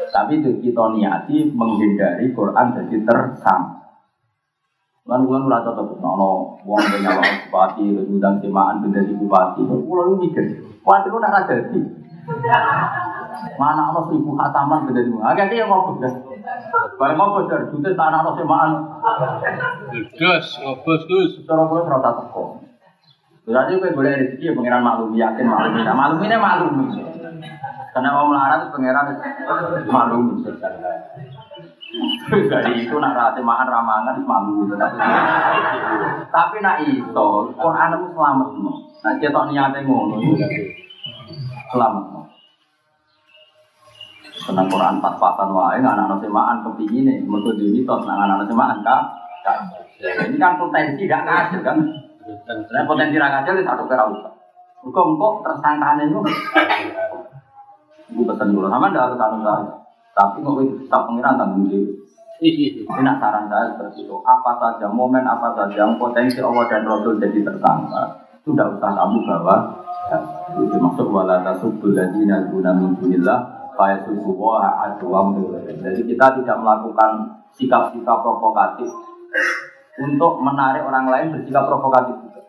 Tapi 0.07 0.39
itu 0.39 0.51
kita 0.63 0.83
niati 0.95 1.51
menghindari 1.51 2.31
Quran 2.31 2.67
jadi 2.75 2.97
tersam. 3.03 3.86
Kan 5.07 5.23
bulan 5.23 5.47
ora 5.47 5.63
cocok 5.63 6.03
nono 6.03 6.59
wong 6.67 6.83
punya 6.83 7.15
wong 7.15 7.31
bupati 7.47 7.83
udang 8.11 8.43
semaan 8.43 8.83
benda 8.83 8.99
di 9.07 9.15
bupati. 9.15 9.63
Kulo 9.63 10.19
mikir, 10.19 10.59
kuwi 10.83 11.07
lu 11.07 11.17
nak 11.23 11.47
jadi. 11.47 11.79
Mana 13.55 13.95
ana 13.95 14.03
seribu 14.11 14.35
khataman 14.35 14.83
benda 14.83 15.07
di 15.07 15.11
bupati. 15.15 15.31
Agak 15.31 15.47
dia 15.47 15.63
ngopo 15.63 16.03
dah. 16.03 16.11
Bae 16.99 17.15
ngopo 17.15 17.47
dah, 17.47 17.71
jute 17.71 17.95
tanah 17.95 18.19
ana 18.19 18.31
semaan. 18.35 18.71
Gus, 20.19 20.47
ngobos 20.59 21.01
Gus. 21.07 21.39
Cara 21.47 21.63
kulo 21.71 21.87
ora 21.87 22.03
teko. 22.03 22.67
Berarti 23.47 23.79
kowe 23.79 23.95
boleh 23.95 24.11
rezeki 24.11 24.43
ya 24.43 24.51
pangeran 24.59 24.83
maklum 24.83 25.15
yakin 25.15 25.47
maklum. 25.47 25.79
Nah, 25.87 25.95
maklum 25.95 26.19
ini 26.19 26.35
maklum. 26.35 26.73
Karena 27.95 28.09
mau 28.11 28.27
melarat 28.27 28.75
pangeran 28.75 29.07
maklum. 29.87 30.43
Jadi 32.27 32.71
itu 32.83 32.95
nak 32.99 33.15
rasa 33.15 33.39
makan 33.39 33.67
ramangan 33.71 34.19
malu 34.27 34.67
Tapi 36.27 36.55
nak 36.59 36.77
itu 36.83 37.29
Quran 37.55 37.93
itu 37.95 38.07
selamat 38.11 38.49
no. 38.59 38.71
Nah 38.99 39.13
kita 39.15 39.39
niatnya 39.47 39.79
ngono 39.87 40.19
selamat 41.71 42.05
no. 42.11 42.21
Senang 44.43 44.67
Quran 44.67 44.99
pas 44.99 45.15
pasan 45.15 45.49
wae 45.55 45.79
nggak 45.79 45.95
anak 45.97 46.19
semaan 46.19 46.63
kepingin 46.67 47.07
nih. 47.07 47.17
Mereka 47.23 47.55
di 47.55 47.65
mitos 47.71 48.03
nggak 48.03 48.19
anak 48.19 48.47
semaan 48.47 48.83
kak. 48.83 49.01
Ini 49.97 50.37
kan 50.37 50.59
potensi 50.59 51.09
gak 51.09 51.25
ngasil 51.25 51.63
kan. 51.63 51.79
Nah 52.45 52.83
potensi 52.85 53.15
rakyat 53.17 53.47
itu 53.47 53.63
satu 53.65 53.87
kira 53.87 54.05
usah. 54.05 54.33
Kok 54.83 55.33
tersangkaan 55.41 56.05
itu. 56.05 56.19
Gue 58.07 58.23
pesan 58.23 58.55
dulu 58.55 58.71
sama 58.71 58.91
nggak 58.91 59.03
harus 59.03 59.19
anu. 59.19 59.86
Tapi 60.17 60.41
kok 60.41 60.57
kita 60.57 60.97
pengiran 61.05 61.37
tanggung 61.37 61.69
jawab. 61.69 61.93
Ini 62.37 62.85
nak 63.05 63.17
saran 63.21 63.45
saya 63.49 63.73
seperti 63.73 64.05
itu. 64.05 64.17
Apa 64.25 64.57
saja 64.57 64.89
momen 64.89 65.25
apa 65.25 65.53
saja 65.53 65.85
yang 65.85 65.97
potensi 65.97 66.41
Allah 66.41 66.65
dan 66.69 66.85
Rasul 66.85 67.17
jadi 67.21 67.41
tersangka 67.41 68.27
itu 68.47 68.55
tidak 68.55 68.79
usah 68.79 68.91
kamu 68.95 69.17
bawa. 69.27 69.55
Ya, 70.07 70.17
itu 70.55 70.77
masuk 70.79 71.11
wala 71.11 71.43
tasubul 71.43 71.91
ladina 71.91 72.47
guna 72.47 72.71
min 72.71 72.95
dunillah 72.95 73.39
fa 73.75 73.91
yasubuha 73.91 74.87
adwam. 74.87 75.35
Jadi 75.67 76.01
kita 76.07 76.39
tidak 76.39 76.57
melakukan 76.63 77.43
sikap-sikap 77.59 78.23
provokatif 78.23 78.87
untuk 79.99 80.39
menarik 80.39 80.87
orang 80.87 81.11
lain 81.11 81.27
bersikap 81.35 81.67
provokatif 81.67 82.15
juga. 82.23 82.41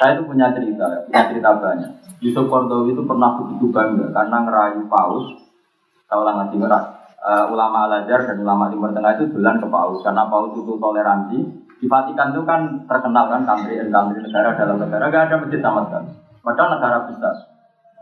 Saya 0.00 0.16
itu 0.16 0.24
punya 0.26 0.50
cerita, 0.50 1.06
punya 1.06 1.22
cerita 1.28 1.50
banyak. 1.60 1.92
Yusuf 2.24 2.48
Kordowi 2.48 2.96
itu 2.96 3.04
pernah 3.04 3.36
begitu 3.36 3.68
bangga 3.70 4.10
karena 4.10 4.36
ngerayu 4.48 4.88
paus. 4.90 5.30
Tahu 6.10 6.26
lah 6.26 6.34
ngasih 6.42 6.58
ngerak 6.58 6.84
uh, 7.22 7.44
ulama 7.52 7.86
Al-Azhar 7.86 8.26
dan 8.26 8.42
ulama 8.42 8.66
Timur 8.72 8.90
Tengah 8.90 9.14
itu 9.14 9.30
bulan 9.30 9.62
ke 9.62 9.66
Paus 9.70 10.02
karena 10.02 10.26
Paus 10.26 10.56
itu 10.56 10.72
toleransi. 10.74 11.38
Di 11.80 11.88
Vatikan 11.88 12.36
itu 12.36 12.44
kan 12.44 12.84
terkenal 12.84 13.32
kan 13.32 13.48
country 13.48 13.80
and 13.80 13.88
country 13.88 14.20
negara 14.20 14.52
dalam 14.52 14.76
negara 14.76 15.08
gak 15.08 15.32
ada 15.32 15.36
masjid 15.40 15.60
sama 15.64 15.88
sekali. 15.88 16.12
Padahal 16.44 16.68
negara 16.76 16.98
besar. 17.08 17.34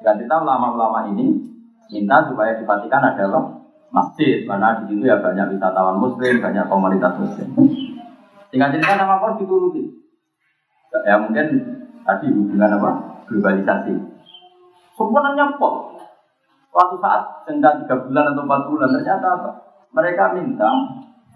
Dan 0.02 0.14
kita 0.18 0.34
ulama-ulama 0.42 1.06
ini 1.14 1.38
minta 1.92 2.26
supaya 2.26 2.58
di 2.58 2.64
Vatikan 2.66 3.04
ada 3.04 3.24
apa? 3.28 3.40
masjid 3.88 4.44
karena 4.44 4.84
di 4.84 4.92
situ 4.92 5.08
ya 5.08 5.16
banyak 5.16 5.56
wisatawan 5.56 5.96
muslim, 5.96 6.44
banyak 6.44 6.64
komunitas 6.68 7.14
muslim. 7.16 7.48
Tinggal 8.50 8.72
cerita 8.74 8.98
sama 8.98 9.20
Paus 9.22 9.38
dituruti. 9.40 9.84
Ya 11.06 11.20
mungkin 11.20 11.46
tadi 12.02 12.26
hubungan 12.32 12.76
apa? 12.80 12.90
Globalisasi. 13.28 13.94
Sebenarnya 14.96 15.54
kok 15.54 15.97
Suatu 16.78 16.94
saat 17.02 17.42
sengkat 17.42 17.82
tiga 17.82 18.06
bulan 18.06 18.30
atau 18.30 18.46
empat 18.46 18.70
bulan 18.70 18.94
ternyata 18.94 19.26
apa? 19.34 19.50
Mereka 19.98 20.38
minta 20.38 20.70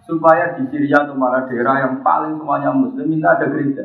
supaya 0.06 0.54
di 0.54 0.70
Syria 0.70 1.02
atau 1.02 1.18
mana 1.18 1.42
daerah 1.50 1.82
yang 1.82 1.98
paling 1.98 2.38
semuanya 2.38 2.70
Muslim 2.70 3.10
minta 3.10 3.34
ada 3.34 3.50
gereja. 3.50 3.82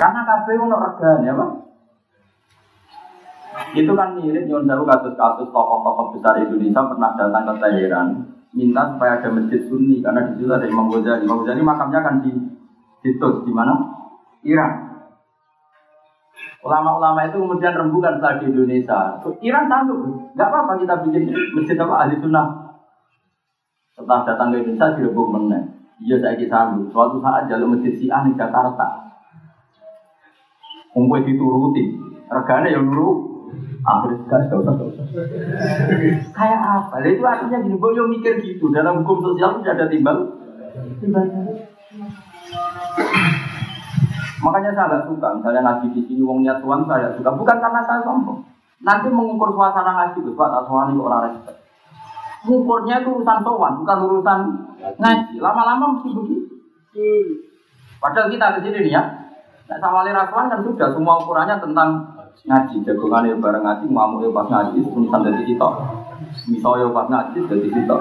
Karena 0.00 0.20
kabeh 0.24 0.54
ono 0.64 0.76
regane 0.80 1.28
apa? 1.28 1.46
Itu 3.76 3.92
kan 3.92 4.16
mirip 4.16 4.48
nyon 4.48 4.64
sewu 4.64 4.88
kasus-kasus 4.88 5.52
tokoh-tokoh 5.52 6.16
besar 6.16 6.40
Indonesia 6.40 6.88
pernah 6.88 7.12
datang 7.12 7.44
ke 7.52 7.54
Teheran 7.60 8.08
minta 8.56 8.96
supaya 8.96 9.20
ada 9.20 9.28
masjid 9.28 9.60
Sunni 9.68 10.00
karena 10.00 10.32
di 10.32 10.40
situ 10.40 10.48
ada 10.48 10.64
Imam 10.64 10.88
Ghazali. 10.88 11.28
Imam 11.28 11.44
Ghazali 11.44 11.60
makamnya 11.60 12.00
kan 12.00 12.24
di 12.24 12.32
Titus 13.04 13.44
di 13.44 13.52
mana? 13.52 13.76
Iran. 14.40 14.91
Ulama-ulama 16.62 17.26
itu 17.26 17.42
kemudian 17.42 17.74
rembukan 17.74 18.22
setelah 18.22 18.38
di 18.38 18.46
Indonesia. 18.54 19.18
Iran 19.42 19.66
sanggup, 19.66 20.30
nggak 20.38 20.46
apa-apa 20.46 20.72
kita 20.78 20.94
bikin 21.06 21.22
masjid 21.58 21.74
apa 21.74 21.94
ahli 22.06 22.14
sunnah. 22.22 22.46
Setelah 23.90 24.22
datang 24.22 24.54
ke 24.54 24.62
Indonesia 24.62 24.94
dirembuk 24.94 25.26
meneng. 25.26 25.66
Iya 25.98 26.22
saya 26.22 26.38
sanggup. 26.38 26.86
Suatu 26.94 27.18
saat 27.18 27.50
jalur 27.50 27.74
masjid 27.74 27.90
si 27.98 28.06
di 28.06 28.32
Jakarta. 28.38 29.10
Kumpul 30.94 31.24
dituruti, 31.24 31.98
regane 32.30 32.68
yang 32.68 32.84
dulu 32.86 33.32
Akhirnya 33.82 34.46
gak 34.46 34.62
usah, 34.62 34.74
usah. 34.78 35.06
Kayak 36.30 36.62
apa? 36.62 37.02
Itu 37.02 37.26
artinya 37.26 37.58
gini, 37.66 37.74
boyo 37.74 38.06
yo 38.06 38.14
mikir 38.14 38.38
gitu. 38.38 38.70
Dalam 38.70 39.02
hukum 39.02 39.18
sosial 39.18 39.58
tidak 39.58 39.74
ada. 39.82 39.90
Timbalnya. 39.90 41.42
Makanya 44.42 44.70
saya 44.74 44.86
agak 44.90 45.02
suka, 45.06 45.28
misalnya 45.38 45.62
ngaji 45.62 45.86
di 45.94 46.00
sini 46.10 46.22
wong 46.26 46.42
niat 46.42 46.58
tuan 46.58 46.82
saya 46.90 47.14
suka, 47.14 47.30
bukan 47.30 47.56
karena 47.62 47.80
saya 47.86 48.02
sombong. 48.02 48.42
Nanti 48.82 49.06
mengukur 49.06 49.54
suasana 49.54 49.94
ngaji, 49.94 50.18
Gus 50.26 50.34
Pak, 50.34 50.66
suami 50.66 50.98
orang 50.98 51.30
respect. 51.30 51.62
Ngukurnya 52.42 53.06
itu 53.06 53.14
urusan 53.14 53.38
sowan, 53.46 53.78
bukan 53.78 53.98
urusan 54.02 54.38
ngaji. 54.98 55.38
Lama-lama 55.38 55.94
mesti 55.94 56.10
begitu. 56.10 56.54
Padahal 58.02 58.34
kita 58.34 58.58
di 58.58 58.60
sini 58.66 58.78
nih 58.82 58.94
ya, 58.98 59.02
Nah, 59.72 59.80
sama 59.80 60.04
rasuan 60.04 60.52
kan 60.52 60.60
sudah 60.60 60.92
semua 60.92 61.16
ukurannya 61.22 61.56
tentang 61.56 62.04
ngaji. 62.44 62.84
Jagongan 62.84 63.24
ya 63.24 63.34
bareng 63.40 63.64
ngaji, 63.64 63.84
ngamuk 63.88 64.20
ya 64.20 64.28
pas 64.28 64.46
ngaji, 64.52 64.78
tulisan 64.84 65.24
dari 65.24 65.42
kita. 65.48 65.68
Misalnya 66.52 66.92
pas 66.92 67.06
ngaji 67.08 67.38
dari 67.48 67.68
kita. 67.72 67.96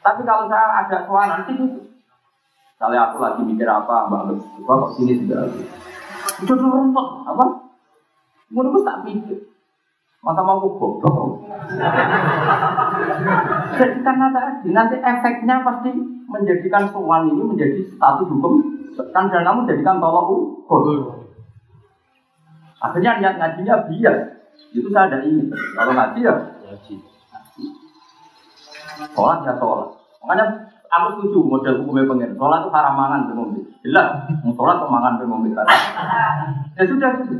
Tapi 0.00 0.20
kalau 0.26 0.50
saya 0.50 0.66
ada 0.82 0.98
suara 1.06 1.30
nanti 1.30 1.52
itu, 1.54 1.66
misalnya 2.80 3.12
aku 3.12 3.20
lagi 3.20 3.44
mikir 3.44 3.68
apa, 3.68 4.08
mbak 4.08 4.32
Agus, 4.32 4.40
kok 4.64 4.96
sini 4.96 5.12
sudah. 5.20 5.52
Itu 6.40 6.48
tuh 6.48 6.64
rumput, 6.64 7.28
apa? 7.28 7.44
Menurutku 8.48 8.80
tak 8.88 9.04
pikir. 9.04 9.36
Masa 10.24 10.40
mau 10.40 10.64
goblok? 10.64 11.04
Jadi 13.76 14.00
karena 14.00 14.32
tadi 14.32 14.72
nanti 14.72 14.96
efeknya 14.96 15.60
pasti 15.60 15.92
menjadikan 16.24 16.88
soal 16.88 17.28
ini 17.28 17.44
menjadi 17.44 17.84
status 17.84 18.32
hukum 18.32 18.64
kan 19.12 19.28
dan 19.28 19.44
kamu 19.44 19.68
jadikan 19.68 20.00
tolak 20.00 20.32
ukur. 20.32 21.20
Akhirnya 22.80 23.20
niat 23.20 23.36
ngajinya 23.36 23.76
biar 23.92 24.16
itu 24.72 24.88
saya 24.88 25.12
ada 25.12 25.20
ini. 25.20 25.52
Kalau 25.52 25.92
ngaji 25.92 26.20
ya 26.24 26.32
Ngaji. 26.64 26.94
sholat 29.12 29.44
ya 29.44 29.52
sholat. 29.60 29.88
Makanya 30.24 30.46
aku 30.90 31.06
setuju 31.16 31.38
model 31.46 31.74
hukumnya 31.86 32.10
pengen. 32.10 32.30
Sholat 32.34 32.66
itu 32.66 32.70
haram 32.74 32.94
mangan 32.98 33.20
pengombe. 33.30 33.60
Jelas, 33.86 34.26
mau 34.42 34.52
sholat 34.58 34.76
kok 34.82 34.90
mangan 34.90 35.14
pengombe. 35.22 35.48
Ya 35.54 36.82
sudah 36.84 37.10
gitu. 37.22 37.36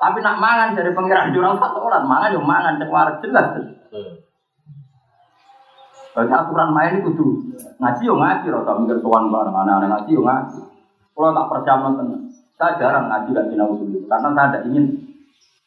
Tapi 0.00 0.18
nak 0.24 0.40
mangan 0.40 0.72
dari 0.72 0.96
pengiran 0.96 1.34
jurang 1.36 1.60
satu 1.60 1.76
orang 1.84 2.08
mangan 2.08 2.32
yo 2.32 2.40
mangan 2.40 2.80
cek 2.80 2.88
waras 2.88 3.20
jelas. 3.20 3.46
Berarti 6.10 6.32
aturan 6.34 6.74
main 6.74 6.98
itu 6.98 7.12
kudu 7.12 7.26
ngaji 7.78 8.02
yo 8.08 8.16
ngaji, 8.18 8.46
rasa 8.50 8.72
mikir 8.80 8.98
tuan 8.98 9.30
bareng 9.30 9.54
anak-anak 9.54 9.88
ngaji 9.92 10.10
yo 10.16 10.22
ngaji. 10.24 10.58
Kalau 11.14 11.36
tak 11.36 11.48
percaya 11.52 11.84
tenang, 11.84 12.32
saya 12.56 12.72
jarang 12.80 13.06
ngaji 13.12 13.28
gak 13.36 13.48
sinau 13.52 13.76
dulu 13.76 14.08
karena 14.08 14.28
saya 14.32 14.46
tidak 14.48 14.64
ingin 14.72 14.84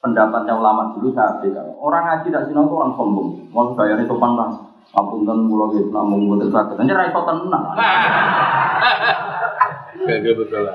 pendapatnya 0.01 0.53
ulama 0.57 0.97
dulu 0.97 1.13
saya 1.13 1.37
beda. 1.37 1.61
Orang 1.77 2.03
ngaji 2.09 2.25
tidak 2.33 2.43
sinau 2.49 2.65
itu 2.65 2.73
orang 2.73 2.93
sombong, 2.97 3.29
mau 3.53 3.71
bayarnya 3.77 4.09
sopan 4.09 4.33
lah. 4.91 4.99
Apunten 4.99 5.47
mulo 5.47 5.71
gitu, 5.71 5.89
namun 5.89 6.27
buat 6.27 6.51
sakit. 6.51 6.75
Hanya 6.81 6.93
raiso 6.99 7.21
tenang. 7.23 7.65
Gak 10.03 10.35
betul. 10.35 10.67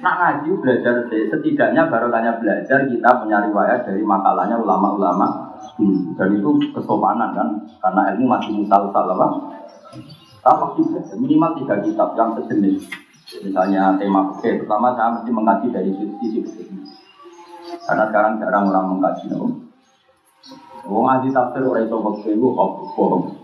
Nak 0.00 0.14
ngaji 0.16 0.48
belajar 0.64 0.94
setidaknya 1.10 1.92
baru 1.92 2.08
tanya 2.08 2.40
belajar 2.40 2.88
kita 2.88 3.10
punya 3.20 3.44
riwayat 3.44 3.84
dari 3.84 4.00
makalahnya 4.00 4.56
ulama-ulama 4.56 5.52
dulu. 5.76 6.16
Dan 6.16 6.40
itu 6.40 6.56
kesopanan 6.72 7.36
kan, 7.36 7.48
karena 7.84 8.16
ilmu 8.16 8.24
masih 8.30 8.52
musal-sal 8.56 9.12
apa? 9.12 9.28
Sama 10.40 10.72
juga, 10.72 11.04
minimal 11.20 11.52
tiga 11.60 11.84
kitab 11.84 12.16
yang 12.16 12.32
sejenis. 12.32 12.88
Misalnya 13.44 13.94
tema 14.00 14.32
fikih, 14.32 14.64
pertama 14.64 14.96
saya 14.96 15.20
mesti 15.20 15.30
mengkaji 15.30 15.66
dari 15.68 15.90
sisi 15.92 16.40
fikih. 16.40 16.80
Karena 17.84 18.08
sekarang 18.08 18.40
jarang 18.40 18.72
orang 18.72 18.96
mengkaji. 18.96 19.36
No? 19.36 19.68
Wong 20.88 21.04
ngaji 21.06 21.28
tafsir 21.28 21.60
orang 21.60 21.84
itu 21.84 21.96
fikih 22.00 22.32
itu 22.40 22.48
bohong. 22.96 23.36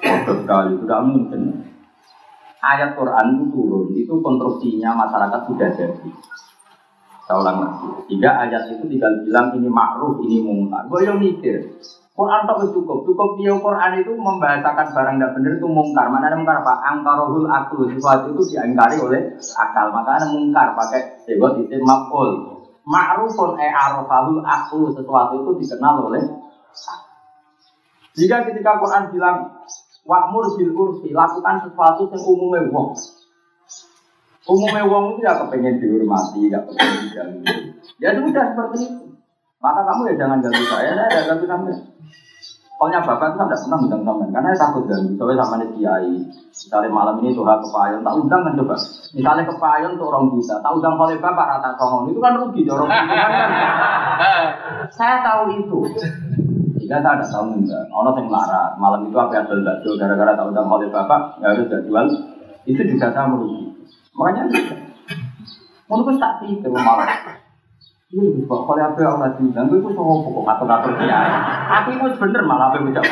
Bodoh 0.00 0.36
sekali, 0.44 0.72
tidak 0.80 1.00
mungkin 1.04 1.42
ayat 2.60 2.96
Quran 2.96 3.26
itu 3.36 3.44
turun, 3.52 3.86
itu 3.96 4.14
konstruksinya 4.20 4.96
masyarakat 4.96 5.40
sudah 5.48 5.68
jadi. 5.76 6.08
Saya 7.24 7.36
ulang 7.46 7.58
lagi. 7.62 7.88
Sehingga 8.10 8.30
ayat 8.42 8.74
itu 8.74 8.84
tinggal 8.90 9.22
bilang 9.22 9.54
ini 9.54 9.70
makruh, 9.70 10.18
ini 10.24 10.42
mungkar. 10.42 10.88
Gue 10.90 11.06
yang 11.06 11.22
mikir. 11.22 11.78
Quran 12.10 12.42
tak 12.42 12.58
cukup. 12.74 13.06
Cukup 13.06 13.38
dia 13.38 13.54
Quran 13.54 14.02
itu 14.02 14.12
membahasakan 14.12 14.86
barang 14.92 15.14
tidak 15.16 15.32
benar 15.38 15.52
itu 15.56 15.68
mungkar. 15.70 16.10
Mana 16.10 16.26
ada 16.26 16.36
mungkar 16.36 16.60
apa? 16.60 16.74
Angkarohul 16.90 17.48
aklu. 17.48 17.86
Sesuatu 17.86 18.34
itu 18.34 18.42
diangkari 18.50 18.98
oleh 18.98 19.38
akal. 19.38 19.94
Maka 19.94 20.10
ada 20.20 20.26
mungkar 20.28 20.74
pakai 20.74 21.22
sebut 21.22 21.64
itu 21.64 21.80
maful. 21.80 22.60
Ma'rufun 22.84 23.56
e 23.56 23.68
arofahul 23.70 24.42
aklu. 24.42 24.90
Sesuatu 24.92 25.46
itu 25.46 25.50
dikenal 25.64 26.10
oleh 26.10 26.22
jika 28.18 28.42
ketika 28.42 28.82
Quran 28.82 29.14
bilang 29.14 29.36
Wa'mur 30.08 30.56
bil 30.56 30.72
urfi, 30.72 31.12
lakukan 31.12 31.68
sesuatu 31.68 32.08
yang 32.08 32.22
umumnya 32.24 32.60
wong. 32.72 32.96
Umumnya 34.48 34.82
wong 34.88 35.04
itu 35.14 35.20
ya 35.22 35.36
kepengen 35.44 35.76
dihormati, 35.76 36.48
ya 36.48 36.58
kepengen 36.64 36.98
diganggu. 37.04 37.44
Ya 38.00 38.08
sudah 38.16 38.44
seperti 38.50 38.78
itu. 38.88 39.04
Maka 39.60 39.84
kamu 39.84 40.00
ya 40.08 40.14
jangan 40.16 40.40
ganggu 40.40 40.64
saya, 40.72 40.96
saya 40.96 41.08
tidak 41.12 41.24
ganggu 41.28 41.46
sampai. 41.46 41.74
Pokoknya 42.80 43.04
bapak 43.04 43.26
itu 43.28 43.36
tidak 43.44 43.60
pernah 43.60 43.78
undang 43.84 44.02
sampai, 44.08 44.28
karena 44.32 44.48
saya 44.56 44.60
takut 44.64 44.84
ganggu. 44.88 45.12
Soalnya 45.20 45.44
sama 45.44 45.54
nih 45.60 45.68
kiai. 45.76 46.14
Misalnya 46.48 46.88
malam 46.88 47.14
ini 47.20 47.36
tuh 47.36 47.44
kepayon, 47.44 48.00
tak 48.00 48.14
undang 48.16 48.40
kan 48.40 48.52
coba. 48.56 48.76
Misalnya 49.12 49.44
kepayon 49.44 49.92
tuh 50.00 50.06
orang 50.08 50.24
bisa, 50.32 50.54
tak 50.64 50.72
undang 50.72 50.96
oleh 50.96 51.20
bapak 51.20 51.46
rata 51.46 51.70
songon, 51.76 52.08
itu 52.08 52.20
kan 52.24 52.32
rugi 52.40 52.62
orang 52.72 52.88
kan. 52.88 53.04
Saya 54.96 55.20
tahu 55.20 55.42
itu. 55.60 55.78
Jika 56.90 57.06
saya 57.06 57.22
tidak 57.22 57.30
tahu 57.30 57.54
enggak, 57.54 57.86
ono 57.94 58.10
yang 58.18 58.26
larat, 58.34 58.74
malam 58.74 59.06
itu 59.06 59.14
apa 59.14 59.30
yang 59.38 59.46
bakso 59.62 59.94
gara-gara 59.94 60.34
tahu 60.34 60.50
undang 60.50 60.66
oleh 60.66 60.90
bapak, 60.90 61.38
ya 61.38 61.54
harus 61.54 61.70
gak 61.70 61.86
jual. 61.86 62.02
Itu 62.66 62.82
juga 62.82 63.14
saya 63.14 63.30
merugi. 63.30 63.70
Makanya 64.10 64.50
menurut 65.86 66.18
tak 66.18 66.42
pikir 66.42 66.66
malah. 66.66 67.06
Iya, 68.10 68.42
kok 68.42 68.60
kalau 68.66 68.82
apa 68.82 68.98
yang 68.98 69.22
lagi 69.22 69.38
undang, 69.38 69.70
itu 69.70 69.86
semua 69.86 70.18
pokok 70.18 70.42
ngatur-ngatur 70.42 70.92
dia. 70.98 71.18
Aku 71.78 71.88
itu 71.94 72.18
bener 72.18 72.42
malah 72.42 72.74
apa 72.74 72.82
yang 72.82 72.90
bisa 72.90 73.02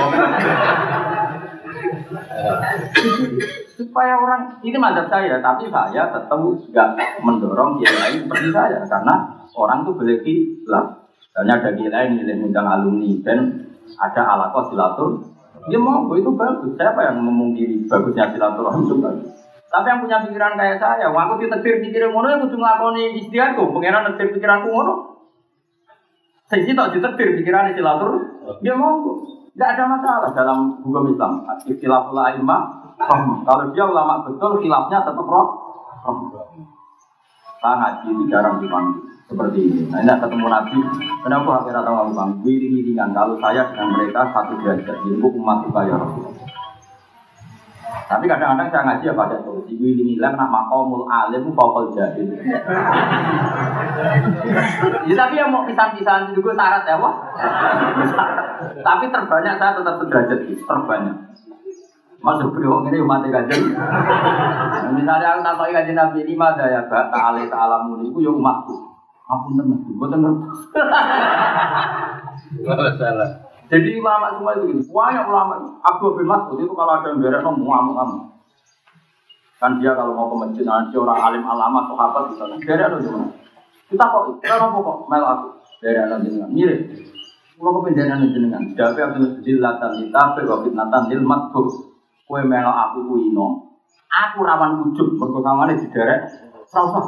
supaya 3.78 4.18
orang 4.18 4.58
ini 4.66 4.74
mazhab 4.74 5.06
saya, 5.06 5.38
tapi 5.38 5.70
saya 5.70 6.10
tetap 6.10 6.34
nggak 6.34 6.88
mendorong 7.22 7.78
dia 7.78 7.94
lain 7.94 8.26
seperti 8.26 8.50
saya 8.50 8.82
karena 8.90 9.14
orang 9.54 9.86
tuh 9.86 9.94
boleh 9.94 10.18
lah. 10.66 10.97
Misalnya 11.38 11.70
ada 11.70 11.70
lain 11.70 12.18
yang 12.26 12.50
undang 12.50 12.66
alumni 12.66 13.14
dan 13.22 13.38
ada 13.94 14.22
alakoh 14.26 14.74
silatur, 14.74 15.22
dia 15.70 15.78
mau 15.78 16.02
itu 16.18 16.34
bagus. 16.34 16.74
Siapa 16.74 16.98
yang 16.98 17.22
memungkiri 17.22 17.86
bagusnya 17.86 18.34
silaturahmi 18.34 18.90
itu 18.90 18.98
bagus. 18.98 19.30
Tapi 19.70 19.86
yang 19.86 20.02
punya 20.02 20.18
pikiran 20.26 20.58
kayak 20.58 20.82
saya, 20.82 21.06
wah 21.14 21.30
aku 21.30 21.46
ditetir 21.46 21.78
pikiran 21.78 22.10
ngono 22.10 22.26
ya 22.26 22.42
kudu 22.42 22.58
nglakoni 22.58 23.22
istiadatku, 23.22 23.70
pengenan 23.70 24.10
netir 24.10 24.34
pikiranku 24.34 24.66
ngono. 24.66 24.94
Saya 26.50 26.66
sih 26.66 26.74
tak 26.74 26.98
ditetir 26.98 27.38
pikiran 27.38 27.70
silatur, 27.70 28.18
dia 28.58 28.74
mau 28.74 28.98
tidak 29.54 29.78
ada 29.78 29.84
masalah 29.94 30.30
dalam 30.34 30.58
hukum 30.82 31.06
Islam. 31.06 31.46
Istilah 31.70 32.10
ulama, 32.10 32.82
kalau 33.46 33.70
dia 33.70 33.86
ulama 33.86 34.26
betul, 34.26 34.58
khilafnya 34.58 35.06
tetap 35.06 35.22
roh. 35.22 35.70
Itu 38.10 38.26
jarang 38.26 38.58
dipanggil 38.58 39.17
seperti 39.28 39.60
ini. 39.60 39.82
Nah 39.92 40.00
ini 40.00 40.08
ketemu 40.08 40.46
Nabi, 40.48 40.78
kenapa 41.20 41.50
akhirnya 41.60 41.84
tahu 41.84 41.96
aku 42.00 42.12
bang? 42.16 42.30
Wiring-wiringan 42.40 43.10
kalau 43.12 43.36
saya 43.44 43.68
dengan 43.68 43.88
mereka 43.92 44.32
satu 44.32 44.56
derajat, 44.64 44.96
jadi 45.04 45.20
umat 45.20 45.58
juga 45.68 45.80
ya 45.84 45.96
Rasulullah. 46.00 46.48
Tapi 48.08 48.24
kadang-kadang 48.24 48.72
saya 48.72 48.82
ngaji 48.88 49.04
ya 49.04 49.12
pakai 49.12 49.44
solusi 49.44 49.76
wiring 49.76 50.16
hilang 50.16 50.32
nak 50.32 50.48
makomul 50.48 51.04
alim 51.12 51.44
fakol 51.52 51.92
jahil. 51.92 52.24
ya, 55.04 55.12
tapi 55.12 55.34
yang 55.36 55.52
mau 55.52 55.68
pisan-pisan 55.68 56.32
juga 56.32 56.56
syarat 56.56 56.88
ya 56.88 56.96
wah. 56.96 57.20
tapi 58.80 59.12
terbanyak 59.12 59.60
saya 59.60 59.76
tetap 59.76 59.94
sederajat 60.00 60.40
terbanyak. 60.40 61.16
Masuk 62.24 62.56
beliau 62.56 62.80
ini 62.88 62.96
umat 63.04 63.28
kajian. 63.28 63.76
Misalnya 64.96 65.36
aku 65.36 65.40
takoi 65.44 65.76
kajian 65.76 65.96
Nabi 66.00 66.24
ini 66.24 66.32
mah 66.32 66.56
ya 66.56 66.88
tak 66.88 67.12
ta'ala 67.12 67.44
ta'alamu 67.44 68.08
itu 68.08 68.24
ya 68.24 68.32
umatku. 68.32 68.87
Aku 69.28 69.52
teman, 69.52 69.84
gue 69.84 70.08
teman. 70.08 70.32
Gak 72.64 72.96
salah. 72.96 73.30
Jadi 73.68 74.00
ulama 74.00 74.32
semua 74.32 74.56
itu 74.56 74.64
gini, 74.72 74.82
banyak 74.88 75.24
ulama. 75.28 75.54
Abu 75.84 76.16
bin 76.16 76.24
Mas'ud 76.24 76.56
itu 76.56 76.72
kalau 76.72 76.96
ada 76.96 77.12
yang 77.12 77.20
beres 77.20 77.44
ngomong 77.44 77.68
ngamuk 77.68 77.94
ngamuk. 78.00 78.22
Kan 79.60 79.76
dia 79.84 79.92
kalau 79.92 80.16
mau 80.16 80.32
ke 80.32 80.36
masjid 80.40 80.64
nanti 80.64 80.96
orang 80.96 81.20
alim 81.20 81.44
alama 81.44 81.84
sahabat 81.92 82.32
di 82.32 82.34
sana. 82.40 82.56
Dari 82.56 82.80
ada 82.80 82.96
gimana? 82.96 83.28
Kita 83.92 84.04
kok, 84.08 84.40
kita 84.40 84.54
apa 84.56 84.78
kok 84.80 84.98
mel 85.12 85.24
aku 85.28 85.48
dari 85.84 85.98
anak 86.00 86.24
jenengan 86.24 86.48
mirip. 86.48 86.80
Kalau 87.58 87.82
kependenan 87.82 88.30
jenengan, 88.30 88.62
dapat 88.78 89.02
Abdul 89.12 89.42
Zillatan 89.42 89.90
ditape 89.98 90.46
wa 90.46 90.56
fitnatan 90.64 91.02
lil 91.10 91.22
matbuk. 91.26 91.68
Kue 92.24 92.40
melo 92.46 92.72
aku 92.72 93.04
kuino. 93.04 93.76
Aku 94.08 94.40
rawan 94.46 94.88
ujub 94.88 95.20
berkekawannya 95.20 95.76
di 95.76 95.86
derek. 95.92 96.24
Rasa. 96.72 97.00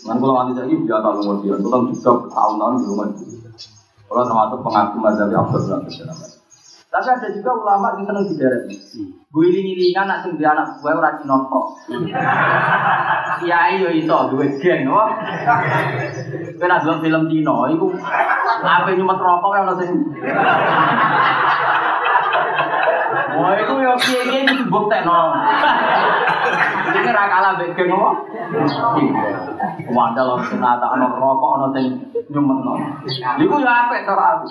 Kan 0.00 0.16
kalau 0.16 0.34
nanti 0.38 0.52
lagi 0.56 0.74
dia 0.86 0.98
tahu 1.02 1.12
nomor 1.20 1.36
dia, 1.42 1.54
kita 1.58 1.76
juga 1.90 2.10
tahun-tahun 2.30 2.74
di 2.80 2.84
rumah. 2.88 3.06
Kalau 4.10 4.22
termasuk 4.26 4.58
pengaku 4.66 4.96
mazhab 4.98 5.30
Abdul 5.30 5.62
Razak 5.70 5.86
Tapi 6.90 7.06
ada 7.06 7.28
juga 7.30 7.50
ulama 7.54 7.94
yang 7.94 8.02
seneng 8.02 8.24
diderek. 8.26 8.66
Gue 9.30 9.46
iling-ilingan 9.46 10.10
nak 10.10 10.26
sing 10.26 10.34
di 10.34 10.42
anak 10.42 10.82
gue 10.82 10.90
ora 10.90 11.14
cinot 11.14 11.46
kok. 11.46 11.66
Kiai 13.38 13.78
yo 13.78 13.94
iso 13.94 14.26
duwe 14.34 14.58
geng 14.58 14.90
kok. 14.90 15.08
Kowe 16.58 16.66
nak 16.66 16.82
delok 16.82 16.98
film 17.06 17.22
Cina 17.30 17.70
iku 17.70 17.86
ape 18.66 18.90
nyumet 18.98 19.22
rokok 19.22 19.54
ya 19.54 19.62
ono 19.62 19.74
sing 19.78 19.90
Oh, 23.30 23.54
itu 23.54 23.74
ya 23.78 23.94
kiai 23.94 24.42
itu 24.42 24.66
buktekno. 24.66 25.20
Ini 27.00 27.16
ra 27.16 27.32
kalah 27.32 27.56
mbek 27.56 27.72
geng 27.72 27.88
apa? 27.96 28.10
Wandel 29.88 30.36
ono 30.36 30.44
sing 30.44 30.60
rokok 30.60 31.50
ono 31.56 31.66
sing 31.72 31.86
nyumetno. 32.28 32.76
Iku 33.40 33.56
ya 33.64 33.88
apik 33.88 34.04
cara 34.04 34.36
aku. 34.36 34.46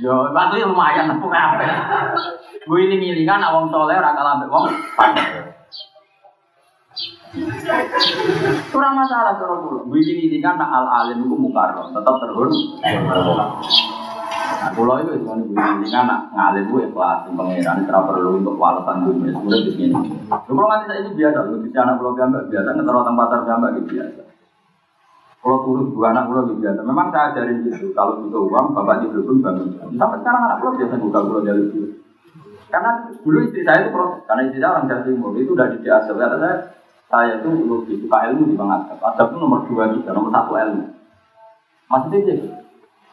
Yo, 0.00 0.32
batu 0.32 0.56
ya 0.56 0.64
lumayan 0.64 1.10
aku 1.12 1.28
apik. 1.28 1.68
Gue 2.64 2.88
ini 2.88 2.96
ngilingan 2.96 3.44
awang 3.44 3.68
soleh 3.68 4.00
ra 4.00 4.16
kalah 4.16 4.40
mbek 4.40 4.48
wong. 4.48 4.64
Kurang 8.72 8.94
masalah 8.96 9.36
cara 9.36 9.54
kula. 9.60 9.84
Gue 9.84 10.00
ini 10.00 10.12
ngilingan 10.16 10.56
nak 10.56 10.72
al 10.72 10.86
alim 11.04 11.28
iku 11.28 11.36
mukarram, 11.36 11.92
tetap 11.92 12.16
terhormat. 12.24 12.56
Nah, 14.62 14.70
pulau 14.78 15.02
itu 15.02 15.18
cuma 15.18 15.34
ibu 15.42 15.58
ini 15.58 15.90
kan 15.90 16.06
ngalir 16.06 16.70
gue 16.70 16.86
ikhlas, 16.86 17.26
pangeran 17.34 17.82
tidak 17.82 18.02
perlu 18.06 18.38
untuk 18.38 18.54
walesan 18.54 19.02
dunia. 19.02 19.34
Sebenarnya 19.34 19.66
di 19.66 19.72
sini. 19.74 19.98
Kalau 20.30 20.70
nanti 20.70 20.86
saya 20.86 21.02
ini 21.02 21.10
biasa, 21.18 21.38
lu 21.50 21.66
bisa 21.66 21.78
anak 21.82 21.98
pulau 21.98 22.14
gambar 22.14 22.46
biasa, 22.46 22.68
ngetero 22.70 23.02
tempat 23.02 23.26
pasar 23.26 23.40
gambar 23.42 23.68
gitu 23.74 23.86
biasa. 23.90 24.22
Kalau 25.42 25.58
turun 25.66 25.90
dua 25.90 26.06
anak 26.14 26.24
pulau 26.30 26.42
gitu 26.46 26.62
biasa. 26.62 26.80
Memang 26.86 27.06
saya 27.10 27.24
ajarin 27.34 27.58
gitu, 27.66 27.90
kalau 27.90 28.22
butuh 28.22 28.42
uang, 28.46 28.66
bapak 28.70 29.02
di 29.02 29.06
belum 29.10 29.38
bangun. 29.42 29.68
Sampai 29.98 30.18
sekarang 30.22 30.42
anak 30.46 30.58
pulau 30.62 30.78
biasa 30.78 30.94
buka 30.94 31.18
pulau 31.26 31.42
jalur 31.42 31.66
dulu. 31.66 31.88
Karena 32.70 32.90
dulu 33.18 33.38
istri 33.42 33.60
saya 33.66 33.78
itu 33.82 33.90
proses, 33.90 34.22
karena 34.30 34.42
istri 34.46 34.62
saya 34.62 34.70
orang 34.78 34.86
Jawa 34.86 35.02
Timur, 35.02 35.30
itu 35.42 35.50
udah 35.58 35.66
di 35.74 35.88
asal. 35.90 36.14
Kata 36.14 36.36
saya, 36.38 36.54
saya 37.10 37.32
itu 37.42 37.50
lebih 37.50 37.96
suka 38.06 38.18
ilmu 38.30 38.42
di 38.46 38.54
Adab. 38.54 38.98
Adab 39.02 39.26
itu 39.26 39.36
nomor 39.42 39.66
dua 39.66 39.90
juga, 39.90 40.14
nomor 40.14 40.30
satu 40.30 40.54
ilmu. 40.54 40.86
Maksudnya 41.90 42.18
gitu. 42.30 42.61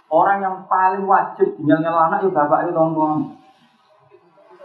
Orang 0.10 0.42
yang 0.42 0.66
paling 0.66 1.06
wajib 1.06 1.54
tinggal 1.54 1.86
anak 1.86 2.26
ya 2.26 2.30
bapak 2.34 2.66
itu 2.66 2.74
orang 2.74 2.94
tua. 2.98 3.10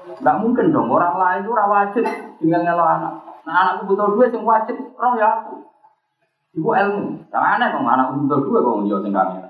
Enggak 0.05 0.37
mungkin 0.41 0.73
dong 0.73 0.89
orang 0.89 1.17
lain 1.21 1.41
itu 1.45 1.53
ora 1.53 1.67
wajib 1.69 2.05
tinggal 2.41 2.65
ngelo 2.65 2.85
anak. 2.85 3.13
Nah 3.45 3.55
anakku 3.61 3.93
butuh 3.93 4.09
duit 4.17 4.33
yang 4.33 4.45
wajib 4.49 4.77
roh 4.97 5.13
ya 5.21 5.45
aku. 5.45 5.69
Ibu 6.57 6.69
ilmu. 6.73 7.05
Jangan 7.29 7.61
aneh 7.61 7.69
dong 7.77 7.85
anakku 7.85 8.25
butuh 8.25 8.41
duit 8.41 8.63
njo 8.89 8.97
sing 9.05 9.13
kamera. 9.13 9.49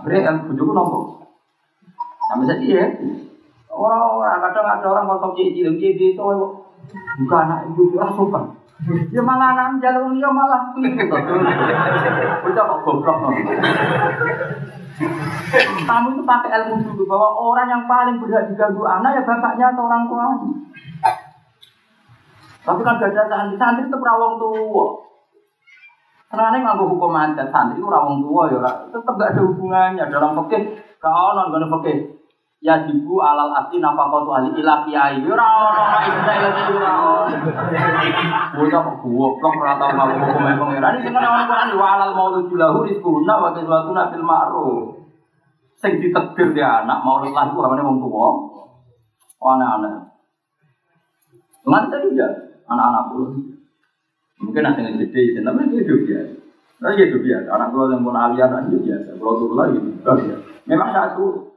Akhirnya 0.00 0.20
kan 0.24 0.34
bujuku 0.48 0.72
nopo. 0.72 0.98
Sampai 2.32 2.48
saya 2.48 2.58
iya. 2.64 2.84
Orang-orang 3.68 4.40
kadang 4.40 4.66
ada 4.70 4.86
orang 4.86 5.10
kosong 5.10 5.34
cici, 5.34 5.66
cici 5.66 6.14
itu 6.14 6.22
bukan 7.20 7.40
anak 7.44 7.68
ibu 7.74 7.92
itu 7.92 7.98
sopan. 7.98 8.56
Ya 9.14 9.22
malah 9.22 9.54
anak 9.54 9.78
jalur 9.78 10.10
dia 10.12 10.28
malah 10.28 10.74
itu. 10.74 11.14
Udah 12.50 12.64
kok 12.66 12.78
goblok 12.82 13.16
kamu 15.84 16.08
itu 16.14 16.22
pakai 16.22 16.50
ilmu 16.54 16.86
dulu 16.86 17.02
bahwa 17.10 17.28
orang 17.34 17.66
yang 17.66 17.84
paling 17.90 18.22
berhak 18.22 18.46
diganggu 18.46 18.86
anak 18.86 19.18
ya 19.18 19.22
bapaknya 19.26 19.74
atau 19.74 19.90
orang 19.90 20.06
tua. 20.06 20.26
Tapi 22.64 22.80
kan 22.80 22.96
gak 22.96 23.12
ada 23.12 23.28
santri, 23.28 23.60
santri 23.60 23.82
itu 23.90 23.98
rawong 23.98 24.40
tua. 24.40 24.86
Karena 26.30 26.62
nganggo 26.62 26.96
hukum 26.96 27.12
adat 27.12 27.50
santri 27.50 27.82
itu 27.82 27.90
rawong 27.90 28.22
tua 28.22 28.42
ya, 28.54 28.72
tetap 28.88 29.14
gak 29.18 29.34
ada 29.34 29.42
hubungannya 29.42 30.04
dalam 30.08 30.38
fikih. 30.46 30.62
Kau 31.02 31.36
non 31.36 31.50
kono 31.52 31.66
fikih. 31.78 32.13
Ya 32.64 32.80
jibu 32.88 33.20
alal 33.20 33.52
asli 33.60 33.76
nafakatu 33.76 34.32
ahli 34.32 34.56
ilah 34.56 34.88
kiai. 34.88 35.20
Ora 35.20 35.44
ono 35.52 35.82
mak 35.84 36.02
isa 36.08 36.32
ila 36.32 36.48
ora 36.72 36.92
ono. 36.96 37.36
Kok 38.56 39.04
goblok 39.04 39.52
ora 39.60 39.76
ngaku 39.76 40.16
hukum 40.24 40.48
pangeran. 40.48 40.96
Iki 41.04 41.12
kan 41.12 41.28
ono 41.28 41.44
Quran 41.44 41.76
wa 41.76 41.86
alal 41.92 42.12
maulud 42.16 42.48
lahu 42.56 42.88
rizquna 42.88 43.34
wa 43.36 43.52
kiswatuna 43.52 44.08
bil 44.08 44.24
ma'ruf. 44.24 44.96
Sing 45.76 46.00
ditegir 46.00 46.56
dia 46.56 46.88
anak 46.88 47.04
maulud 47.04 47.36
lah 47.36 47.52
iku 47.52 47.60
amane 47.68 47.84
wong 47.84 48.00
tuwa. 48.00 48.28
Anak-anak. 49.44 50.16
Cuman 51.68 51.92
saja 51.92 52.28
anak-anak 52.64 53.04
puluh. 53.12 53.44
Mungkin 54.40 54.64
ada 54.64 54.80
yang 54.80 54.96
gede, 54.96 55.36
tapi 55.36 55.68
itu 55.68 55.84
hidup 55.84 56.00
biasa. 56.08 56.36
Nah, 56.80 56.96
itu 56.96 57.16
biasa. 57.20 57.48
Anak 57.48 57.68
pulau 57.76 57.92
yang 57.92 58.00
pun 58.00 58.16
alian 58.16 58.72
itu 58.72 58.88
biasa. 58.88 59.20
Pulau 59.20 59.36
turun 59.36 59.56
lagi, 59.56 59.78
biasa. 59.78 60.34
Memang 60.64 60.90
satu 60.96 61.53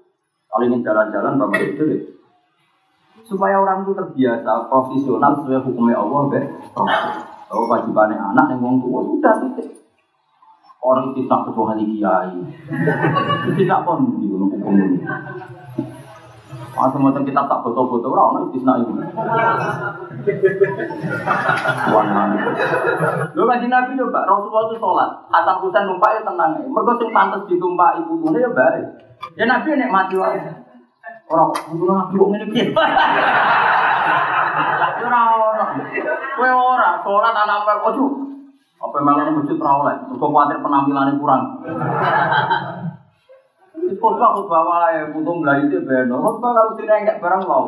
kalau 0.48 0.64
ingin 0.64 0.82
jalan-jalan 0.82 1.36
bapak 1.38 1.62
itu 1.76 1.84
supaya 3.28 3.60
orang 3.60 3.84
itu 3.84 3.92
terbiasa 3.92 4.72
profesional 4.72 5.36
sesuai 5.44 5.68
hukumnya 5.68 6.00
Allah 6.00 6.22
be 6.32 6.40
kalau 7.48 7.64
wajibannya 7.72 8.16
anak 8.16 8.56
yang 8.56 8.60
wong 8.60 8.84
tua 8.84 9.00
sudah 9.08 9.34
titik. 9.44 9.68
Orang 10.84 11.12
itu 11.12 11.28
ketua 11.28 11.74
hari 11.74 11.84
kiai 11.96 12.38
tidak 13.56 13.80
pun 13.84 14.20
di 14.20 14.28
hukum 14.32 14.74
ini. 14.78 15.00
Masih 16.78 17.00
macam 17.02 17.26
kita 17.26 17.42
tak 17.50 17.60
foto-foto 17.66 18.08
orang 18.14 18.52
itu 18.52 18.62
tidak 18.62 18.86
ini. 18.86 19.04
Lo 23.34 23.44
kaji 23.48 23.68
Nabi 23.68 23.92
coba 23.98 24.20
Rasulullah 24.28 24.64
itu 24.70 24.76
sholat, 24.78 25.10
Hasan 25.34 25.58
Husain 25.64 25.84
numpak 25.90 26.20
ya 26.20 26.22
tenang. 26.22 26.52
Mereka 26.62 26.92
sing 27.00 27.10
pantas 27.16 27.42
ditumpah 27.50 27.98
ibu 27.98 28.22
tuh 28.22 28.38
ya. 28.38 28.50
baik. 28.54 28.86
Ya 29.38 29.46
Nabi 29.46 29.78
nek 29.78 29.94
mati 29.94 30.18
wae. 30.18 30.42
Ora 31.30 31.44
kudu 31.54 31.86
Nabi 31.86 32.18
kok 32.18 32.30
ngene 32.34 32.46
piye. 32.50 32.66
Ora 35.08 35.22
ora. 35.30 35.66
Kowe 36.34 36.50
ora 36.50 36.90
sholat 37.06 37.36
anak 37.38 37.62
apa 37.64 37.86
ojo. 37.94 38.06
Apa 38.82 38.98
malah 39.06 39.30
masjid 39.30 39.62
ora 39.62 39.72
oleh. 39.86 39.96
Mergo 40.10 40.26
kuwatir 40.34 40.58
penampilannya 40.58 41.22
kurang. 41.22 41.44
Khotbah 43.88 44.36
khotbah 44.36 44.62
wae, 44.68 45.00
putung 45.16 45.40
belayu 45.40 45.72
itu 45.72 45.80
beno. 45.88 46.20
Khotbah 46.20 46.52
kalau 46.52 46.72
tidak 46.76 47.08
enggak 47.08 47.24
barang 47.24 47.44
mau. 47.48 47.64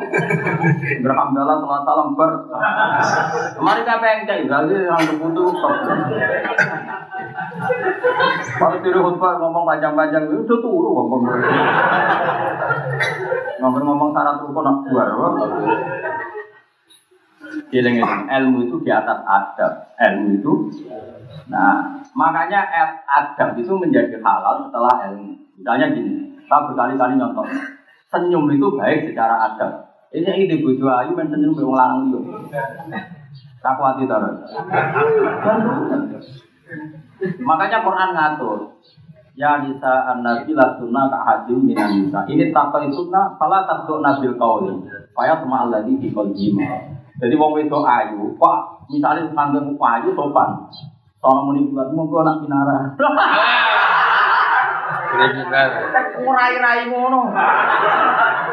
Berhamdalah 1.00 1.56
salam 1.64 1.82
salam 1.88 2.08
ber. 2.12 2.32
Kemarin 3.56 3.88
apa 3.88 4.04
yang 4.04 4.20
cai? 4.28 4.44
Jadi 4.44 4.74
yang 4.84 5.00
terputu 5.00 5.42
stop. 5.56 5.74
Kalau 8.60 8.76
tidur 8.84 9.00
khotbah 9.00 9.40
ngomong 9.40 9.64
panjang-panjang 9.64 10.28
itu 10.28 10.44
tuh 10.44 10.60
turu 10.60 10.92
ngomong. 10.92 11.24
Ngomong 13.64 13.82
ngomong 13.88 14.10
syarat 14.12 14.44
rukun 14.44 14.64
nak 14.64 14.76
dua. 14.84 15.04
Giling 17.72 17.96
ilmu 18.28 18.68
itu 18.68 18.76
di 18.84 18.90
atas 18.92 19.24
adab. 19.26 19.90
Ilmu 19.98 20.28
itu, 20.38 20.52
nah 21.50 21.98
makanya 22.14 22.62
adab 23.04 23.58
itu 23.58 23.74
menjadi 23.74 24.22
halal 24.22 24.68
setelah 24.68 25.10
ilmu. 25.10 25.34
Misalnya 25.60 25.92
gini, 25.92 26.40
saya 26.48 26.72
berkali-kali 26.72 27.20
nyontok. 27.20 27.44
Senyum 28.08 28.48
itu 28.48 28.68
baik 28.80 29.12
secara 29.12 29.52
adab. 29.52 29.92
Ini 30.10 30.48
ini 30.48 30.64
bojo 30.64 30.88
ayu 30.88 31.12
men 31.12 31.28
senyum 31.28 31.52
wong 31.52 31.76
lanang 31.76 32.08
liya. 32.08 32.20
Tak 33.60 33.76
kuati 33.76 34.08
to. 34.08 34.16
Makanya 37.44 37.84
Quran 37.84 38.10
ngatur. 38.16 38.58
Ya 39.36 39.60
nisa 39.60 40.10
an-nabi 40.10 40.56
lasuna 40.56 41.12
ka 41.12 41.18
hadim 41.28 41.68
minan 41.68 42.08
nisa. 42.08 42.24
Ini 42.24 42.56
takwa 42.56 42.88
sunnah 42.88 43.36
fala 43.36 43.68
takdu 43.68 44.00
nabil 44.00 44.34
qauli. 44.40 44.72
Faya 45.12 45.44
sama 45.44 45.68
alladhi 45.68 46.00
di 46.00 46.08
qalbi. 46.08 46.56
Jadi 47.20 47.36
wong 47.36 47.52
wedok 47.52 47.84
ayu, 47.84 48.32
kok 48.40 48.88
misalnya 48.88 49.28
sanggung 49.36 49.76
ayu 49.76 50.08
sopan. 50.16 50.72
Sono 51.20 51.52
muni 51.52 51.68
buat 51.68 51.92
monggo 51.92 52.24
anak 52.24 52.40
pinara. 52.48 52.96
Kriminal. 55.10 55.68
Ngurai-rai 56.22 56.86
ngono. 56.86 57.20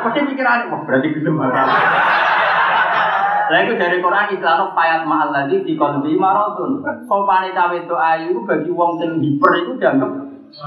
Mesti 0.03 0.19
pikiran, 0.33 0.69
wah 0.73 0.81
berarti 0.83 1.07
gelem 1.13 1.37
Lah 3.47 3.63
itu 3.63 3.79
dari 3.79 4.03
Quran 4.03 4.27
Islam 4.35 4.75
payat 4.75 5.07
ma'al 5.07 5.31
ladzi 5.31 5.63
fi 5.63 5.71
qalbi 5.79 6.19
maradun. 6.19 6.83
Sopane 7.07 7.55
cawe 7.55 7.77
itu 7.79 7.95
ayu 7.95 8.43
bagi 8.43 8.71
wong 8.75 8.99
sing 8.99 9.23
hiper 9.23 9.51
itu 9.63 9.71
dianggap 9.79 10.11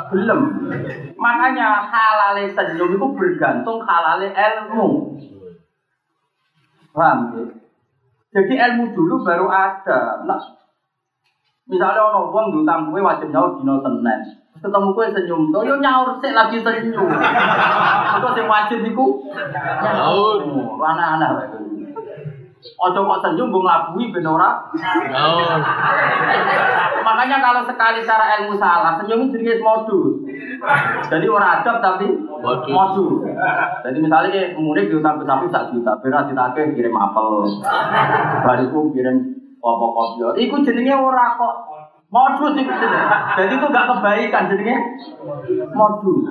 belum. 0.09 0.41
Makanya 1.20 1.84
halale 1.93 2.49
senyum 2.57 2.97
itu 2.97 3.07
bergantung 3.16 3.84
halale 3.84 4.32
ilmu. 4.32 4.88
Paham 6.97 7.18
ya? 7.36 7.45
Jadi 8.30 8.55
ilmu 8.57 8.97
dulu 8.97 9.26
baru 9.26 9.47
ada. 9.51 10.24
Nah, 10.24 10.41
misalnya 11.68 12.01
orang 12.01 12.32
wong 12.32 12.47
diutang 12.55 12.88
kue 12.88 13.03
wajib 13.03 13.28
nyaur 13.28 13.59
dino 13.61 13.82
Senin. 13.82 14.39
Ketemu 14.61 14.88
kue 14.92 15.06
senyum 15.08 15.48
tuh, 15.48 15.64
yo 15.64 15.80
nyaur 15.80 16.20
sih 16.20 16.36
lagi 16.36 16.61
senyum. 16.61 17.08
Itu 18.20 18.28
sing 18.36 18.46
wajib 18.46 18.84
iku 18.84 19.06
Nyaur. 19.80 20.40
Anak-anak. 20.76 21.56
Ojo 22.61 23.00
kok 23.08 23.20
senyum 23.24 23.48
gue 23.48 23.64
ngelabui 23.64 24.12
ben 24.12 24.28
ora. 24.28 24.61
Oh. 25.16 25.56
Makanya 27.00 27.40
kalau 27.40 27.64
sekali 27.64 28.04
cara 28.04 28.36
ilmu 28.40 28.61
salah, 28.61 29.00
senyum 29.00 29.32
jenis 29.32 29.64
modus. 29.64 30.28
Jadi 31.08 31.24
orang 31.24 31.64
adab 31.64 31.80
tapi 31.80 32.08
Modus. 32.20 32.68
modus. 32.68 33.24
Jadi 33.80 33.98
misalnya 34.04 34.28
kayak 34.28 34.61
murid 34.61 34.92
diutang 34.92 35.16
ke 35.16 35.24
sapi 35.24 35.48
sak 35.48 35.72
juta, 35.72 35.96
beras 36.04 36.28
ditagih 36.28 36.76
kirim 36.76 36.92
apel, 37.00 37.48
bariku 38.44 38.92
kirim 38.92 39.40
kopi 39.56 39.86
kopi. 40.20 40.44
Iku 40.44 40.61
jenenge 40.61 40.94
ora 41.00 41.40
kok 41.40 41.54
modus 42.11 42.54
itu. 42.58 42.72
Jadi 43.38 43.52
itu 43.54 43.66
gak 43.70 43.88
kebaikan 43.88 44.50
jenenge 44.50 44.76
modus. 45.72 46.26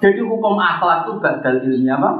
Jadi 0.00 0.20
hukum 0.24 0.56
akhlak 0.56 1.04
itu 1.04 1.12
badal 1.20 1.56
ilmiah 1.60 2.00
apa? 2.00 2.10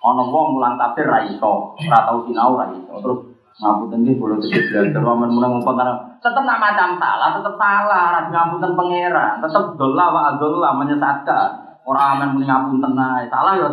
Ono 0.00 0.22
wong 0.32 0.56
mulang 0.56 0.80
tafsir 0.80 1.04
ra 1.04 1.20
iso, 1.24 1.76
ora 1.76 2.00
sinau 2.24 2.56
ra. 2.56 2.72
Terus 2.72 3.20
ngapunten 3.60 4.00
nggih 4.00 4.16
kula 4.16 4.40
tetep 4.40 4.72
belajar 4.72 5.02
wamen 5.04 5.28
meneng 5.28 5.60
ngumpul 5.60 5.76
tanah. 5.76 6.16
Tetep 6.24 6.40
nak 6.48 6.56
macam 6.56 6.96
salah, 6.96 7.36
tetep 7.36 7.54
salah, 7.60 8.04
ra 8.16 8.20
ngapunten 8.32 8.72
pangeran. 8.72 9.44
Tetep 9.44 9.64
dolla 9.76 10.06
wa 10.08 10.20
adolla 10.32 10.72
menyesatkan. 10.72 11.48
Ora 11.84 12.16
amen 12.16 12.32
muni 12.32 12.48
ngapunten 12.48 12.96
ae. 12.96 13.28
Salah 13.28 13.52
ya 13.60 13.68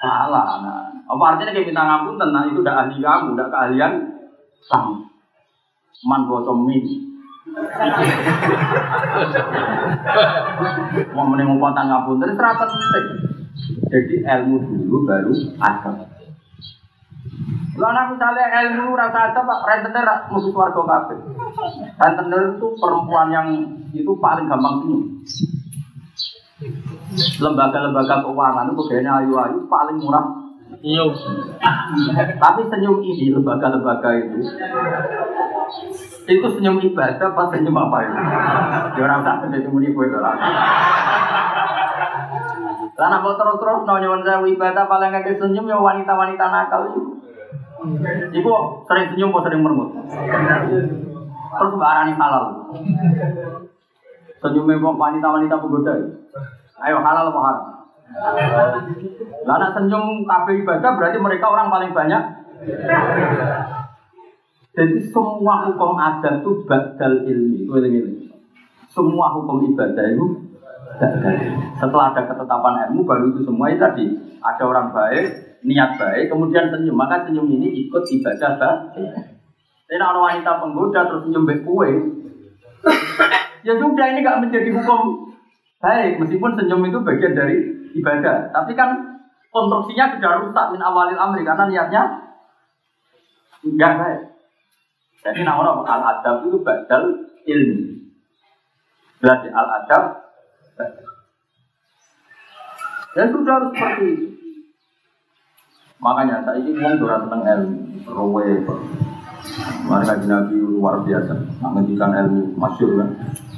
salah. 0.00 0.60
Nah, 0.60 0.84
apa 1.04 1.22
artinya 1.32 1.52
kayak 1.56 1.68
minta 1.72 1.82
ngapunten? 1.84 2.28
Nah, 2.32 2.42
itu 2.48 2.60
udah 2.60 2.74
ahli 2.84 2.96
kamu, 3.00 3.26
udah 3.36 3.46
keahlian 3.48 3.92
kamu. 4.68 4.94
Man 6.04 6.28
bocom 6.28 6.68
min. 6.68 6.84
Mau 11.14 11.30
ngumpul 11.32 11.70
tangan 11.72 12.04
ngapunten, 12.04 12.32
itu 12.34 12.40
ora 12.40 12.52
penting. 12.58 13.06
Jadi 13.88 14.14
ilmu 14.26 14.56
dulu 14.64 15.06
baru 15.06 15.32
agama. 15.62 16.04
Lalu 17.74 18.02
misalnya 18.14 18.46
ilmu 18.68 18.94
rasa 18.94 19.32
ada 19.32 19.40
pak, 19.42 19.58
rentenir 19.66 20.06
musuh 20.30 20.54
warga 20.54 20.82
kabeh. 20.82 21.18
Rentenir 21.98 22.42
itu 22.54 22.66
perempuan 22.78 23.34
yang 23.34 23.48
itu 23.90 24.12
paling 24.18 24.46
gampang 24.46 24.82
senyum. 24.82 25.02
Lembaga-lembaga 27.42 28.22
keuangan 28.22 28.70
itu 28.70 28.82
kayaknya 28.86 29.12
ayu-ayu 29.22 29.58
paling 29.66 29.98
murah. 29.98 30.43
Senyum. 30.84 31.16
Tapi 32.36 32.60
senyum 32.68 33.00
ini 33.00 33.32
lembaga-lembaga 33.32 34.20
itu 34.20 34.44
itu 36.24 36.46
senyum 36.56 36.80
ibadah 36.80 37.32
apa 37.32 37.42
senyum 37.52 37.76
apa 37.76 37.96
itu? 38.04 38.16
Ya 38.96 39.02
orang 39.04 39.24
tak 39.24 39.48
senyum 39.48 39.72
muni 39.72 39.92
kowe 39.92 40.08
to 40.08 40.18
lah. 40.20 40.36
Lah 42.94 43.18
kok 43.20 43.36
terus-terus 43.36 43.80
no 43.84 43.94
nyuwun 44.00 44.24
sewu 44.24 44.44
ibadah 44.52 44.84
paling 44.88 45.12
kakek 45.12 45.40
senyum 45.40 45.68
ya 45.68 45.76
wanita-wanita 45.76 46.44
nakal 46.48 46.92
itu. 46.92 47.00
Iku 48.40 48.52
sering 48.88 49.12
senyum 49.12 49.32
apa 49.32 49.40
sering 49.48 49.60
mermut? 49.60 49.88
Terus 51.54 51.72
mbak 51.76 51.90
Arani 51.92 52.12
halal. 52.16 52.44
Senyumnya 54.40 54.80
kok 54.80 55.00
wanita-wanita 55.00 55.54
penggoda. 55.60 55.92
Ayo 56.84 56.96
halal 57.04 57.32
apa 57.32 57.40
haram? 57.40 57.73
Lah 59.44 59.56
nek 59.58 59.72
senyum 59.74 60.22
kabeh 60.24 60.54
ibadah 60.62 60.90
berarti 60.94 61.18
mereka 61.18 61.46
orang 61.50 61.68
paling 61.68 61.90
banyak. 61.90 62.22
Jadi 64.74 64.98
semua 65.10 65.70
hukum 65.70 65.94
adat 65.98 66.42
itu 66.42 66.66
badal 66.66 67.26
ilmi. 67.26 68.30
Semua 68.90 69.34
hukum 69.34 69.62
ibadah 69.74 70.06
itu. 70.10 70.26
Setelah 71.78 72.14
ada 72.14 72.22
ketetapan 72.26 72.90
ilmu 72.90 73.02
baru 73.02 73.34
itu 73.34 73.42
semua 73.42 73.66
itu 73.70 73.82
tadi 73.82 74.06
ada 74.38 74.62
orang 74.62 74.94
baik, 74.94 75.58
niat 75.66 75.98
baik, 75.98 76.30
kemudian 76.30 76.70
senyum. 76.70 76.94
Maka 76.94 77.26
senyum 77.26 77.50
ini 77.50 77.86
ikut 77.86 78.02
ibadah 78.02 78.50
baik. 78.58 78.78
Tapi 79.84 80.00
kalau 80.00 80.26
wanita 80.26 80.62
penggoda 80.62 81.06
terus 81.06 81.22
senyum 81.28 81.46
kue, 81.66 81.90
ya 83.64 83.74
sudah 83.76 84.06
ini 84.12 84.20
gak 84.20 84.40
menjadi 84.44 84.70
hukum 84.72 85.32
baik 85.80 86.16
meskipun 86.20 86.56
senyum 86.56 86.84
itu 86.88 86.98
bagian 87.04 87.36
dari 87.36 87.56
ibadah. 87.94 88.50
Tapi 88.50 88.72
kan 88.74 88.90
konstruksinya 89.54 90.18
sudah 90.18 90.32
rusak 90.42 90.66
min 90.74 90.82
awalil 90.82 91.18
amri 91.18 91.46
karena 91.46 91.64
niatnya 91.70 92.02
enggak 93.62 93.92
baik. 93.96 94.22
Jadi 95.24 95.40
nah 95.46 95.56
orang 95.56 95.86
al 95.88 96.02
adab 96.04 96.44
itu 96.44 96.58
badal 96.60 97.02
ilmi. 97.48 98.12
Berarti 99.22 99.48
al 99.48 99.68
adab 99.80 100.04
dan 103.14 103.30
sudah 103.30 103.54
harus 103.62 103.70
seperti 103.78 104.06
itu. 104.10 104.26
Makanya 106.02 106.42
saya 106.42 106.58
ini 106.60 106.74
uang 106.74 106.98
sudah 106.98 107.18
seneng 107.24 107.42
ilmu, 107.46 107.78
rowe. 108.10 108.48
Mereka 109.84 110.24
Nabi 110.26 110.56
luar 110.56 111.04
biasa, 111.06 111.32
menghentikan 111.62 112.10
ilmu 112.10 112.58
masyur 112.58 112.98
kan. 112.98 113.08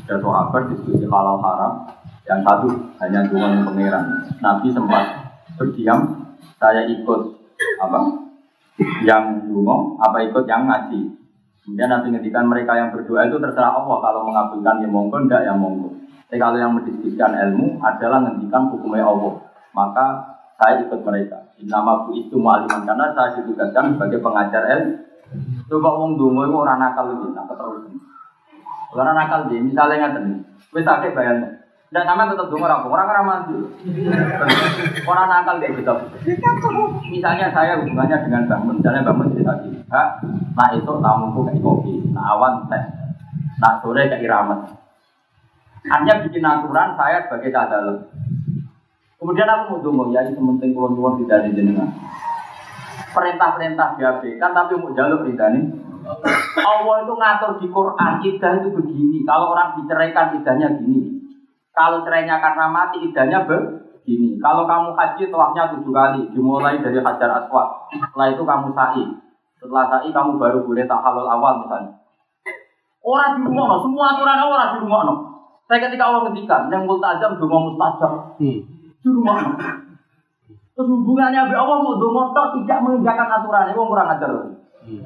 Ada 0.07 0.23
sahabat 0.23 0.63
diskusi 0.71 1.03
halal 1.09 1.43
haram, 1.43 1.89
yang 2.27 2.41
satu 2.43 2.69
hanya 2.99 3.23
dengan 3.31 3.63
pangeran. 3.63 4.05
Nabi 4.43 4.69
sempat 4.75 5.05
berdiam, 5.55 5.99
saya 6.59 6.83
ikut 6.91 7.21
apa? 7.81 8.01
Yang 9.07 9.47
dungo, 9.49 9.97
apa 10.03 10.27
ikut 10.27 10.45
yang 10.45 10.67
ngaji. 10.67 11.01
Kemudian 11.67 11.91
nanti 11.91 12.07
ngendikan 12.15 12.47
mereka 12.47 12.79
yang 12.79 12.95
berdoa 12.95 13.27
itu 13.27 13.43
terserah 13.43 13.75
Allah 13.75 13.99
kalau 13.99 14.21
mengabulkan 14.27 14.83
ya 14.83 14.89
monggo, 14.91 15.19
enggak 15.23 15.43
ya 15.43 15.55
monggo. 15.55 15.91
Tapi 16.27 16.39
kalau 16.43 16.59
yang 16.59 16.75
mendiskusikan 16.75 17.35
ilmu 17.35 17.79
adalah 17.83 18.23
ngendikan 18.23 18.71
hukumnya 18.71 19.07
Allah, 19.07 19.35
maka 19.75 20.07
saya 20.59 20.83
ikut 20.83 21.01
mereka. 21.07 21.39
Nama 21.63 22.07
bu 22.07 22.11
itu 22.15 22.37
mu'aliman 22.37 22.85
karena 22.85 23.15
saya 23.15 23.39
ditugaskan 23.41 23.97
sebagai 23.97 24.19
pengajar 24.23 24.63
ilmu. 24.79 24.95
Coba 25.67 25.91
wong 25.99 26.15
dungo 26.19 26.47
itu 26.47 26.55
orang 26.55 26.79
nakal 26.79 27.11
lebih, 27.11 27.35
nak 27.35 27.51
terus. 27.51 27.91
Orang 28.95 29.17
nakal 29.19 29.51
dia, 29.51 29.59
misalnya 29.59 30.07
ngatain, 30.07 30.47
wis 30.71 30.87
akeh 30.87 31.11
bayang. 31.11 31.66
Dan 31.87 32.03
sama 32.03 32.27
tetap 32.27 32.51
dungo 32.51 32.67
orang 32.67 32.83
orang 32.91 33.09
orang 33.15 33.27
mandi. 33.31 33.57
Orang 35.07 35.31
nakal 35.31 35.63
dia 35.63 35.71
gitu. 35.71 35.95
Misalnya 37.15 37.55
saya 37.55 37.79
hubungannya 37.79 38.27
dengan 38.27 38.43
bangun, 38.51 38.83
misalnya 38.83 39.07
bangun 39.07 39.31
cerita 39.31 39.55
gini, 39.63 39.79
Kak, 39.87 40.19
nah 40.59 40.69
itu 40.75 40.93
tamuku 40.99 41.41
kayak 41.47 41.63
kopi, 41.63 41.95
nah 42.11 42.35
awan 42.35 42.67
teh, 42.67 42.83
nah 43.63 43.79
sore 43.79 44.11
kayak 44.11 44.27
iramet. 44.27 44.67
Hanya 45.87 46.27
bikin 46.27 46.43
aturan 46.43 46.99
saya 46.99 47.23
sebagai 47.31 47.55
cadalem. 47.55 48.03
Kemudian 49.23 49.47
aku 49.47 49.79
mau 49.79 49.83
dungo, 49.87 50.05
ya 50.11 50.27
itu 50.27 50.43
penting 50.43 50.75
kulon 50.75 50.99
kulon 50.99 51.23
tidak 51.23 51.47
ada 51.47 51.51
jenengan. 51.55 51.89
Perintah-perintah 53.15 53.95
diabaikan 53.97 54.51
tapi 54.51 54.75
mau 54.75 54.91
jaluk 54.93 55.23
ridani. 55.25 55.71
Allah 56.61 56.97
itu 57.07 57.13
ngatur 57.15 57.51
di 57.63 57.67
Quran, 57.71 58.13
idah 58.27 58.53
itu 58.59 58.69
begini. 58.75 59.19
Kalau 59.23 59.55
orang 59.55 59.79
diceraikan 59.79 60.37
idahnya 60.37 60.69
gini. 60.83 61.16
Kalau 61.77 62.01
cerainya 62.09 62.41
karena 62.41 62.73
mati 62.73 63.05
idahnya 63.05 63.45
begini. 63.45 64.41
Kalau 64.41 64.65
kamu 64.65 64.97
haji 64.97 65.29
tawafnya 65.29 65.69
tujuh 65.77 65.93
kali, 65.93 66.25
dimulai 66.33 66.81
dari 66.81 66.97
hajar 67.05 67.45
aswad. 67.45 67.69
Setelah 67.93 68.33
itu 68.33 68.43
kamu 68.49 68.73
sa'i. 68.73 69.05
Setelah 69.61 69.85
sa'i 69.93 70.09
kamu 70.09 70.41
baru 70.41 70.65
boleh 70.65 70.89
tahalul 70.89 71.29
awal 71.29 71.69
misalnya. 71.69 72.01
Orang 73.05 73.39
di 73.39 73.41
rumah, 73.45 73.77
semua 73.85 74.05
aturan 74.17 74.41
orang 74.41 74.71
di 74.73 74.79
rumah. 74.89 75.01
Saya 75.69 75.79
ketika 75.85 76.09
Allah 76.09 76.21
ngendikan, 76.27 76.73
yang 76.73 76.89
multazam 76.89 77.37
dungo 77.37 77.71
mustajab 77.71 78.39
Hmm. 78.41 78.61
di 79.03 79.09
rumah. 79.13 79.37
Terus 80.73 80.89
hubungannya 80.89 81.45
Abi 81.45 81.55
Allah 81.61 81.77
mau 81.85 82.01
dungo 82.01 82.33
tidak 82.33 82.79
mengerjakan 82.83 83.29
aturan, 83.37 83.69
itu 83.69 83.83
kurang 83.85 84.09
ajar. 84.17 84.31
Hmm. 84.81 85.03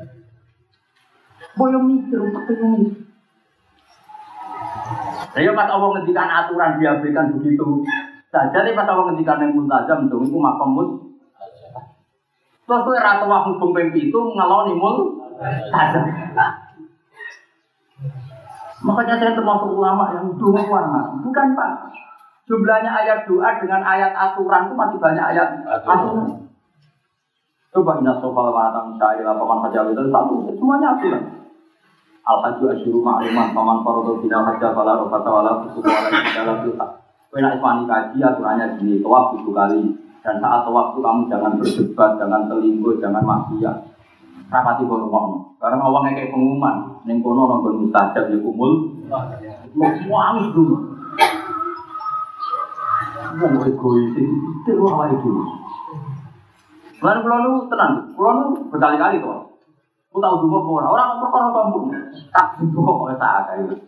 Boyo 1.58 1.78
mikir 1.82 2.20
ini. 2.30 3.09
Saya 5.30 5.54
pas 5.54 5.70
Allah 5.70 5.88
ngendikan 5.94 6.26
aturan 6.26 6.82
diabaikan 6.82 7.38
begitu 7.38 7.86
saja 8.30 8.58
nih 8.62 8.74
pas 8.74 8.86
Allah 8.86 9.10
ngendikan 9.10 9.42
yang 9.42 9.54
multazam 9.54 10.10
dong 10.10 10.26
itu 10.26 10.38
makamut. 10.38 10.88
Terus 12.66 12.80
tuh 12.86 12.94
ratu 13.02 13.26
waktu 13.26 13.50
hukum 13.58 13.74
itu 13.94 14.20
ngaloni 14.34 14.74
mul 14.78 15.18
tajam. 15.74 16.06
Makanya 18.80 19.14
saya 19.20 19.32
termasuk 19.36 19.76
ulama 19.76 20.14
yang 20.16 20.30
doa 20.38 20.62
warna. 20.64 21.00
Bukan 21.20 21.46
Pak. 21.52 21.70
Jumlahnya 22.48 22.90
ayat 22.90 23.28
doa 23.30 23.58
dengan 23.62 23.82
ayat 23.86 24.10
aturan 24.10 24.66
itu 24.66 24.74
masih 24.74 24.98
banyak 24.98 25.24
ayat 25.34 25.48
aturan. 25.66 26.50
Coba 27.70 28.02
ingat 28.02 28.18
soal 28.18 28.50
waratan 28.50 28.98
syair 28.98 29.22
lapangan 29.22 29.70
hajar 29.70 29.86
itu 29.94 30.02
satu, 30.10 30.50
semuanya 30.58 30.98
aturan. 30.98 31.39
Al 32.30 32.38
haju 32.46 32.64
asyuru 32.70 33.02
ma'luman 33.02 33.50
paman 33.50 33.82
farodo 33.82 34.22
bina 34.22 34.46
haja 34.46 34.70
fala 34.70 35.02
rofata 35.02 35.26
wala 35.26 35.66
fusuku 35.66 35.90
wala 35.90 36.62
kita. 36.62 36.86
Kau 37.30 37.38
nak 37.42 37.58
ismani 37.58 37.82
kaji 37.90 38.18
aturannya 38.22 38.78
gini, 38.78 39.02
tawaf 39.02 39.34
tujuh 39.34 39.50
kali. 39.50 39.82
Dan 40.22 40.38
saat 40.38 40.62
tawaf 40.62 40.94
itu 40.94 41.02
kamu 41.02 41.26
jangan 41.26 41.58
berdebat, 41.58 42.10
jangan 42.22 42.46
selingkuh, 42.46 43.02
jangan 43.02 43.22
maksiat. 43.26 43.76
Rapati 44.46 44.82
ngomong. 44.86 45.58
Karena 45.58 45.82
awangnya 45.82 46.22
kayak 46.22 46.30
pengumuman. 46.30 47.02
Neng 47.02 47.18
kono 47.18 47.50
nonggon 47.50 47.86
mustajab 47.86 48.30
ya 48.30 48.38
kumul. 48.38 48.94
Mau 49.74 50.18
angis 50.22 50.54
dulu. 50.54 50.76
Mau 53.42 53.62
egois 53.66 54.10
itu 54.14 54.70
awal 54.86 55.14
itu. 55.18 55.30
Lalu 57.00 57.18
pulau 57.24 57.38
nu 57.42 57.52
tenang, 57.66 57.92
pulau 58.14 58.32
nu 58.38 58.44
berkali-kali 58.70 59.18
tuh. 59.18 59.49
Aku 60.10 60.18
tahu 60.18 60.42
dulu 60.42 60.74
orang 60.74 60.90
orang 60.90 61.22
perkara 61.22 61.54
sombong. 61.54 61.94
Tak 62.34 62.58
dulu 62.58 62.82
kok 62.82 63.14
tak 63.14 63.46
ada 63.46 63.62
itu. 63.62 63.78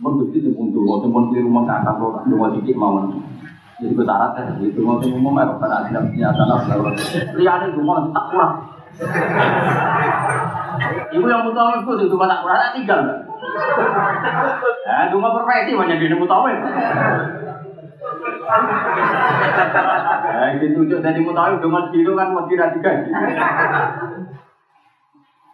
Mun 0.00 0.16
gusti 0.16 0.40
itu 0.40 0.56
pun 0.56 0.72
dulu, 0.72 0.96
pun 1.12 1.28
di 1.28 1.44
rumah 1.44 1.68
kakak 1.68 2.00
lo, 2.00 2.24
dulu 2.24 2.56
sedikit 2.56 2.80
mau. 2.80 3.04
Jadi 3.76 3.92
gue 3.92 4.06
syarat 4.08 4.32
ya, 4.32 4.42
itu 4.64 4.80
mau 4.80 4.96
sing 4.98 5.12
umum 5.12 5.36
ya, 5.36 5.44
karena 5.60 5.86
ada 5.86 6.00
nyata 6.08 6.44
lah. 6.48 6.58
Lihat 7.36 7.68
itu 7.68 7.84
mau 7.84 8.00
tak 8.10 8.24
kurang. 8.32 8.54
Ibu 11.12 11.26
yang 11.28 11.44
mutawif 11.44 11.84
itu 11.84 11.92
itu 12.08 12.16
tak 12.16 12.40
kurang, 12.42 12.58
tak 12.58 12.72
tinggal. 12.74 13.00
Nah, 14.88 15.06
cuma 15.12 15.36
profesi 15.36 15.76
banyak 15.76 16.00
di 16.00 16.16
mutawif. 16.16 16.58
Nah, 20.32 20.48
itu 20.56 20.66
tunjuk 20.74 21.04
dari 21.04 21.20
mutawif 21.20 21.60
dengan 21.60 21.84
kilo 21.92 22.16
kan 22.16 22.32
mesti 22.34 22.54
rati 22.56 22.78
gaji. 22.80 23.10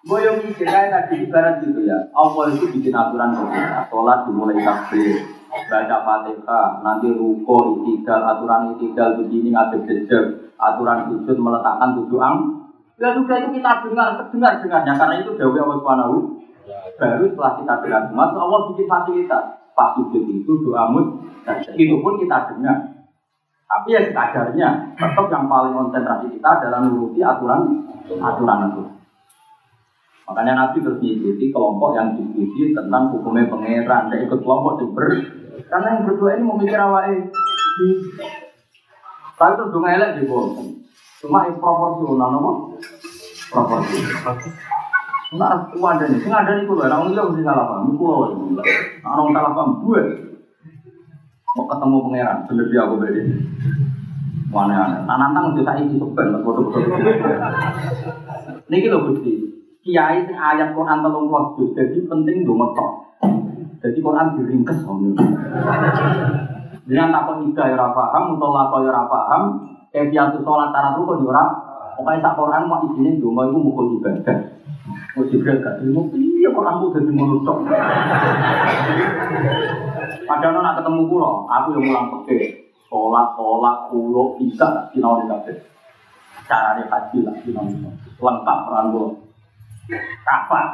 Boyong 0.04 0.44
mikir 0.44 0.68
kayak 0.68 0.92
tadi 0.92 1.24
ibarat 1.24 1.64
gitu 1.64 1.80
ya. 1.88 1.96
Allah 2.12 2.52
itu 2.52 2.68
bikin 2.68 2.92
aturan 2.92 3.32
kita. 3.40 3.88
Sholat 3.88 4.28
dimulai 4.28 4.60
takbir, 4.60 5.16
baca 5.48 5.96
fatihah, 6.04 6.84
nanti 6.84 7.08
ruko, 7.08 7.80
itikal, 7.80 8.20
aturan 8.20 8.76
itikal 8.76 9.16
begini 9.16 9.56
ngadep 9.56 9.88
jejak, 9.88 10.52
aturan 10.60 11.08
sujud 11.08 11.36
meletakkan 11.40 11.96
tujuh 11.96 12.20
ang. 12.20 12.36
Ya 13.00 13.16
sudah 13.16 13.36
itu 13.40 13.56
kita 13.56 13.80
dengar, 13.88 14.28
dengar 14.28 14.52
dengarnya 14.60 14.92
karena 14.92 15.14
itu 15.24 15.30
Dewi 15.40 15.56
Allah 15.56 15.78
Subhanahu. 15.80 16.16
Baru 17.00 17.24
setelah 17.32 17.52
kita 17.64 17.74
dengar 17.80 18.00
semua, 18.12 18.28
Allah 18.28 18.60
bikin 18.70 18.86
fasilitas. 18.86 19.44
Pas 19.72 19.96
sujud 19.96 20.22
itu 20.28 20.52
doa 20.68 20.84
mut, 20.92 21.24
itu 21.80 21.96
pun 22.04 22.14
kita 22.20 22.52
dengar. 22.52 22.76
Tapi 23.64 23.88
ya 23.90 24.00
kadarnya 24.12 24.68
tetap 24.94 25.26
yang 25.32 25.48
paling 25.48 25.72
konsentrasi 25.74 26.28
kita 26.28 26.48
adalah 26.60 26.84
menuruti 26.84 27.24
aturan 27.24 27.88
aturan 28.20 28.68
itu. 28.70 28.93
Makanya 30.24 30.52
Nabi 30.56 30.80
terus 30.80 30.96
mengikuti 31.04 31.52
kelompok 31.52 31.92
yang 31.92 32.16
diskusi 32.16 32.72
tentang 32.72 33.12
hukumnya 33.12 33.44
pangeran. 33.44 34.08
Dia 34.08 34.24
ikut 34.24 34.40
kelompok 34.40 34.80
super. 34.80 35.08
Karena 35.68 36.00
yang 36.00 36.08
berdua 36.08 36.40
ini 36.40 36.44
memikir 36.48 36.80
awalnya. 36.80 37.28
Tapi 39.34 39.52
itu 39.52 39.64
dong 39.68 39.84
elek 39.84 40.24
bawah. 40.24 40.64
Cuma 41.20 41.48
proporsional, 41.52 42.28
nama? 42.32 42.52
Proporsional. 43.52 44.34
Nah, 45.34 45.66
aku 45.66 45.82
ada 45.82 46.06
nih. 46.06 46.22
Sing 46.22 46.30
ada 46.30 46.54
nih 46.54 46.64
kulo. 46.64 46.86
Orang 46.86 47.10
dia 47.10 47.26
mesti 47.26 47.42
salah 47.42 47.66
paham. 47.66 47.98
Kulo. 47.98 48.16
Orang 49.02 49.28
salah 49.34 49.52
paham. 49.52 49.70
Gue 49.82 50.02
mau 51.54 51.64
ketemu 51.68 51.96
pangeran. 52.06 52.38
Bener 52.46 52.66
dia 52.70 52.80
aku 52.86 52.94
beda. 53.02 53.22
Mana 54.54 54.74
aneh. 54.86 55.00
Nah, 55.04 55.16
nantang 55.18 55.52
udah 55.52 55.64
saya 55.66 55.82
isi 55.82 55.98
sepen. 55.98 56.26
Betul-betul. 56.38 56.82
Ini 58.70 58.76
kita 58.78 58.96
bukti 59.02 59.32
kiai 59.84 60.24
sing 60.24 60.32
ayat 60.32 60.72
Quran 60.72 61.04
telung 61.04 61.28
puluh 61.28 61.52
juz 61.60 61.76
jadi 61.76 61.98
penting 62.08 62.48
dong 62.48 62.56
metok. 62.56 62.90
Jadi 63.84 64.00
Quran 64.00 64.32
diringkes 64.40 64.80
om. 64.88 65.12
Dengan 66.88 67.12
takut 67.12 67.44
ida 67.44 67.64
ya 67.68 67.92
paham 67.92 68.32
mutola 68.32 68.72
ya 68.80 68.88
ora 68.88 69.04
paham 69.04 69.42
kebiasaan 69.92 70.40
sholat 70.40 70.72
tarat 70.72 70.96
ruko 70.96 71.20
di 71.20 71.28
orang 71.28 71.48
pokoknya 72.00 72.24
sak 72.24 72.36
Quran 72.40 72.62
mau 72.64 72.80
isinya 72.88 73.12
dong 73.20 73.36
itu 73.44 73.58
mukul 73.60 73.86
ibadah. 74.00 74.38
Mau 75.14 75.28
jibril 75.28 75.60
gak 75.60 75.84
ilmu 75.84 76.10
iya 76.16 76.48
Quran 76.48 76.74
itu 76.80 76.86
jadi 76.96 77.12
menutup 77.12 77.56
padahal 80.24 80.60
nak 80.64 80.80
ketemu 80.80 81.02
kulo 81.12 81.44
aku 81.44 81.76
yang 81.76 81.84
mulang 81.92 82.06
peke. 82.08 82.72
Sholat 82.88 83.36
sholat 83.36 83.76
kulo 83.92 84.36
bisa 84.40 84.88
sinau 84.92 85.20
di 85.20 85.28
kafe 85.28 85.52
caranya 86.48 86.84
haji 86.88 87.18
lah 87.24 87.36
sinau 87.44 87.64
lengkap 88.20 88.58
peran 88.68 88.92
kulo 88.92 89.23
Kapan? 90.24 90.66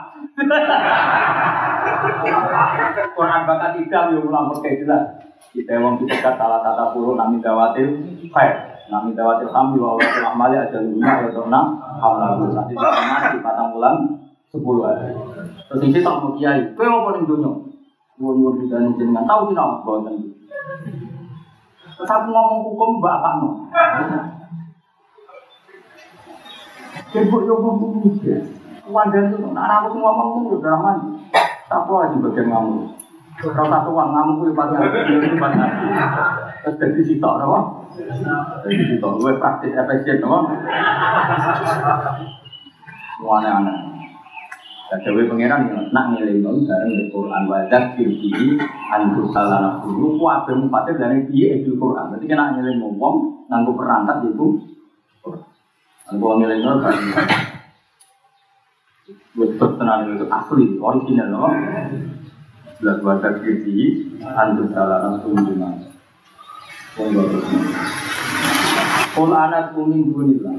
Quran 3.19 3.41
bakat 3.43 3.71
tiga 3.83 3.99
yang 4.15 4.23
ulang 4.23 4.55
pakai 4.55 4.81
jelas. 4.87 5.19
Kita 5.51 5.83
wong 5.83 5.99
kita 6.07 6.39
salah 6.39 6.63
tata 6.63 6.95
puluh 6.95 7.19
nami 7.19 7.43
dawatil 7.43 7.99
khair. 8.31 8.79
Nami 8.87 9.19
dawatil 9.19 9.51
hamdi 9.51 9.83
wa 9.83 9.99
Allah 9.99 10.09
telah 10.15 10.35
mali 10.39 10.57
aja 10.59 10.79
lima 10.79 11.27
ya 11.27 11.31
enam 11.35 11.67
hamlalu. 11.99 12.55
Nanti 12.55 12.79
kita 12.79 13.03
mati 13.11 13.39
patang 13.43 13.75
bulan 13.75 13.95
sepuluh 14.55 14.87
hari. 14.87 15.11
Terus 15.67 15.83
ini 15.91 15.99
tak 16.07 16.15
mau 16.23 16.31
kiai. 16.39 16.71
Kau 16.79 16.87
mau 16.87 17.11
paling 17.11 17.27
dunia. 17.27 17.51
Nuwun 18.21 18.63
di 18.63 18.69
dalam 18.69 18.95
jenengan 19.01 19.25
tahu 19.27 19.51
tidak 19.51 19.81
bahwa 19.83 19.99
tadi. 20.07 20.29
Terus 21.99 22.11
aku 22.15 22.27
ngomong 22.31 22.61
hukum 22.69 22.91
bapak 23.03 23.33
no. 23.43 23.49
Yo 27.11 27.55
ngomong 27.59 27.99
hukum 27.99 28.60
Wadah 28.91 29.23
itu, 29.31 29.39
anak 29.55 29.87
aku 29.87 29.97
ngomong 30.03 30.51
itu 30.51 30.67
aman. 30.67 30.99
Tak 31.71 31.87
aja 31.87 32.17
bagian 32.19 32.51
ngamu. 32.51 32.91
Kalau 33.41 33.71
satu 33.71 33.91
uang 33.95 34.11
ngamu 34.11 34.33
itu 34.51 34.53
ngaji, 34.53 35.13
itu 35.23 35.37
ngaji. 35.39 35.87
Terus 36.61 36.77
jadi 36.77 37.01
sitok, 37.07 37.35
apa? 37.41 37.61
Jadi 38.67 38.85
sitok, 38.91 39.13
gue 39.23 39.33
praktis 39.39 39.73
efisien, 39.73 40.21
apa? 40.21 40.39
Aneh-aneh. 43.23 43.79
Dan 44.91 45.07
Dewi 45.07 45.31
Pangeran 45.31 45.71
yang 45.71 45.87
nak 45.95 46.19
ngiling 46.19 46.43
itu 46.43 46.67
bareng 46.67 46.91
di 46.91 47.05
Quran 47.15 47.47
wajah 47.47 47.95
kiri 47.95 48.59
antus 48.91 49.31
salah 49.31 49.79
dulu 49.87 50.19
kuabe 50.19 50.51
mufatir 50.59 50.99
dari 50.99 51.31
dia 51.31 51.63
itu 51.63 51.79
Quran. 51.79 52.11
Jadi 52.19 52.27
kena 52.27 52.59
ngiling 52.59 52.83
ngomong 52.83 53.47
nganggu 53.47 53.71
perangkat 53.79 54.35
itu. 54.35 54.59
Nganggu 56.11 56.43
ngiling 56.43 56.59
itu 56.59 56.75
kan 56.83 56.97
Betul 59.31 59.79
tenan 59.79 60.19
itu 60.19 60.27
asli, 60.27 60.77
original 60.77 61.29
no. 61.31 61.49
Belas 62.81 62.99
baca 63.05 63.29
kiri, 63.45 64.09
antus 64.25 64.73
salah 64.73 65.05
langsung 65.05 65.37
cuma. 65.37 65.69
Kul 69.11 69.31
anak 69.37 69.77
kuning 69.77 70.11
bunyilah. 70.11 70.57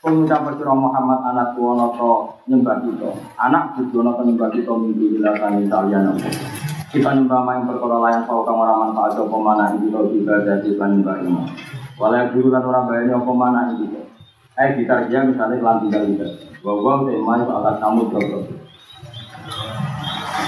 Kul 0.00 0.22
ucap 0.22 0.46
bersurah 0.46 0.72
Muhammad 0.72 1.20
anak 1.34 1.58
kuwono 1.58 1.92
to 1.98 2.12
nyembah 2.48 2.80
kita. 2.80 3.10
Anak 3.38 3.76
bujono 3.76 4.16
to 4.16 4.22
nyembah 4.24 4.50
kita 4.54 4.72
minggu 4.72 5.18
bila 5.18 5.34
kami 5.36 5.66
kalian. 5.66 6.16
Kita 6.90 7.12
nyembah 7.12 7.40
main 7.42 7.66
perkara 7.66 7.98
layan 7.98 8.22
kau 8.24 8.46
kamu 8.46 8.62
raman 8.62 8.94
pak 8.94 9.12
atau 9.12 9.26
pemana 9.26 9.74
itu 9.74 9.90
juga 9.90 10.46
jadi 10.46 10.70
kan 10.78 10.96
nyembah 10.96 11.16
ini. 11.22 11.44
Walau 11.98 12.30
guru 12.30 12.48
kan 12.54 12.62
orang 12.62 12.86
bayarnya 12.86 13.18
apa 13.18 13.32
mana 13.34 13.60
itu. 13.74 14.00
Eh 14.56 14.68
kita 14.80 15.10
dia 15.10 15.26
misalnya 15.26 15.60
kelan 15.60 15.80
tinggal 15.84 16.02
kita. 16.08 16.26
Bahwa 16.66 17.06
tema 17.06 17.32
itu 17.38 17.52
akan 17.54 17.74
kamu 17.78 18.00
jodoh. 18.10 18.42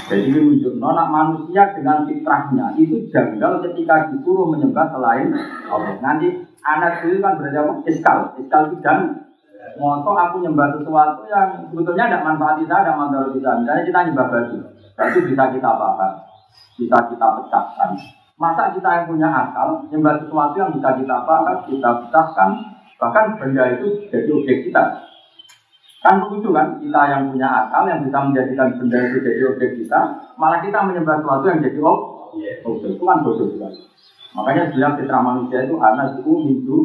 Jadi 0.09 0.25
ini 0.25 0.39
menunjuk 0.41 0.73
nona 0.81 1.05
manusia 1.07 1.69
dengan 1.71 2.03
fitrahnya 2.03 2.73
itu 2.75 3.07
janggal 3.13 3.61
ketika 3.63 4.11
disuruh 4.11 4.51
menyembah 4.51 4.89
selain 4.91 5.31
Allah. 5.69 5.95
Nanti 6.01 6.43
anak 6.65 7.07
itu 7.07 7.23
kan 7.23 7.39
berarti 7.39 7.57
apa? 7.61 7.73
Iskal, 7.87 8.17
iskal 8.41 8.73
dan 8.83 9.29
Moto 9.79 10.11
aku 10.11 10.43
nyembah 10.43 10.75
sesuatu 10.75 11.23
yang 11.29 11.71
sebetulnya 11.71 12.11
tidak 12.11 12.25
manfaat 12.27 12.55
kita, 12.59 12.75
tidak 12.83 12.97
manfaat 12.99 13.31
kita. 13.31 13.49
Misalnya 13.63 13.83
kita 13.87 13.99
nyembah 14.11 14.27
batu, 14.27 14.57
berarti 14.97 15.19
bisa 15.23 15.43
kita 15.55 15.69
bakar, 15.71 16.11
bisa 16.75 16.97
kita 17.07 17.27
pecahkan. 17.39 17.89
Masa 18.39 18.63
kita 18.75 18.89
yang 18.91 19.05
punya 19.07 19.29
akal 19.31 19.83
nyembah 19.87 20.15
sesuatu 20.19 20.55
yang 20.59 20.71
bisa 20.75 20.89
kita 20.99 21.15
bakar, 21.23 21.55
kita 21.63 21.89
pecahkan, 22.07 22.49
bahkan 22.99 23.25
benda 23.39 23.63
itu 23.77 23.87
jadi 24.11 24.29
objek 24.35 24.57
kita. 24.67 24.83
Kan 25.99 26.15
begitu 26.23 26.55
kan, 26.55 26.79
kita 26.79 27.01
yang 27.11 27.23
punya 27.27 27.47
akal 27.67 27.83
yang 27.83 27.99
bisa 28.07 28.17
menjadikan 28.23 28.71
benda 28.79 28.97
itu 29.03 29.17
jadi 29.19 29.41
objek 29.51 29.71
kita, 29.83 29.99
malah 30.39 30.63
kita 30.63 30.79
menyembah 30.87 31.19
sesuatu 31.19 31.45
yang 31.51 31.59
jadi 31.59 31.79
objek. 31.83 32.89
Itu 32.95 33.03
kan 33.03 33.19
bodoh 33.19 33.47
sekali. 33.51 33.79
Makanya 34.29 34.71
bilang 34.71 34.93
fitrah 34.95 35.21
manusia 35.25 35.65
itu 35.65 35.75
anak 35.81 36.15
suku 36.15 36.31
minggu 36.45 36.77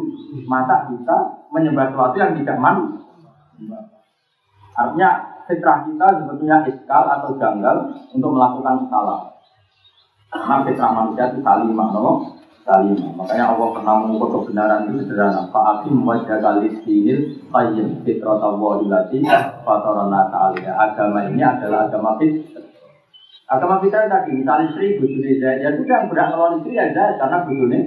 masa 0.49 0.89
kita 0.89 1.47
menyembah 1.53 1.93
sesuatu 1.93 2.15
yang 2.19 2.31
tidak 2.41 2.57
man. 2.59 2.77
Artinya 4.75 5.09
fitrah 5.47 5.87
kita 5.87 6.07
sebetulnya 6.19 6.57
iskal 6.67 7.03
atau 7.07 7.31
janggal 7.39 7.77
untuk 8.11 8.29
melakukan 8.35 8.83
kesalahan. 8.83 9.31
Karena 10.27 10.55
fitrah 10.67 10.91
manusia 10.91 11.23
itu 11.31 11.39
salimah, 11.39 11.89
no? 11.95 12.11
Salimah. 12.65 13.13
Makanya 13.13 13.53
Allah 13.53 13.67
pernah 13.77 13.95
mengukur 14.01 14.41
kebenaran 14.41 14.89
itu 14.89 15.05
sederhana. 15.05 15.47
Fa'akim 15.53 16.01
wajah 16.01 16.41
kali 16.41 16.81
sinil 16.81 17.37
qayyim 17.53 18.01
fitrah 18.01 18.41
Allah 18.41 18.73
ilati 18.81 19.21
fatarana 19.61 20.21
ta'ala. 20.33 20.71
Agama 20.73 21.29
ini 21.29 21.45
adalah 21.45 21.87
agama 21.87 22.17
fitrah. 22.17 22.65
Agama 23.45 23.77
kita 23.77 24.09
tadi, 24.09 24.41
misalnya 24.41 24.73
istri, 24.73 24.97
bujuni 24.97 25.37
Zaid, 25.37 25.61
ya 25.61 25.69
sudah 25.77 26.01
yang 26.01 26.09
berhak 26.09 26.33
melawan 26.33 26.57
istri 26.57 26.73
ya 26.73 26.89
Zaid, 26.89 27.21
karena 27.21 27.45
bujuni 27.45 27.79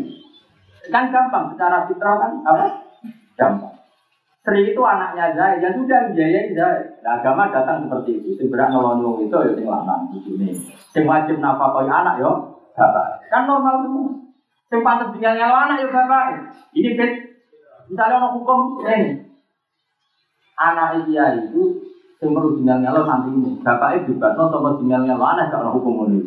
kan 0.89 1.11
gampang, 1.11 1.51
secara 1.51 1.83
fitrah 1.91 2.15
kan 2.15 2.33
apa? 2.47 2.67
Gampang. 3.35 3.75
Sri 4.47 4.71
itu 4.71 4.79
anaknya 4.87 5.35
Zaid, 5.35 5.59
ya 5.59 5.75
sudah 5.75 6.15
biayain 6.15 6.55
Zaid. 6.55 7.03
Nah, 7.03 7.19
agama 7.19 7.51
datang 7.51 7.91
seperti 7.91 8.23
itu, 8.23 8.39
yang 8.39 8.55
berhak 8.55 8.71
wong 8.71 9.19
itu 9.19 9.35
ya 9.35 9.51
sing 9.59 9.67
lanang 9.67 10.15
bujuni. 10.15 10.55
Sing 10.95 11.03
wajib 11.11 11.43
nafkah 11.43 11.83
anak 11.83 12.23
yo, 12.23 12.63
bapak. 12.79 13.27
Kan 13.27 13.51
normal 13.51 13.83
semua. 13.83 14.28
Sing 14.69 14.81
pantas 14.85 15.17
tinggal 15.17 15.33
nyawa 15.33 15.65
anak 15.65 15.81
yo 15.81 15.89
bapak. 15.89 16.25
Ini 16.77 16.91
fit 16.93 17.13
Misalnya 17.89 18.21
orang 18.21 18.37
hukum 18.37 18.85
ini, 18.85 19.17
anak 20.61 21.09
dia 21.09 21.41
itu 21.41 21.89
yang 22.21 22.37
perlu 22.37 22.61
nyalo 22.85 23.09
nanti 23.09 23.33
ini, 23.33 23.51
bapak 23.65 24.05
ibu 24.05 24.21
bapak 24.21 24.53
sama 24.53 24.77
tinggal 24.77 25.09
nyalo 25.09 25.25
aneh 25.25 25.49
gak 25.49 25.65
orang 25.65 25.77
hukum 25.81 25.95
ini. 26.05 26.21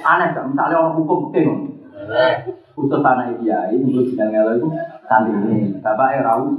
Aneh 0.00 0.26
gak? 0.32 0.48
Misalnya 0.48 0.80
orang 0.80 0.96
hukum 0.96 1.28
ini, 1.36 1.76
khusus 2.72 3.04
anak 3.04 3.36
dia 3.44 3.68
ini 3.68 3.84
perlu 3.84 4.08
tinggal 4.08 4.28
nyalo 4.32 4.50
itu 4.56 4.68
nanti 5.04 5.30
ini, 5.44 5.76
bapak 5.84 6.24
ibu 6.24 6.56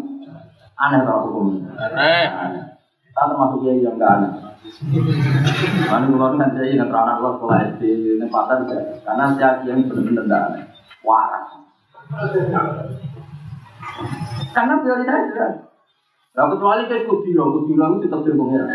aneh 0.77 0.99
orang 1.01 1.21
hukum. 1.25 1.45
Aneh. 1.73 2.76
Tak 3.17 3.33
termasuk 3.33 3.65
dia 3.65 3.81
yang 3.81 3.97
gak 3.97 4.13
aneh. 4.13 4.29
Kan 5.89 6.05
saya 6.53 6.69
ingat 6.69 6.93
anak 6.93 7.17
lo 7.17 7.41
sekolah 7.41 7.57
SD 7.73 7.81
ini 8.21 8.29
pasar 8.29 8.61
karena 8.69 9.33
saya 9.33 9.65
yang 9.65 9.89
benar-benar 9.89 10.21
tidak 10.27 10.41
aneh, 10.53 10.63
waras. 11.01 11.49
Karena 14.53 14.73
prioritas 14.85 15.33
jelas. 15.33 15.53
Nah, 16.37 16.45
kecuali 16.53 16.85
kayak 16.85 17.09
kudiro, 17.09 17.49
kudiro 17.57 17.97
itu 17.97 18.05
tetap 18.05 18.21
di 18.21 18.37
pengira. 18.37 18.69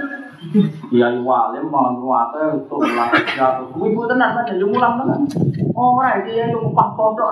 Kiai 0.90 1.22
walim 1.22 1.70
malah 1.70 1.94
untuk 2.50 2.82
melatih 2.82 3.22
jatuh. 3.38 3.70
Ibu 3.78 4.02
tenan 4.10 4.34
kan 4.34 4.50
jadi 4.50 4.66
mulang 4.66 4.98
tenan. 4.98 5.22
Ora 5.70 6.18
iki 6.18 6.34
yang 6.34 6.58
upah 6.58 6.98
pondok. 6.98 7.30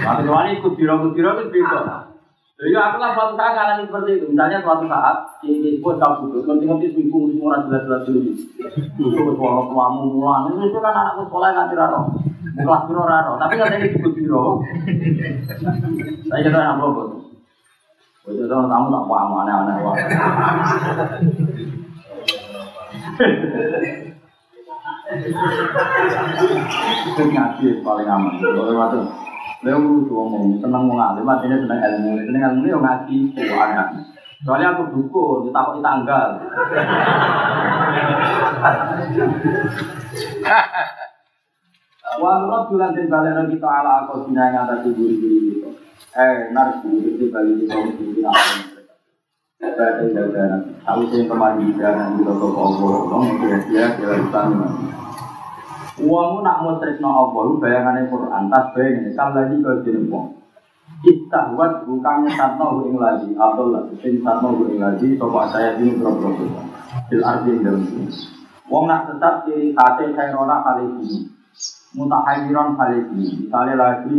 Nah, 0.00 0.16
kecuali 0.16 0.56
itu. 0.56 0.68
Jadi 2.58 2.74
aku 2.74 2.98
lah 2.98 3.14
suatu 3.14 3.38
saat 3.38 3.54
ngalami 3.54 3.86
seperti 3.86 4.10
itu. 4.18 4.26
Misalnya 4.34 4.58
suatu 4.66 4.90
saat 4.90 5.16
di 5.46 5.78
pun 5.78 5.94
kau 5.94 6.26
butuh, 6.26 6.42
nanti 6.42 6.66
nanti 6.66 6.90
seminggu 6.90 7.30
semua 7.30 7.54
orang 7.54 7.70
jelas 7.70 7.82
jelas 7.86 8.02
dulu. 8.02 8.34
Butuh 8.98 9.34
suara 9.38 9.62
tuamu 9.70 10.02
mulang. 10.10 10.50
Ini 10.50 10.66
itu 10.66 10.78
kan 10.82 10.90
anakku 10.90 11.30
sekolah 11.30 11.54
nggak 11.54 11.78
raro. 11.78 12.18
Kelas 12.58 12.82
biro 12.90 13.02
raro. 13.06 13.38
Tapi 13.38 13.52
nggak 13.54 13.70
ada 13.70 13.78
disebut 13.78 14.10
biro. 14.10 14.58
Saya 16.26 16.42
kira 16.42 16.58
anak 16.58 16.82
robot. 16.82 17.30
Itu 18.26 18.42
orang 18.50 18.66
tamu 18.66 18.86
tak 18.90 19.04
paham 19.06 19.38
aneh-aneh. 19.38 19.74
Itu 27.06 27.22
ngaji 27.22 27.66
paling 27.86 28.08
aman. 28.10 28.32
Kalau 28.42 28.74
waktu 28.74 28.98
Beliau 29.58 29.82
dulu 29.82 30.06
ngomong, 30.06 30.62
seneng 30.62 30.86
mau 30.86 30.94
ngalim, 30.94 31.26
artinya 31.26 31.58
seneng 31.58 31.80
ilmu. 31.82 32.10
Seneng 32.30 32.42
ilmu 32.46 32.64
ya 32.70 32.78
ngaji, 32.78 33.16
keuangan. 33.34 33.88
Soalnya 34.46 34.70
aku 34.70 34.82
dukun, 34.94 35.50
ditakut 35.50 35.74
di 35.78 35.82
tanggal. 35.82 36.28
Wa 42.18 42.40
nurut 42.40 42.72
bulan 42.72 42.94
dan 42.94 43.06
balik 43.10 43.50
kita 43.52 43.68
ala 43.68 44.06
aku 44.06 44.30
dina 44.30 44.48
yang 44.48 44.64
atas 44.64 44.86
ibu 44.86 45.02
ibu 45.06 45.26
itu. 45.26 45.70
Eh, 46.14 46.54
narsi 46.54 46.88
itu 46.88 47.28
balik 47.28 47.62
kita 47.62 47.74
mesti 47.78 48.04
dina 48.14 48.30
apa 48.32 48.78
Saya 49.58 50.06
jaga 50.14 50.44
Aku 50.86 51.02
kemarin 51.10 51.74
jaga 51.76 52.14
di 52.16 52.22
toko 52.22 52.48
Allah, 52.54 52.94
dong 53.10 53.26
kira-kira 53.42 53.98
kira 53.98 54.14
kita 54.22 54.42
Uangmu 55.98 56.46
nak 56.46 56.62
mau 56.62 56.78
tresno 56.78 57.10
Allah, 57.10 57.58
bayangannya 57.58 58.06
Quran, 58.06 58.46
tas 58.46 58.70
bayangin, 58.70 59.18
kan 59.18 59.34
lagi 59.34 59.58
ke 59.58 59.70
jenis 59.82 60.06
uang. 60.06 60.30
Istahwat 61.02 61.86
bukannya 61.86 62.30
satno 62.38 62.86
ing 62.86 62.98
lagi, 62.98 63.34
atau 63.34 63.70
lagi, 63.74 63.94
sing 64.02 64.22
satno 64.22 64.54
ing 64.70 64.78
lagi, 64.78 65.18
coba 65.18 65.50
saya 65.50 65.74
ini 65.78 65.98
berapa 65.98 66.30
Bil 67.10 67.22
arti 67.22 67.50
dalam 67.60 67.82
sini. 67.84 68.08
Wong 68.70 68.84
nak 68.86 69.10
tetap 69.10 69.48
ciri 69.48 69.74
kate 69.74 70.14
kairona 70.14 70.62
kali 70.62 70.86
ini, 70.86 71.28
mutahayiron 71.96 72.78
kali 72.78 72.98
ini. 73.14 73.48
Misalnya 73.48 73.74
lagi, 73.74 74.16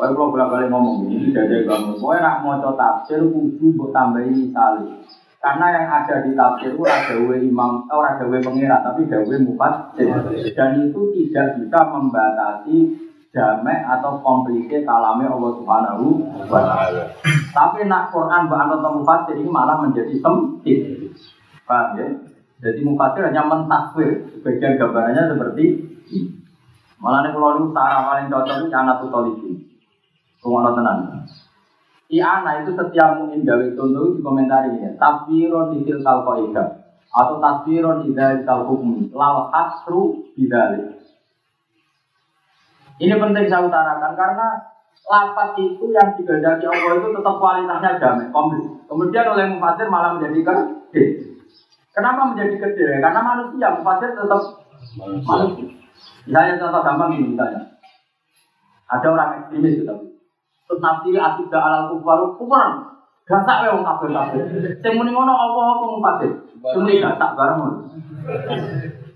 Wah, 0.00 0.08
kalau 0.08 0.32
bolak 0.32 0.48
balik 0.48 0.72
ngomong 0.72 1.04
ini, 1.04 1.30
tidak 1.30 1.68
ada. 1.68 1.94
Wah, 2.00 2.16
nak 2.16 2.40
mau 2.40 2.56
tafsir, 2.56 3.20
kudu 3.28 3.76
buat 3.76 3.92
tambahin 3.92 4.48
misalnya. 4.48 5.04
Karena 5.42 5.66
yang 5.74 5.86
ada 5.90 6.22
di 6.22 6.38
tafsir 6.38 6.78
itu 6.78 6.86
we 7.26 7.50
imam, 7.50 7.82
oh, 7.90 7.98
ada 8.06 8.22
we 8.30 8.38
pengira, 8.38 8.78
tapi 8.78 9.10
ada 9.10 9.26
we 9.26 9.42
mufassir. 9.42 10.14
Dan 10.54 10.86
itu 10.86 11.10
tidak 11.18 11.58
bisa 11.58 11.82
membatasi 11.90 12.94
jamek 13.34 13.82
atau 13.90 14.22
komplike 14.22 14.86
kalame 14.86 15.26
Allah 15.26 15.52
Subhanahu 15.58 16.30
wa 16.46 16.62
taala. 16.62 17.10
Tapi 17.50 17.90
nak 17.90 18.14
Quran 18.14 18.46
bahan 18.46 18.70
atau 18.70 19.02
mufassir 19.02 19.34
ini 19.34 19.50
malah 19.50 19.82
menjadi 19.82 20.14
sempit. 20.22 21.10
Paham 21.66 21.98
ya? 21.98 22.06
Jadi 22.62 22.80
mufassir 22.86 23.26
hanya 23.26 23.42
mentaswir, 23.42 24.22
sebagian 24.38 24.78
gambarannya 24.78 25.26
seperti. 25.26 25.64
Malah 27.02 27.26
nih 27.26 27.34
kalau 27.34 27.58
itu 27.58 27.74
cara 27.74 27.98
paling 28.06 28.30
cocok 28.30 28.56
itu 28.62 28.66
anak 28.70 29.02
tutolisi. 29.02 29.50
Tunggu 30.38 30.70
tenang. 30.70 31.26
Si 32.12 32.20
anak 32.20 32.68
itu 32.68 32.76
setiap 32.76 33.24
mungkin 33.24 33.40
gawe 33.40 33.72
contoh 33.72 34.12
di 34.12 34.20
komentar 34.20 34.68
ini. 34.68 35.00
Tafsiron 35.00 35.80
isil 35.80 36.04
kalkoida 36.04 36.84
atau 37.08 37.40
tafsiron 37.40 38.04
idal 38.04 38.44
kalhukmi. 38.44 39.08
Lal 39.16 39.48
asru 39.48 40.20
bidalik. 40.36 41.00
Ini 43.00 43.16
penting 43.16 43.48
saya 43.48 43.64
utarakan 43.64 44.12
karena 44.12 44.60
lapat 45.08 45.56
itu 45.56 45.88
yang 45.88 46.12
digandaki 46.12 46.68
Allah 46.68 47.00
itu 47.00 47.08
tetap 47.16 47.34
kualitasnya 47.40 47.96
jamin, 47.96 48.28
komplit. 48.28 48.68
Kemudian 48.92 49.32
oleh 49.32 49.48
mufasir 49.48 49.88
malah 49.88 50.20
menjadi 50.20 50.38
gede. 50.44 51.04
Kenapa 51.96 52.28
menjadi 52.28 52.60
gede? 52.60 53.00
Karena 53.00 53.24
manusia, 53.24 53.72
mufasir 53.80 54.12
tetap 54.12 54.68
manusia. 55.00 55.64
Misalnya 56.28 56.60
contoh 56.60 56.84
gampang 56.84 57.16
ini 57.16 57.32
misalnya. 57.32 57.72
Ada 58.92 59.06
orang 59.08 59.28
ekstremis 59.40 59.80
gitu. 59.80 60.11
Terus 60.72 60.80
nafsi 60.80 61.12
asidah 61.12 61.60
alal 61.60 61.84
kufar, 61.92 62.32
kufar. 62.40 62.68
Gasak 63.28 63.68
ya 63.68 63.76
wong 63.76 63.84
kafir 63.84 64.08
kafir. 64.08 64.40
Sing 64.80 64.96
muni 64.96 65.12
ngono 65.12 65.28
apa 65.28 65.60
apa 65.60 65.84
mufasir. 65.84 66.32
Sing 66.64 66.80
muni 66.80 66.96
gasak 66.96 67.36
bareng. 67.36 67.92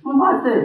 Mufasir. 0.04 0.60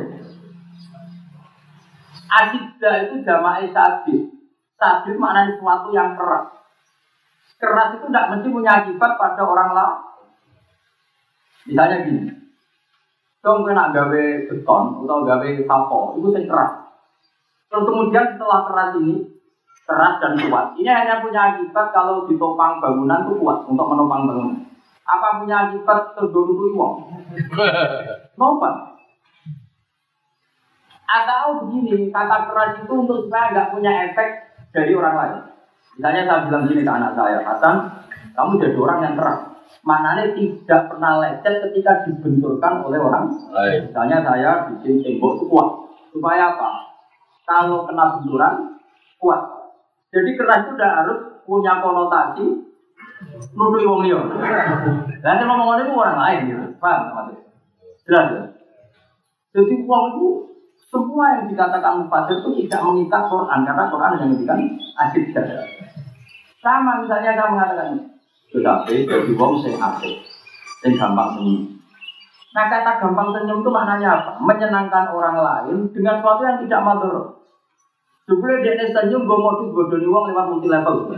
Asidah 2.28 2.96
itu 3.08 3.24
jamaah 3.24 3.64
sadid. 3.72 4.36
Sadid 4.76 5.16
maknanya 5.16 5.56
sesuatu 5.56 5.96
yang 5.96 6.20
keras. 6.20 6.60
Keras 7.56 7.96
itu 7.96 8.12
tidak 8.12 8.28
mesti 8.36 8.48
punya 8.52 8.72
akibat 8.84 9.16
pada 9.16 9.48
orang 9.48 9.72
lain. 9.72 9.96
Misalnya 11.72 12.04
gini, 12.04 12.36
dong 13.40 13.64
kena 13.64 13.96
gawe 13.96 14.24
beton 14.52 14.84
atau 15.08 15.24
gawe 15.24 15.48
sapo, 15.64 16.20
itu 16.20 16.28
yang 16.36 16.52
keras. 16.52 16.74
Terus 17.72 17.88
kemudian 17.88 18.36
setelah 18.36 18.68
keras 18.68 18.92
ini, 19.00 19.31
keras 19.86 20.14
dan 20.22 20.34
kuat. 20.38 20.78
Ini 20.78 20.90
hanya 20.90 21.22
punya 21.22 21.56
akibat 21.56 21.92
kalau 21.92 22.26
ditopang 22.30 22.80
bangunan 22.80 23.28
itu 23.28 23.34
kuat 23.42 23.66
untuk 23.68 23.88
menopang 23.90 24.30
bangunan. 24.30 24.58
Apa 25.06 25.44
punya 25.44 25.68
akibat 25.70 26.16
terduduk 26.16 26.72
uang? 26.78 26.96
Nopo. 28.40 28.70
Atau 31.12 31.68
begini, 31.68 32.08
kata 32.08 32.48
keras 32.48 32.80
itu 32.80 32.94
untuk 32.96 33.28
supaya 33.28 33.52
nggak 33.52 33.70
punya 33.76 33.92
efek 34.08 34.30
dari 34.72 34.96
orang 34.96 35.16
lain. 35.20 35.36
Misalnya 36.00 36.24
saya 36.24 36.40
bilang 36.48 36.64
gini 36.72 36.88
ke 36.88 36.92
anak 36.92 37.12
saya, 37.20 37.44
Hasan, 37.44 37.76
kamu 38.32 38.64
jadi 38.64 38.78
orang 38.80 39.00
yang 39.04 39.16
keras. 39.20 39.52
Maknanya 39.82 40.38
tidak 40.38 40.82
pernah 40.94 41.20
lecet 41.20 41.56
ketika 41.68 42.06
dibenturkan 42.06 42.86
oleh 42.86 43.00
orang 43.02 43.34
Lain. 43.50 43.90
Misalnya 43.90 44.22
saya 44.22 44.52
bikin 44.72 45.02
tembok 45.02 45.42
itu 45.42 45.46
kuat. 45.50 45.70
Supaya 46.12 46.54
apa? 46.56 46.70
Kalau 47.48 47.84
kena 47.90 48.20
benturan, 48.20 48.78
kuat. 49.18 49.42
Jadi 50.12 50.30
keras 50.36 50.68
itu 50.68 50.72
tidak 50.76 50.94
harus 51.04 51.20
punya 51.48 51.80
konotasi 51.80 52.46
nuduh 53.56 53.82
wong 53.88 54.02
liya. 54.04 54.20
Lah 55.24 55.34
sing 55.40 55.48
ngomong 55.48 55.72
orang 55.72 56.20
lain 56.20 56.40
gitu. 56.52 56.66
Paham 56.84 57.16
maksudnya? 57.16 57.48
Jelas 58.04 58.28
ya? 58.36 58.44
Jadi 59.52 59.74
uang 59.84 60.04
itu 60.16 60.28
semua 60.92 61.40
yang 61.40 61.44
dikatakan 61.48 62.04
mufasir 62.04 62.44
itu 62.44 62.68
tidak 62.68 62.82
mengikat 62.84 63.24
Quran 63.32 63.60
karena 63.64 63.84
Quran 63.88 64.16
yang 64.20 64.30
mengikat 64.36 64.60
asik 65.08 65.26
saja. 65.32 65.64
Sama 66.60 67.00
misalnya 67.00 67.32
saya 67.36 67.48
mengatakan 67.48 68.12
tetapi 68.52 69.08
jadi 69.08 69.32
wong 69.40 69.64
sing 69.64 69.80
asik, 69.80 70.28
sing 70.84 71.00
gampang 71.00 71.40
senyum. 71.40 71.80
Nah 72.52 72.66
kata 72.68 73.00
gampang 73.00 73.32
senyum 73.32 73.64
itu 73.64 73.72
maknanya 73.72 74.10
apa? 74.20 74.32
Menyenangkan 74.44 75.08
orang 75.16 75.40
lain 75.40 75.78
dengan 75.96 76.20
sesuatu 76.20 76.44
yang 76.44 76.60
tidak 76.68 76.84
matur. 76.84 77.41
Jupule 78.32 78.64
dia 78.64 78.80
ini 78.80 78.96
senyum, 78.96 79.28
gue 79.28 79.52
tuh 79.60 79.76
bodoh 79.76 80.00
uang 80.00 80.32
lewat 80.32 80.46
multi 80.48 80.72
level. 80.72 81.12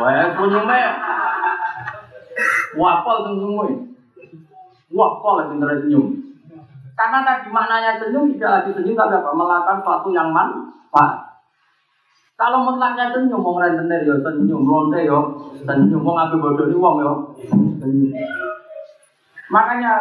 Wah, 0.00 0.32
senyumnya 0.32 0.96
wapol 2.72 3.16
tuh 3.28 3.36
semua. 3.36 3.68
Wapol 4.88 5.34
yang 5.44 5.48
bener 5.60 5.84
senyum. 5.84 6.06
Karena 6.96 7.20
tadi 7.20 7.52
maknanya 7.52 8.00
senyum 8.00 8.32
tidak 8.32 8.64
lagi 8.64 8.70
senyum 8.80 8.96
tapi 8.96 9.20
apa? 9.20 9.28
Melakukan 9.36 9.76
sesuatu 9.84 10.08
yang 10.08 10.32
manfaat. 10.32 11.36
Kalau 12.40 12.64
mutlaknya 12.64 13.12
senyum, 13.12 13.44
mau 13.44 13.60
rentenir 13.60 14.08
ya 14.08 14.16
senyum, 14.24 14.64
lonte 14.64 15.04
ya 15.04 15.20
senyum, 15.68 16.00
mau 16.00 16.16
ngambil 16.16 16.48
bodoh 16.48 16.66
di 16.72 16.76
uang 16.80 16.96
ya. 17.04 17.12
Makanya 19.52 19.92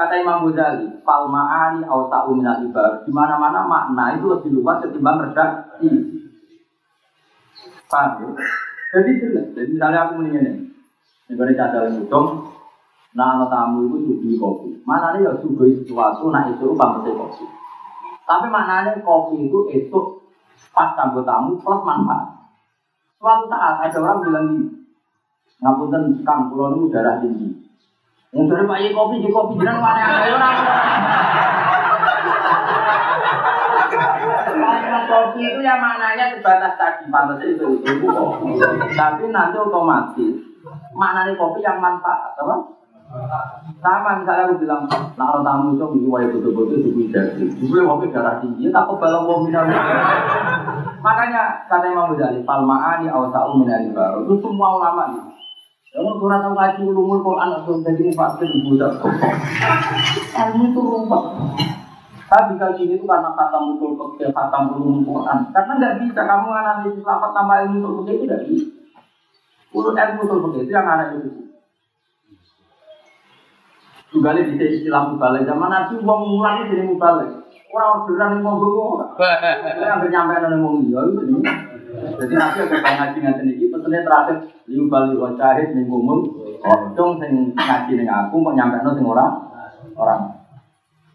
Kata 0.00 0.16
Imam 0.16 0.48
Ghazali, 0.48 1.04
fal 1.04 1.28
ma'ani 1.28 1.84
au 1.84 2.08
ta'u 2.08 2.32
ibar. 2.40 3.04
Di 3.04 3.12
mana-mana 3.12 3.68
makna 3.68 4.16
itu 4.16 4.32
lebih 4.32 4.56
luas 4.56 4.80
ketimbang 4.80 5.28
redaksi. 5.28 5.92
Paham 7.84 8.24
ya? 8.24 8.28
Jadi 8.96 9.10
jelas. 9.20 9.46
Jadi 9.52 9.76
misalnya 9.76 10.08
aku 10.08 10.12
mendingin 10.16 10.72
ini. 11.28 11.36
Ini 11.36 11.52
cadar 11.52 11.92
udang, 11.92 12.48
nah 13.12 13.38
anak 13.38 13.52
tamu 13.52 13.86
itu 13.86 14.08
suguhi 14.08 14.34
kopi. 14.40 14.70
Mana 14.82 15.14
nih 15.14 15.28
ya 15.28 15.36
suguhi 15.38 15.78
sesuatu, 15.78 16.32
nah 16.32 16.48
itu 16.48 16.74
pantasnya 16.74 17.14
kopi. 17.14 17.44
Tapi 18.24 18.46
maknanya 18.50 18.98
kopi 19.04 19.46
itu 19.46 19.68
itu 19.70 20.00
pas 20.72 20.96
kanggo 20.98 21.22
tamu 21.22 21.60
plus 21.60 21.84
manfaat. 21.86 22.40
Suatu 23.20 23.46
saat 23.46 23.84
ada 23.84 23.98
orang 24.00 24.18
bilang 24.26 24.44
gini, 24.48 24.66
ngapunten 25.60 26.24
kang 26.26 26.48
pulau 26.48 26.74
itu 26.74 26.88
darah 26.88 27.22
tinggi. 27.22 27.69
Dari 28.30 28.62
pak 28.62 28.78
Ye 28.78 28.94
kopi, 28.94 29.18
di 29.18 29.26
kopi 29.26 29.58
jiran 29.58 29.82
mana 29.82 30.06
ada 30.06 30.30
orang. 30.30 30.54
Kopi 35.10 35.40
itu 35.42 35.60
yang 35.66 35.82
maknanya 35.82 36.38
sebatas 36.38 36.78
tadi 36.78 37.10
pantas 37.10 37.42
itu 37.42 37.82
itu. 37.82 38.06
Tapi 38.94 39.22
nanti 39.34 39.56
otomatis 39.58 40.34
maknanya 40.94 41.34
kopi 41.34 41.58
yang 41.58 41.82
manfaat, 41.82 42.38
apa? 42.38 42.56
Sama 43.82 44.22
misalnya 44.22 44.46
aku 44.46 44.62
bilang, 44.62 44.86
nah 45.18 45.34
orang 45.34 45.42
tamu 45.42 45.74
itu 45.74 45.82
minggu 45.90 46.10
wajib 46.14 46.30
betul-betul 46.38 46.78
suku 46.86 47.10
jadi, 47.10 47.42
suku 47.58 47.82
kopi 47.82 48.14
darah 48.14 48.38
tinggi, 48.38 48.70
tak 48.70 48.86
kebal 48.86 49.26
wong 49.26 49.50
minum. 49.50 49.66
Makanya 51.02 51.66
kata 51.66 51.90
Imam 51.90 52.14
Ghazali, 52.14 52.46
palmaani 52.46 53.10
awsa'u 53.10 53.58
minal 53.58 53.90
baru 53.90 54.22
itu 54.22 54.38
semua 54.38 54.78
ulama 54.78 55.10
nih. 55.10 55.26
Kamu 55.90 56.22
kurang 56.22 56.46
tahu 56.46 56.54
ngaji 56.54 56.80
ulumul 56.86 57.18
Quran 57.18 57.50
atau 57.50 57.82
jadi 57.82 58.14
mufasir 58.14 58.46
budak. 58.62 59.02
Ilmu 60.38 60.62
itu 60.70 60.80
rumput. 60.86 61.22
Tapi 62.30 62.54
kalau 62.62 62.78
ini 62.78 62.94
itu 62.94 63.02
karena 63.10 63.34
kata 63.34 63.58
mutul 63.58 63.98
kecil, 63.98 64.30
kata 64.30 64.70
ulumul 64.70 65.02
Quran. 65.02 65.50
Karena 65.50 65.72
nggak 65.82 65.96
bisa 66.06 66.20
kamu 66.22 66.48
analisis 66.54 67.02
lapat 67.02 67.30
tambah 67.34 67.56
ilmu 67.66 67.76
mutul 67.82 67.94
kecil 68.06 68.14
itu 68.14 68.22
tidak 68.22 68.40
bisa. 68.46 68.66
Urut 69.74 69.98
ilmu 69.98 70.20
mutul 70.22 70.38
kecil 70.46 70.62
itu 70.62 70.70
yang 70.70 70.86
analisis. 70.86 71.34
Juga 74.14 74.34
di 74.34 74.42
istilah 74.46 75.02
mubalik 75.10 75.42
zaman 75.46 75.70
Nabi 75.70 75.94
uang 76.02 76.22
mulang 76.22 76.54
itu 76.62 76.70
jadi 76.70 76.84
mubalik. 76.86 77.30
Orang 77.70 78.02
orderan 78.02 78.34
yang 78.34 78.42
mau 78.42 78.58
gue 78.58 78.70
Orang 78.74 80.10
nyampe 80.10 80.34
nang 80.42 80.58
wong 80.58 80.74
liya 80.90 81.00
itu. 81.06 81.38
Jadi 81.90 82.34
nanti 82.38 82.58
akan 82.66 82.94
ngaji 82.98 83.18
ngaji 83.18 83.42
ini, 83.50 83.66
pesannya 83.66 84.06
terakhir 84.06 84.36
liu 84.70 84.86
bali 84.86 85.14
wa 85.18 85.30
syahid 85.34 85.74
ning 85.74 85.86
umum. 85.90 86.22
Sing 86.94 87.54
ngaji 87.54 87.92
ning 87.94 88.08
aku 88.10 88.42
kok 88.42 88.54
nyampe 88.58 88.82
sing 88.82 89.06
orang 89.06 89.30
orang. 89.94 90.22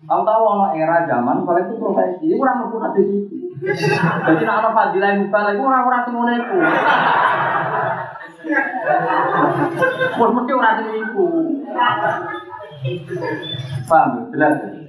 Tahu 0.05 0.21
tahu 0.21 0.43
ono 0.45 0.65
era 0.77 1.01
zaman 1.09 1.41
kalau 1.41 1.59
itu 1.65 1.73
profesi, 1.81 2.29
itu 2.29 2.37
orang 2.37 2.69
mau 2.69 2.93
di 2.93 3.03
situ. 3.09 3.35
Jadi 3.65 4.43
nak 4.45 4.61
ono 4.61 4.69
fadilah 4.69 5.09
yang 5.17 5.33
balik, 5.33 5.57
itu 5.57 5.65
orang-orang 5.65 6.01
sing 6.05 6.13
ngono 6.13 6.31
iku. 6.37 6.57
Wah, 10.21 10.29
mesti 10.29 10.51
orang 10.53 10.75
sing 10.77 10.87
iku. 10.93 11.25
Paham? 13.89 14.29
Jelas. 14.29 14.84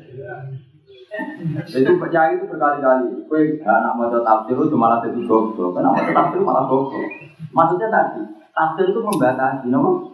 Jadi 1.67 1.91
percaya 1.99 2.37
itu 2.37 2.45
berkali-kali. 2.49 3.27
Kue 3.29 3.61
anak 3.63 3.93
mau 3.97 4.09
tafsir 4.11 4.57
itu 4.57 4.77
malah 4.77 5.01
jadi 5.05 5.21
goblok. 5.25 5.77
Kenapa 5.77 6.01
tafsir 6.13 6.41
malah 6.43 6.65
goblok? 6.69 7.09
Maksudnya 7.53 7.89
tadi, 7.89 8.23
tafsir 8.53 8.87
itu 8.93 9.01
membatasi, 9.01 9.67
no? 9.73 10.13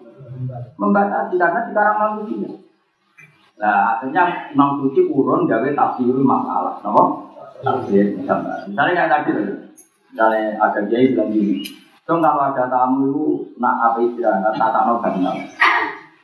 Membatasi 0.78 1.34
karena 1.38 1.61
sekarang 1.70 1.96
manusia. 1.98 2.50
Nah, 3.59 3.96
akhirnya 3.96 4.50
Imam 4.50 4.82
Suci 4.82 5.07
urun 5.07 5.46
gawe 5.46 5.68
tafsir 5.74 6.11
masalah, 6.11 6.78
no? 6.82 7.30
Tafsir 7.62 8.18
misalnya. 8.18 8.66
Misalnya 8.66 8.92
kayak 8.94 9.11
tadi, 9.11 9.32
misalnya 10.11 10.42
ada 10.59 10.80
kiai 10.86 11.14
bilang 11.14 11.30
gini, 11.30 11.62
So 12.03 12.18
kalau 12.18 12.50
ada 12.50 12.66
tamu 12.66 13.14
itu 13.14 13.26
nak 13.62 13.78
apa 13.78 14.03
istirahat, 14.03 14.59
tata 14.59 14.90
no 14.90 14.98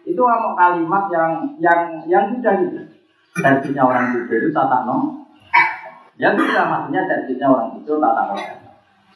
Itu 0.03 0.21
mau 0.27 0.59
kalimat 0.59 1.07
yang 1.07 1.33
yang 1.63 2.03
yang 2.11 2.25
sudah 2.35 2.55
gitu 2.67 2.98
servisnya 3.37 3.83
orang 3.85 4.17
tidur 4.17 4.41
itu 4.41 4.51
tata 4.55 4.89
no. 4.89 5.27
Ya 6.19 6.33
bisa 6.35 6.65
maksudnya 6.65 7.05
servisnya 7.05 7.47
orang 7.49 7.77
tidur 7.77 8.01
tata 8.01 8.23
no. 8.33 8.37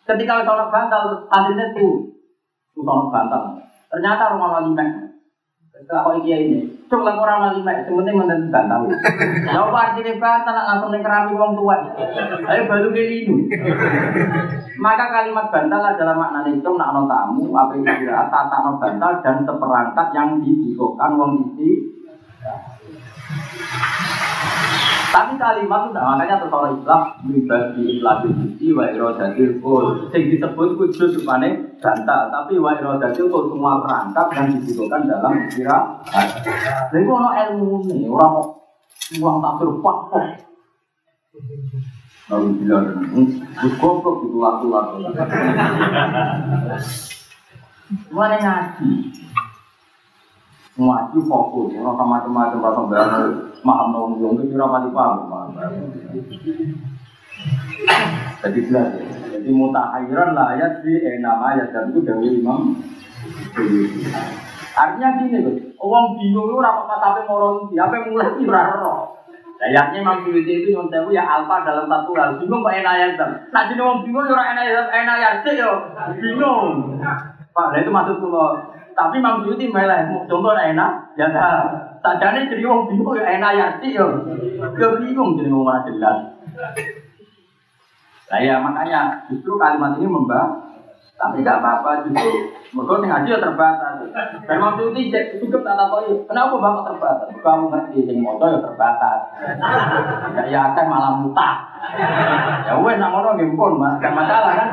Ketika 0.03 0.43
sholat 0.43 0.69
bantal, 0.75 1.31
santrinya 1.31 1.71
tuh, 1.79 2.11
tuh 2.75 2.83
sholat 2.83 3.07
bantal. 3.15 3.43
Ternyata 3.87 4.35
rumah 4.35 4.59
wali 4.59 4.75
mek. 4.75 4.91
Kalau 5.83 6.15
iya 6.23 6.39
ini, 6.39 6.63
coba 6.87 7.11
lah 7.11 7.23
orang 7.23 7.39
wali 7.43 7.61
mek, 7.63 7.87
sementing 7.87 8.19
menentu 8.19 8.51
bantal. 8.51 8.87
Ya 9.47 9.63
apa 9.63 9.79
artinya 9.95 10.13
bantal 10.19 10.55
langsung 10.59 10.91
kerami 10.99 11.33
wong 11.39 11.53
tua. 11.55 11.77
Ayo 12.51 12.63
baru 12.67 12.91
ini. 12.95 13.47
Maka 14.83 15.05
kalimat 15.15 15.47
bantal 15.55 15.83
adalah 15.87 16.15
makna 16.19 16.51
itu 16.51 16.71
nak 16.75 16.91
no 16.91 17.07
tamu, 17.07 17.55
apa 17.55 17.79
yang 17.79 18.03
kira 18.03 18.27
tata 18.27 18.57
no 18.67 18.83
bantal 18.83 19.23
dan 19.23 19.47
seperangkat 19.47 20.09
yang 20.11 20.43
dibutuhkan 20.43 21.15
wong 21.15 21.55
isi 21.55 21.71
tapi 25.13 25.37
kalimat 25.37 25.93
itu 25.93 26.01
makanya 26.01 26.41
terus 26.41 26.57
orang 26.57 26.73
Islam 26.81 27.03
pribadi 27.21 27.83
Islam 28.01 28.17
itu 28.33 28.73
wa 28.73 28.85
irodatil 28.89 29.61
kul. 29.61 30.09
Yang 30.09 30.41
disebut 30.41 30.69
kudus 30.81 31.11
supane 31.13 31.49
bantal, 31.85 32.33
tapi 32.33 32.57
wa 32.57 32.73
irodatil 32.73 33.29
kul 33.29 33.53
semua 33.53 33.85
perangkat 33.85 34.27
yang 34.33 34.47
dibutuhkan 34.57 35.05
dalam 35.05 35.37
kira. 35.53 36.01
Jadi 36.89 37.05
kalau 37.05 37.29
ilmu 37.29 37.85
ini 37.93 38.09
orang 38.09 38.57
uang 39.21 39.37
tak 39.45 39.55
berpak 39.61 39.99
Lalu 42.33 42.65
bilang, 42.65 42.87
gus 43.61 43.75
goblok 43.77 44.25
itu 44.25 44.41
laku-laku. 44.41 45.05
Mana 48.09 48.37
ngaji? 48.41 48.89
Ngaji 50.73 51.19
fokus, 51.29 51.77
orang 51.77 51.97
sama 52.01 52.25
macam-macam 52.25 52.89
rasa 52.89 53.21
maham 53.61 53.93
nong 53.93 54.25
yang 54.25 54.41
itu 54.41 54.57
kira 54.57 54.65
mati 54.65 54.89
paham. 54.89 55.53
Jadi 58.41 58.59
jelas 58.71 58.89
ya. 58.97 59.05
Jadi 59.37 59.49
mutahiran 59.53 60.33
lah 60.33 60.57
ayat 60.57 60.81
di 60.81 60.97
enam 60.97 61.39
ayat 61.45 61.77
dan 61.77 61.93
itu 61.93 62.01
dari 62.01 62.41
imam. 62.41 62.81
Artinya 64.73 65.09
gini 65.21 65.45
loh, 65.45 65.55
orang 65.77 66.17
bingung 66.17 66.49
itu 66.49 66.57
rapat 66.57 66.97
sampai 66.97 67.29
moron 67.29 67.69
siapa 67.69 68.09
mulai 68.09 68.33
kira 68.41 68.63
roh. 68.81 69.13
Ayatnya 69.63 70.03
Imam 70.03 70.27
Syuuti 70.27 70.67
itu 70.67 70.75
yang 70.75 70.91
tahu 70.91 71.15
ya 71.15 71.23
alfa 71.23 71.63
dalam 71.63 71.87
satu 71.87 72.11
hal. 72.19 72.35
Bingung 72.35 72.67
kok 72.67 72.75
enak 72.75 72.99
ayat. 72.99 73.15
Nah 73.55 73.63
jadi 73.71 73.79
orang 73.79 74.03
bingung 74.03 74.27
orang 74.27 74.59
enak 74.59 74.65
ayat 74.67 74.87
enak 74.91 75.35
sih 75.47 75.55
yo. 75.55 75.71
Bingung. 76.19 76.99
Pak, 77.53 77.79
itu 77.79 77.93
maksud 77.93 78.17
kalau 78.19 78.59
tapi 78.93 79.19
Imam 79.19 79.43
Suyuti 79.43 79.69
malah 79.73 80.09
contoh 80.29 80.53
enak, 80.53 80.93
ya 81.17 81.27
dah. 81.33 81.65
Sajane 82.03 82.51
jadi 82.51 82.67
wong 82.67 82.91
bingung 82.91 83.15
ya 83.15 83.39
enak 83.39 83.53
ya 83.55 83.67
sih 83.79 83.95
yo. 83.95 84.07
Yo 84.75 84.89
bingung 84.99 85.39
jadi 85.39 85.49
wong 85.55 85.65
ora 85.65 85.87
jelas. 85.87 86.19
Nah 88.33 88.41
ya 88.43 88.59
makanya 88.59 89.29
justru 89.31 89.55
kalimat 89.61 90.01
ini 90.01 90.09
membah 90.09 90.73
tapi 91.23 91.39
tidak 91.39 91.63
apa-apa 91.63 92.03
justru 92.11 92.51
mereka 92.75 93.07
ngaji 93.07 93.29
ya 93.31 93.39
terbatas. 93.39 93.95
Dan 94.49 94.59
Imam 94.59 94.75
Suyuti 94.75 95.15
cukup 95.39 95.63
tak 95.63 95.79
tahu 95.79 96.27
kenapa 96.27 96.55
bapak 96.59 96.85
terbatas? 96.91 97.29
Kamu 97.39 97.65
ngerti 97.71 97.99
sing 98.03 98.19
moto 98.19 98.51
ya 98.51 98.59
terbatas. 98.59 99.19
Ya 100.35 100.43
ya 100.51 100.63
kan 100.75 100.91
malah 100.91 101.23
mutah. 101.23 101.55
Ya 102.67 102.75
wes 102.83 102.99
nak 102.99 103.15
ngono 103.15 103.39
nggih 103.39 103.55
pun, 103.55 103.79
Mas. 103.79 104.03
masalah 104.03 104.53
kan. 104.59 104.69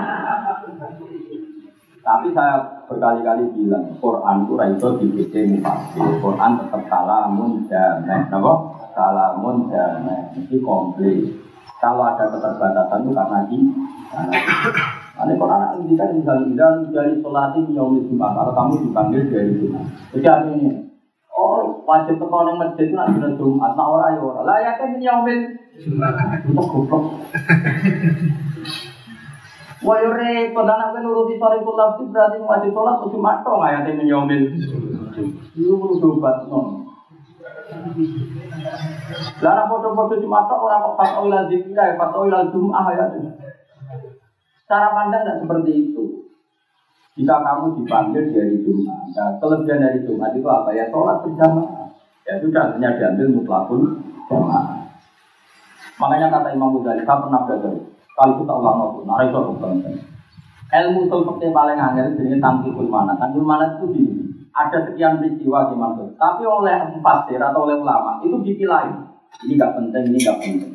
Tapi 2.02 2.34
saya 2.34 2.79
berkali-kali 2.90 3.46
bilang, 3.54 3.86
Quran 4.02 4.50
itu 4.50 4.54
itu 4.58 4.88
dibikin 4.98 5.46
mufasir. 5.62 6.10
Quran 6.18 6.52
tetap 6.58 6.82
kalamun 6.90 7.70
damai. 7.70 8.26
Kenapa? 8.26 8.54
Kalamun 8.98 9.70
damai. 9.70 10.34
Ini 10.34 10.57
komplit. 10.66 11.38
Kalau 11.78 12.03
ada 12.03 12.28
keterbatasan 12.28 13.06
itu 13.06 13.11
karena 13.16 13.40
di 13.48 13.57
Ini 15.20 15.34
Quran 15.36 15.61
ini 15.86 15.94
kan 15.99 16.10
misalnya 16.18 16.90
dari 16.90 17.22
sholatin 17.22 17.72
yaumil 17.78 18.10
jumat. 18.10 18.34
Kalau 18.34 18.52
kamu 18.57 18.74
dipanggil 18.90 19.22
dari 19.30 19.52
jumat. 19.61 19.86
Jadi 20.16 20.26
artinya, 20.26 20.74
oh 21.30 21.84
wajib 21.86 22.18
tekan 22.18 22.49
yang 22.49 22.57
masjid 22.57 22.90
itu 22.90 22.95
nanti 22.98 23.38
jumat. 23.38 23.78
Nah 23.78 23.86
orang 23.86 24.18
ya 24.18 24.22
orang. 24.26 24.45
Lah 24.49 24.57
ya 24.57 24.72
kan 24.82 24.98
yaumil 24.98 25.40
jumat. 25.78 26.41
Itu 26.41 26.52
goblok. 26.57 27.03
Wah 29.80 29.95
yo 30.03 30.11
repot 30.11 30.68
anak 30.68 30.91
kan 30.91 31.01
nuruti 31.07 31.39
sore 31.39 31.64
kula 31.64 31.95
berarti 31.95 32.38
wajib 32.43 32.72
sholat 32.76 32.95
terus 32.99 33.14
cuma 33.15 33.39
tok 33.47 33.64
ayate 33.64 33.95
menyomil. 33.95 34.43
Iku 35.56 35.73
perlu 35.80 35.95
dobat 36.03 36.51
non. 36.51 36.84
Lah 39.39 39.65
foto-foto 39.72 40.19
cuma 40.19 40.43
tok 40.51 40.68
orang 40.68 40.84
kok 40.84 40.95
pas 40.99 41.11
oil 41.23 41.47
zikir 41.47 41.72
ya 41.72 41.95
pas 41.95 42.11
oil 42.11 42.35
jum'ah 42.51 42.88
ya. 42.91 43.06
Cara 44.68 44.88
pandang 44.91 45.23
tidak 45.23 45.39
seperti 45.47 45.72
itu. 45.72 46.03
Jika 47.15 47.35
kamu 47.43 47.84
dipanggil 47.84 48.31
dari 48.31 48.64
Jumat, 48.64 49.11
nah, 49.11 49.35
kelebihan 49.43 49.84
dari 49.84 49.99
Jumat 50.07 50.31
itu 50.35 50.47
apa 50.47 50.72
ya? 50.72 50.88
Sholat 50.88 51.19
berjamaah. 51.26 51.88
Ya 52.23 52.39
sudah, 52.39 52.77
hanya 52.77 52.95
diambil 52.95 53.27
mutlakul 53.34 53.99
jamaah. 54.31 54.88
Makanya 55.99 56.31
kata 56.31 56.56
Imam 56.56 56.80
Ghazali, 56.80 57.03
saya 57.03 57.19
pernah 57.19 57.43
belajar. 57.43 57.76
Kalau 58.20 58.36
kita 58.36 58.52
ulang 58.52 58.76
nopo, 58.84 59.08
nah 59.08 59.24
itu 59.24 59.32
bukan. 59.32 59.80
Ilmu 60.70 61.08
usul 61.08 61.24
fikih 61.24 61.56
paling 61.56 61.80
angel 61.80 62.20
jadi 62.20 62.36
tangkikul 62.44 62.91
mana. 62.91 63.16
Tangkikul 63.16 63.48
mana 63.48 63.80
itu 63.80 63.88
gini. 63.96 64.12
Ada 64.52 64.91
sekian 64.91 65.24
peristiwa 65.24 65.72
di 65.72 65.76
mana. 65.80 66.04
Tapi 66.20 66.44
oleh 66.44 67.00
fasir 67.00 67.40
atau 67.40 67.64
oleh 67.64 67.80
ulama 67.80 68.20
itu 68.20 68.36
dipilahin. 68.44 69.08
Ini 69.48 69.56
nggak 69.56 69.72
penting, 69.72 70.04
ini 70.12 70.18
nggak 70.20 70.38
penting. 70.44 70.74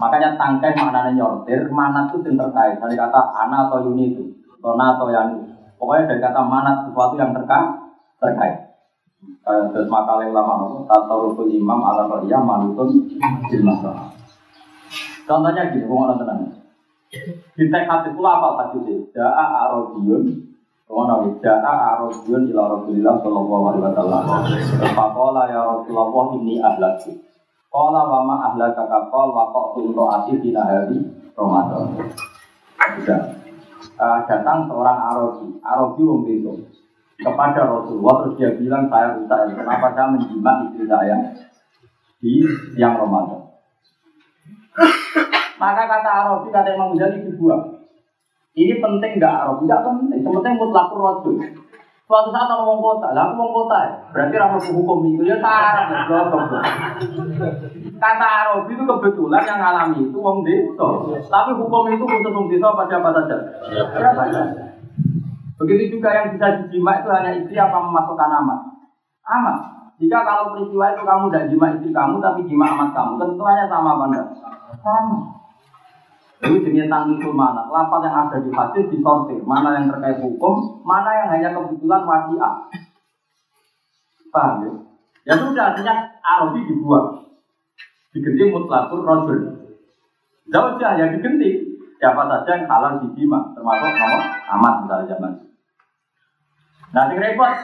Makanya 0.00 0.40
tangkai 0.40 0.72
maknanya 0.72 1.12
nyortir, 1.12 1.68
mana 1.68 2.08
itu 2.08 2.24
yang 2.24 2.40
terkait. 2.40 2.80
Dari 2.80 2.96
kata 2.96 3.20
ana 3.44 3.68
atau 3.68 3.84
yuni 3.84 4.16
itu, 4.16 4.24
tona 4.64 4.96
atau 4.96 5.12
Pokoknya 5.76 6.16
dari 6.16 6.20
kata 6.24 6.40
mana 6.48 6.80
sesuatu 6.88 7.14
yang 7.20 7.36
terkait. 7.36 7.70
terkait. 8.24 8.56
Terus 9.44 9.88
makalah 9.92 10.24
ulama 10.24 10.80
tasawuful 10.88 11.52
imam 11.52 11.76
ala 11.84 12.08
qariyah 12.08 12.40
manutun 12.40 13.04
bil 13.52 13.62
masalah. 13.62 14.08
Contohnya 15.24 15.72
gini, 15.72 15.88
ngomong 15.88 16.20
tenang. 16.20 16.52
Di 17.54 17.64
teks 17.70 17.86
hadis 17.86 18.12
itu 18.12 18.22
apa 18.26 18.48
hadis 18.58 19.06
Ja'a 19.14 19.44
Arabiyun 19.70 20.54
Ngono 20.84 21.14
iki 21.24 21.40
ja'a 21.40 21.96
Arabiyun 21.96 22.52
ila 22.52 22.76
Rasulillah 22.76 23.14
sallallahu 23.24 23.64
alaihi 23.72 23.84
wasallam. 23.88 24.22
Faqala 24.92 25.42
ya 25.48 25.60
Rasulullah 25.64 26.24
inni 26.36 26.60
ahlaktu. 26.60 27.16
Qala 27.72 28.00
wa 28.06 28.20
ma 28.22 28.36
ahlaka 28.52 28.84
ka 28.84 29.08
qala 29.08 29.32
wa 29.32 29.44
qatu 29.50 29.90
taati 29.96 30.32
fi 30.44 30.48
nahari 30.52 31.00
Ramadan. 31.34 31.98
Sudah. 33.00 33.20
Eh, 33.94 34.18
datang 34.28 34.68
seorang 34.68 34.98
Arabi, 34.98 35.48
Arabi 35.64 36.02
desa 36.28 36.52
kepada 37.14 37.60
Rasulullah 37.64 38.16
terus 38.26 38.34
dia 38.36 38.50
bilang 38.58 38.90
saya 38.90 39.16
rusak 39.16 39.54
kenapa 39.54 39.86
saya 39.94 40.06
menjimat 40.12 40.56
istri 40.68 40.84
saya 40.84 41.16
di 42.20 42.44
siang 42.76 43.00
Ramadan. 43.00 43.43
Maka 45.60 45.82
kata 45.86 46.10
Arabi, 46.10 46.48
kata 46.50 46.74
Imam 46.74 46.92
Ghazali 46.98 47.22
dibuang. 47.24 47.86
Ini 48.54 48.78
penting 48.82 49.12
nggak 49.18 49.34
Arabi? 49.46 49.62
Nggak 49.66 49.82
penting. 49.86 50.20
Penting 50.22 50.54
mutlak 50.58 50.90
rojul. 50.90 51.38
Suatu 52.04 52.28
saat 52.28 52.52
orang 52.52 52.68
ngomong 52.68 52.84
kota, 52.84 53.16
lah 53.16 53.32
aku 53.32 53.40
ngomong 53.40 53.64
kota 53.64 53.78
ya. 53.80 53.92
Berarti 54.12 54.34
ramu 54.36 54.60
hukum 54.60 55.08
itu 55.08 55.24
ya. 55.24 55.40
Kata 57.96 58.26
Arabi 58.44 58.76
itu 58.76 58.84
kebetulan 58.84 59.42
yang 59.48 59.58
ngalami 59.62 59.98
itu 60.12 60.18
wong 60.20 60.44
desa. 60.44 60.88
Tapi 61.32 61.50
hukum 61.56 61.88
itu 61.88 62.04
khusus 62.04 62.34
wong 62.36 62.46
desa 62.52 62.76
pada 62.76 63.00
apa 63.00 63.08
saja? 63.08 63.36
Begitu 65.54 65.96
juga 65.96 66.12
yang 66.12 66.36
bisa 66.36 66.60
dijima 66.60 67.00
itu 67.00 67.08
hanya 67.08 67.30
istri 67.40 67.56
apa 67.56 67.78
memasukkan 67.80 68.30
amat. 68.42 68.60
Amat. 69.24 69.58
Jika 69.96 70.26
kalau 70.26 70.52
peristiwa 70.52 70.90
itu 70.92 71.02
kamu 71.06 71.24
tidak 71.30 71.46
jima 71.48 71.66
istri 71.72 71.90
kamu 71.94 72.18
tapi 72.20 72.44
jima 72.44 72.66
amat 72.74 72.90
kamu, 72.92 73.12
tentunya 73.16 73.64
sama 73.70 73.96
apa 73.96 74.04
enggak? 74.10 74.26
Sama. 74.84 75.18
Itu 76.44 76.60
jenis 76.60 76.92
tangkul 76.92 77.32
mana? 77.32 77.64
Lapan 77.72 78.04
yang 78.04 78.16
ada 78.28 78.36
di 78.44 78.52
hadis 78.52 78.84
disortir. 78.92 79.40
Mana 79.48 79.80
yang 79.80 79.88
terkait 79.88 80.20
hukum, 80.20 80.84
mana 80.84 81.24
yang 81.24 81.28
hanya 81.32 81.48
kebetulan 81.56 82.04
wasiat. 82.04 82.54
Paham 84.28 84.54
ya? 84.60 84.72
Ya 85.24 85.34
sudah, 85.40 85.72
artinya 85.72 85.94
Arabi 86.20 86.68
dibuang. 86.68 87.24
Diganti 88.12 88.44
mutlakur 88.52 89.00
rojul. 89.00 89.40
Zaujah 90.52 91.00
yang 91.00 91.16
diganti. 91.16 91.64
Siapa 91.96 92.28
saja 92.28 92.60
yang 92.60 92.68
halal 92.68 93.00
dijima, 93.00 93.56
termasuk 93.56 93.88
nomor 93.96 94.22
amat 94.44 94.74
misalnya 94.84 95.08
zaman. 95.16 95.32
Nah, 96.92 97.08
yang 97.08 97.16
repot. 97.16 97.54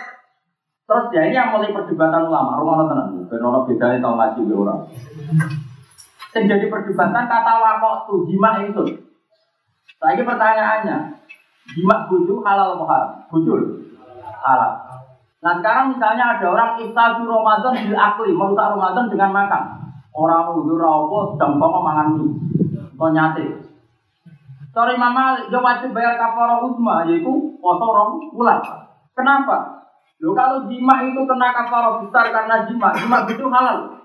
Terus 0.88 1.06
ya 1.12 1.22
ini 1.28 1.36
yang 1.36 1.52
mulai 1.52 1.70
perdebatan 1.70 2.24
ulama. 2.24 2.56
Rumah 2.56 2.88
tenang. 2.88 3.08
Benar 3.28 3.62
bedanya 3.68 4.00
tahu 4.00 4.14
ngaji 4.16 4.40
orang. 4.56 4.80
Yang 6.30 6.44
jadi 6.46 6.66
perdebatan 6.70 7.26
kata 7.26 7.52
wakok 7.58 7.96
tuh 8.06 8.18
jima 8.30 8.62
itu. 8.62 8.82
Ini 10.00 10.22
pertanyaannya. 10.22 10.96
Jima 11.74 12.06
bujuk 12.06 12.40
halal 12.46 12.78
haram? 12.86 13.26
Bujul. 13.30 13.90
Halal. 14.40 14.72
Nah 15.40 15.52
sekarang 15.56 15.96
misalnya 15.96 16.36
ada 16.36 16.46
orang 16.52 16.72
iftadu 16.80 17.24
Ramadan 17.24 17.72
bil 17.72 17.96
akli, 17.96 18.30
merusak 18.36 18.76
Ramadan 18.76 19.08
dengan 19.08 19.30
makan. 19.32 19.64
Orang 20.10 20.52
udah 20.52 20.76
rawo 20.76 21.34
sedang 21.34 21.56
bawa 21.56 21.80
mangan 21.80 22.08
mie. 22.18 22.34
Nyate. 23.00 23.44
Sorry 24.70 24.94
mama, 24.94 25.40
dia 25.50 25.58
wajib 25.58 25.90
bayar 25.96 26.14
kafara 26.14 26.62
uzma, 26.62 27.02
yaitu 27.08 27.58
poso 27.58 27.86
rong. 27.90 28.30
Kenapa? 29.16 29.88
Lo 30.20 30.36
kalau 30.36 30.68
jima 30.68 31.00
itu 31.08 31.24
kena 31.24 31.48
kafara 31.50 32.04
besar 32.04 32.28
karena 32.28 32.68
jima, 32.68 32.92
jima 32.92 33.24
itu 33.24 33.46
halal. 33.48 33.99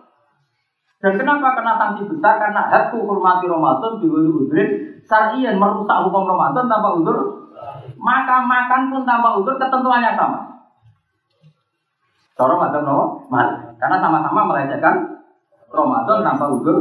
Dan 1.06 1.22
kenapa 1.22 1.54
kena 1.54 1.78
sanksi 1.78 2.10
besar? 2.10 2.42
Karena 2.42 2.66
hatu 2.66 3.06
hormati 3.06 3.46
Ramadan 3.46 4.02
diwiri 4.02 4.26
udrin 4.26 4.70
syarian 5.06 5.62
merusak 5.62 6.02
hukum 6.02 6.26
Ramadan 6.26 6.66
tanpa 6.66 6.98
udur. 6.98 7.46
Maka 7.94 8.42
makan 8.42 8.90
pun 8.90 9.06
tanpa 9.06 9.38
udur 9.38 9.54
ketentuannya 9.62 10.18
sama. 10.18 10.66
Cara 12.34 12.58
Ramadan 12.58 12.82
no? 12.90 13.22
Mari. 13.30 13.78
Karena 13.78 14.02
sama-sama 14.02 14.50
melecehkan 14.50 15.22
Ramadan 15.70 16.26
tanpa 16.26 16.46
udur. 16.50 16.78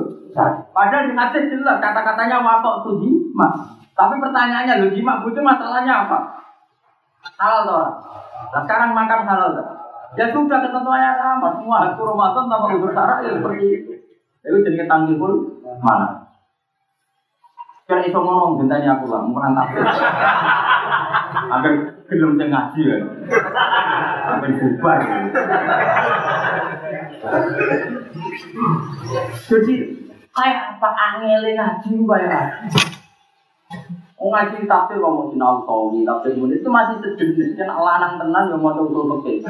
Padahal 0.73 1.05
di 1.05 1.13
hadis 1.13 1.45
jelas 1.53 1.77
kata-katanya 1.85 2.41
wakok 2.41 2.81
tuh 2.81 3.05
jima. 3.05 3.77
Tapi 3.93 4.25
pertanyaannya 4.25 4.81
lo 4.81 4.89
jima 4.89 5.21
itu 5.21 5.41
masalahnya 5.45 6.09
apa? 6.09 6.19
Halal 7.37 7.63
toh. 7.69 7.87
Nah 8.57 8.61
sekarang 8.65 8.97
makan 8.97 9.21
halal 9.29 9.53
toh. 9.53 9.69
Ya 10.17 10.33
sudah 10.33 10.65
ketentuannya 10.65 11.13
sama. 11.13 11.61
Semua 11.61 11.77
hatu 11.85 12.09
Ramadan 12.09 12.49
tanpa 12.49 12.67
udur 12.73 12.91
syarat 12.97 13.21
ya 13.21 13.37
seperti 13.37 13.67
itu. 13.69 13.94
Itu 14.45 14.57
jadi 14.61 14.85
tanggihul 14.85 15.33
mana? 15.81 16.29
Kira 17.85 18.01
iso 18.05 18.17
ngomong 18.17 18.65
gentanya 18.65 18.97
aku 18.97 19.13
lah, 19.13 19.21
menang 19.25 19.53
tafsir. 19.57 19.85
Agar 21.53 21.73
gelem 22.09 22.33
sing 22.41 22.49
ngaji 22.49 22.81
ya. 22.81 22.97
Agar 24.25 24.51
bubar. 24.57 24.99
Jadi 29.45 29.75
kayak 30.33 30.61
apa 30.77 30.89
angele 30.93 31.51
ngaji 31.57 31.91
kayak 32.09 32.45
Oh 34.25 34.33
ngaji 34.33 34.65
tafsir 34.65 34.97
kok 34.97 35.13
mau 35.13 35.29
sinau 35.29 35.61
sawi, 35.69 36.01
tafsir 36.09 36.33
itu 36.33 36.69
masih 36.73 36.97
sejenis 37.05 37.61
kan 37.61 37.69
lanang 37.77 38.17
tenan 38.17 38.49
yang 38.49 38.61
mau 38.65 38.73
usul 38.81 39.21
fikih. 39.21 39.45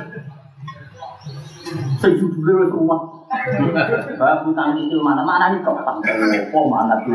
Sejujurnya 2.02 2.66
semua. 2.66 3.23
Bapak 4.18 4.46
utang 4.48 4.78
itu 4.78 4.96
mana 5.02 5.22
mana 5.26 5.52
nih 5.52 5.60
kok 5.66 5.80
oh 6.54 6.64
mana 6.70 6.94
tuh. 7.02 7.12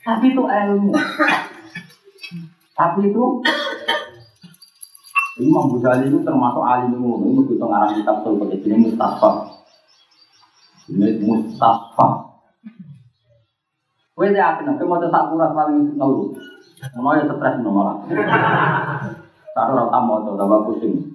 Tapi 0.00 0.26
itu 0.32 0.42
ilmu. 0.42 0.92
Tapi 2.74 3.00
itu 3.12 3.24
Imam 5.40 5.72
Ghazali 5.72 6.12
itu 6.12 6.20
termasuk 6.20 6.64
alim 6.64 6.96
ilmu. 6.96 7.24
Ini 7.32 7.40
kita 7.48 7.64
ngarang 7.64 7.92
kitab 7.96 8.16
tuh 8.24 8.36
pakai 8.40 8.60
ini 8.60 8.76
Mustafa. 8.88 9.30
Ini 10.90 11.20
Mustafa. 11.24 12.08
Kowe 14.20 14.28
ya 14.28 14.52
yakin 14.52 14.76
nek 14.76 14.84
mau 14.84 15.00
sak 15.00 15.32
kuras 15.32 15.56
paling 15.56 15.96
ngeluh. 15.96 16.28
Mau 17.00 17.16
ya 17.16 17.24
stres. 17.24 17.56
Taruh 19.50 19.74
ora 19.74 19.84
tamu 19.90 20.12
atau 20.22 20.38
tambah 20.38 20.60
pusing. 20.68 21.09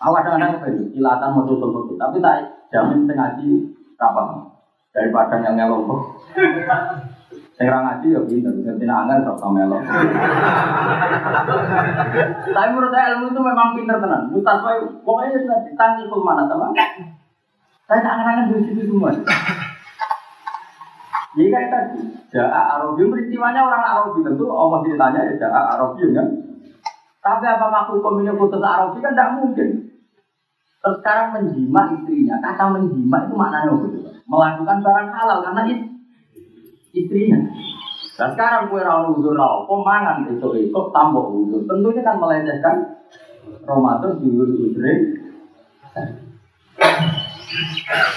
Aku 0.00 0.16
kadang-kadang 0.16 0.56
kepengen 0.56 0.96
kilatan 0.96 1.28
mau 1.36 1.44
tutup 1.44 1.92
tapi 2.00 2.24
tak 2.24 2.64
jamin 2.72 3.04
sengaji 3.04 3.68
kapan 4.00 4.48
daripada 4.96 5.36
yang 5.44 5.60
ngelok. 5.60 5.84
Yang 7.60 7.76
ngaji 7.84 8.16
ya 8.16 8.20
pinter, 8.24 8.56
ngerti 8.56 8.88
angel 8.88 9.20
sok 9.20 9.36
sama 9.36 9.60
melok. 9.60 9.84
Tapi 12.56 12.68
menurut 12.72 12.88
saya 12.88 13.12
ilmu 13.12 13.36
itu 13.36 13.40
memang 13.44 13.76
pinter 13.76 14.00
tenan. 14.00 14.32
Mustafa 14.32 14.80
pokoknya 15.04 15.44
sudah 15.44 15.60
ditangki 15.68 16.08
full 16.08 16.24
mana 16.24 16.48
teman. 16.48 16.72
Saya 17.84 18.00
tak 18.00 18.16
angan 18.24 18.48
di 18.48 18.64
situ 18.64 18.88
semua. 18.88 19.12
Jadi 21.36 21.52
kayak 21.52 21.68
tadi, 21.68 22.00
Ja'a 22.32 22.80
Arabi, 22.80 23.12
peristiwanya 23.12 23.60
orang 23.60 23.84
Arabi 23.84 24.24
tentu 24.24 24.48
Allah 24.48 24.80
ditanya 24.80 25.20
ya 25.28 25.34
Ja'a 25.36 25.60
Arabi 25.76 26.16
kan. 26.16 26.26
Tapi 27.20 27.44
apakah 27.44 27.92
hukum 27.92 28.24
ini 28.24 28.32
khusus 28.40 28.64
Arabi 28.64 29.04
kan 29.04 29.12
tidak 29.12 29.36
mungkin. 29.36 29.68
Terus 30.80 30.96
sekarang 31.04 31.28
menjima 31.36 31.92
istrinya, 31.92 32.40
kata 32.40 32.64
menjima 32.72 33.28
itu 33.28 33.34
maknanya 33.36 33.76
apa? 33.76 33.86
Melakukan 34.24 34.78
barang 34.80 35.08
halal 35.12 35.38
karena 35.44 35.62
is 35.68 35.80
istrinya. 36.96 37.38
Dan 38.16 38.28
sekarang 38.32 38.72
kue 38.72 38.80
rawon 38.80 39.16
uzur 39.16 39.36
rawon, 39.36 39.68
pemangan 39.68 40.24
esok 40.32 40.56
esok 40.56 40.92
tambah 40.92 41.20
uzur. 41.20 41.68
Tentunya 41.68 42.00
kan 42.00 42.16
melecehkan 42.16 42.76
Ramadan 43.68 44.24
di 44.24 44.28
uzure. 44.32 44.92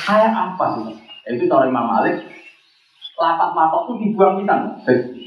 Kayak 0.08 0.32
apa 0.32 0.66
sih? 0.80 0.96
Itu 1.36 1.48
kalau 1.52 1.68
Imam 1.68 1.88
Malik, 1.88 2.20
lapat 3.20 3.50
matok 3.56 3.82
itu 3.92 3.94
dibuang 4.08 4.40
kita. 4.44 4.56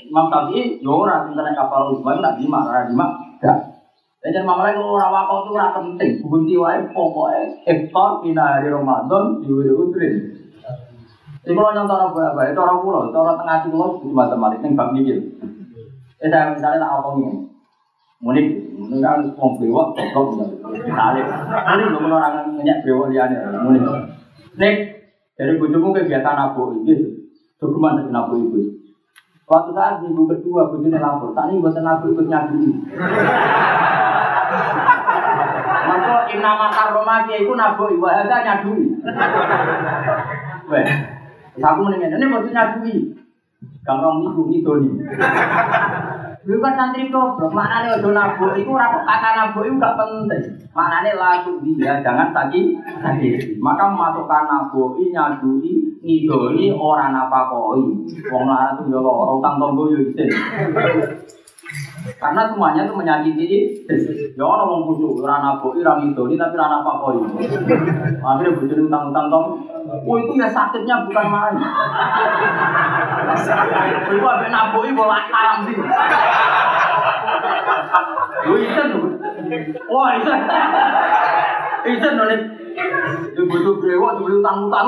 Imam 0.07 0.33
Syafi'i, 0.33 0.81
yo 0.81 1.05
ora 1.05 1.29
tentang 1.29 1.53
kapal 1.53 1.93
Utsman 1.93 2.23
nak 2.23 2.39
jima, 2.41 2.65
ora 2.65 2.89
jima, 2.89 3.07
enggak. 3.41 3.76
Dan 4.25 4.43
malah 4.43 4.75
kalau 4.75 4.99
orang 4.99 5.13
wakau 5.13 5.39
itu 5.45 5.51
ora 5.55 5.69
penting, 5.77 6.13
bunti 6.27 6.55
wae 6.59 6.83
pokoknya 6.91 7.63
iftar 7.63 8.11
dina 8.25 8.59
hari 8.59 8.73
Ramadan 8.75 9.39
diwiri 9.45 9.71
utrin. 9.71 10.15
Jadi 11.47 11.55
kalau 11.55 11.71
nyontor 11.71 12.11
apa 12.11 12.35
apa, 12.35 12.41
itu 12.51 12.59
orang 12.59 12.83
pulau, 12.83 13.07
itu 13.07 13.19
orang 13.23 13.39
tengah 13.39 13.71
pulau 13.71 14.03
itu 14.03 14.11
matematik, 14.11 14.67
ini 14.67 14.75
bab 14.75 14.91
mikir. 14.91 15.19
Eh 16.19 16.27
saya 16.27 16.51
misalnya 16.51 16.83
tak 16.83 17.07
ini, 17.23 17.47
munik, 18.19 18.47
munik 18.75 18.99
kan 18.99 19.31
wong 19.39 19.63
bewok, 19.63 19.95
goblok 20.11 20.59
misalnya, 20.75 21.23
munik 21.47 21.87
belum 21.95 22.11
orang 22.11 22.51
ngenyak 22.59 22.83
bewok 22.83 23.15
liane, 23.15 23.37
munik. 23.63 23.83
Nek 24.59 24.75
dari 25.39 25.55
bujumu 25.55 25.95
kegiatan 25.95 26.35
abu 26.35 26.83
ini, 26.83 27.15
dokumen 27.63 28.11
dari 28.11 28.11
itu. 28.43 28.86
Waktu 29.47 29.71
saat 29.79 30.03
minggu 30.03 30.27
kedua 30.27 30.75
bujune 30.75 30.99
lapor, 30.99 31.31
tak 31.31 31.55
ini 31.55 31.63
buatan 31.63 31.87
abu 31.87 32.11
ikut 32.11 32.27
nyadui. 32.27 32.67
Maka 35.87 36.27
inna 36.35 36.53
makar 36.59 36.91
romaki 36.91 37.47
itu 37.47 37.55
nabu 37.55 37.87
iwa 37.95 38.11
ada 38.11 38.43
nyadui. 38.43 38.91
Weh, 40.67 40.87
aku 41.63 41.79
mendingan 41.79 42.19
ini 42.19 42.27
buat 42.27 42.51
nyadui. 42.51 42.95
Gampang 43.87 44.19
minggu 44.19 44.43
itu 44.51 44.73
nih. 44.83 44.93
Lu 46.47 46.63
kan 46.63 46.75
santri 46.79 47.11
goblok, 47.11 47.51
maknanya 47.51 47.99
ojo 47.99 48.15
nabuk 48.15 48.55
itu 48.55 48.71
ora 48.71 48.87
kata 49.03 49.31
nabuk 49.35 49.67
itu 49.67 49.83
gak 49.83 49.99
penting. 49.99 50.43
Maknanya 50.75 51.19
laku 51.19 51.59
dia 51.63 52.03
jangan 52.03 52.35
tadi 52.35 52.75
tadi. 53.03 53.59
Maka 53.63 53.95
masukkan 53.95 54.47
nabuk 54.47 54.99
nyadui 54.99 55.86
ngidoni 56.07 56.71
orang 56.71 57.19
apa 57.19 57.51
koi. 57.51 57.83
Wong 58.31 58.45
lara 58.47 58.79
tuh 58.79 58.87
yo 58.87 59.03
lara 59.03 59.33
utang 59.35 59.59
tonggo 59.59 59.91
yo 59.91 59.99
isin. 60.07 60.31
Karena 62.23 62.47
semuanya 62.47 62.87
itu 62.87 62.95
menyakiti 62.95 63.83
Ya 64.39 64.45
orang 64.47 64.71
mau 64.71 64.87
busuk, 64.87 65.19
orang 65.19 65.43
nabok, 65.43 65.75
orang 65.75 66.07
ngidoni 66.07 66.39
tapi 66.39 66.55
orang 66.55 66.79
apa 66.79 66.93
koi. 67.03 67.19
Akhirnya 68.23 68.55
bujur 68.55 68.79
utang-utang 68.87 69.27
tong. 69.27 69.47
Oh 70.07 70.15
itu 70.15 70.39
ya 70.39 70.47
sakitnya 70.47 71.03
bukan 71.11 71.27
main. 71.27 71.59
Itu 74.07 74.23
abis 74.23 74.49
nabok 74.55 74.87
itu 74.87 74.95
bola 74.95 75.19
haram 75.27 75.67
sih. 75.67 75.75
Lu 78.47 78.57
tuh. 78.63 79.05
Wah 79.91 80.09
isen. 80.23 80.41
Isen 81.91 82.13
tuh 82.15 82.27
nih. 82.31 82.41
Itu 83.33 83.43
butuh 83.49 83.81
brewok, 83.81 84.21
dulu 84.21 84.39
utang-utang. 84.45 84.87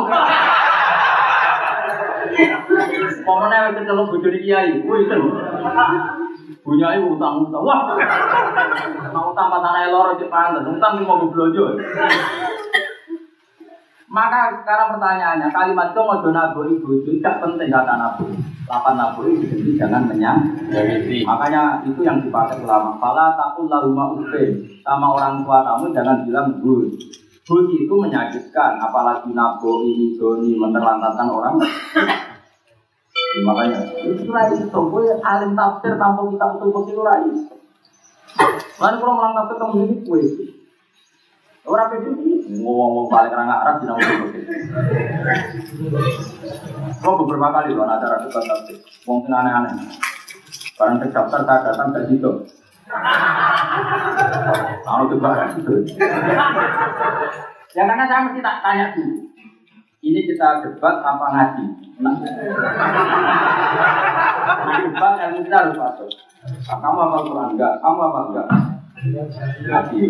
Pemenang 3.27 3.75
itu 3.75 3.81
kalau 3.83 4.11
bujur 4.11 4.35
kiai, 4.39 4.79
wih 4.87 4.99
isen. 5.05 5.21
Punya 6.63 6.97
ibu 6.97 7.17
utang 7.17 7.45
utang, 7.49 7.65
wah, 7.65 7.97
mau 9.11 9.33
utang 9.33 9.49
anak 9.53 9.89
loro 9.91 10.15
pantas, 10.29 10.65
utang 10.65 11.01
mau 11.03 11.27
belanja. 11.29 11.65
Maka 14.09 14.65
sekarang 14.65 14.97
pertanyaannya, 14.97 15.53
kalimat 15.53 15.93
itu 15.93 16.01
mau 16.01 16.25
nabu 16.33 16.65
ibu 16.65 16.89
itu 17.05 17.21
tidak 17.21 17.45
penting 17.45 17.69
kata 17.69 17.93
nabu. 18.01 18.25
Lapan 18.65 18.95
nabu 18.97 19.29
itu 19.29 19.45
jadi 19.53 19.85
jangan 19.85 20.09
menyang. 20.09 20.41
Makanya 21.29 21.85
itu 21.85 22.01
yang 22.01 22.25
dipakai 22.25 22.57
ulama. 22.65 22.97
Fala 22.97 23.37
takul 23.37 23.69
lahuma 23.69 24.17
ufe 24.17 24.65
sama 24.81 25.13
orang 25.13 25.45
tua 25.45 25.61
kamu 25.61 25.93
jangan 25.93 26.25
bilang 26.25 26.57
bus. 26.65 26.97
Bus 27.49 27.65
itu 27.73 27.95
menyakitkan, 27.97 28.77
apalagi 28.77 29.33
nabu 29.33 29.81
ini 29.81 30.21
doni 30.21 30.53
menerlantarkan 30.53 31.33
orang. 31.33 31.57
Ya, 33.17 33.41
makanya 33.41 33.81
itu 34.05 34.29
rai 34.29 34.53
itu 34.53 34.69
gue 34.69 35.05
alim 35.25 35.53
tafsir 35.57 35.97
tanpa 35.97 36.29
kita 36.29 36.45
betul 36.53 36.69
betul 36.77 37.01
rai. 37.09 37.25
Lalu 38.79 38.97
kalau 39.01 39.15
melang 39.17 39.33
tafsir 39.33 39.57
kamu 39.57 39.75
jadi 39.81 39.97
kue. 40.05 40.23
Orang 41.65 41.89
itu 42.01 42.11
ngomong 42.61 43.09
balik 43.09 43.33
orang 43.33 43.49
Arab 43.49 43.77
di 43.81 43.85
nama 43.85 44.01
betul 44.01 44.45
Kau 47.01 47.17
beberapa 47.25 47.49
kali 47.49 47.73
loh 47.73 47.89
acara 47.89 48.29
tukar 48.29 48.45
tafsir, 48.45 48.77
ngomong 49.09 49.33
aneh-aneh. 49.33 49.73
Barang 50.77 51.01
terdaftar 51.01 51.41
tak 51.49 51.65
datang 51.65 51.97
ke 51.97 52.13
situ. 52.13 52.33
Kalau 54.85 55.05
itu 55.09 55.17
barang 55.21 55.51
itu. 55.61 55.75
Ya 57.77 57.83
karena 57.85 58.05
saya 58.09 58.25
mesti 58.25 58.41
tak 58.41 58.65
tanya 58.65 58.97
dulu. 58.97 59.29
Ini 59.99 60.21
kita 60.25 60.65
debat 60.65 61.05
tanpa 61.05 61.27
ngaji. 61.35 61.65
Debat 64.89 65.13
ilmu 65.29 65.39
kita 65.45 65.57
harus 65.59 65.77
masuk. 65.77 66.09
Nah, 66.39 66.79
kamu 66.81 66.99
apa 67.03 67.17
Quran? 67.27 67.49
Enggak. 67.59 67.75
Kamu 67.83 67.99
apa 67.99 68.21
enggak? 68.31 68.47
Ngaji. 69.69 70.01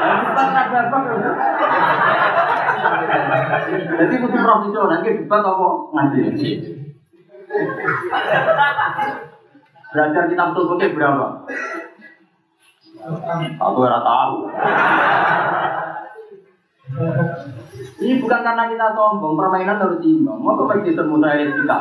Debat 0.00 0.48
ada 0.56 0.78
apa? 0.88 0.98
Jadi 3.98 4.14
butuh 4.22 4.40
profesional. 4.40 4.88
Nanti 4.88 5.08
debat 5.20 5.42
apa? 5.44 5.68
Ngaji. 5.92 6.22
Belajar 9.96 10.28
kitab 10.28 10.52
betul 10.52 10.76
berapa? 10.76 11.26
Aku 13.56 13.78
ora 13.80 13.96
tahu. 14.04 14.52
Ini 17.96 18.20
bukan 18.20 18.40
karena 18.44 18.68
kita 18.68 18.92
sombong, 18.92 19.40
permainan 19.40 19.80
harus 19.80 20.04
imbang. 20.04 20.36
Mau 20.36 20.52
kau 20.52 20.68
pergi 20.68 20.92
temu 20.92 21.16
saya 21.16 21.48
kita, 21.48 21.78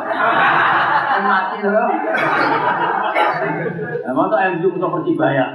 mati 1.27 1.59
loh. 1.59 1.91
Mau 4.15 4.31
tuh 4.31 4.39
MU 4.55 4.67
untuk 4.79 4.91
persibaya. 4.95 5.45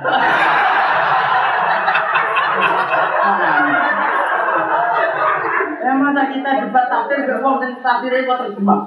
Ya 5.81 5.93
masa 6.11 6.35
kita 6.35 6.51
debat 6.67 6.91
tafsir 6.91 7.23
gak 7.23 7.39
mau 7.39 7.63
dan 7.63 7.79
tafsir 7.79 8.11
itu 8.11 8.27
terjemah. 8.35 8.81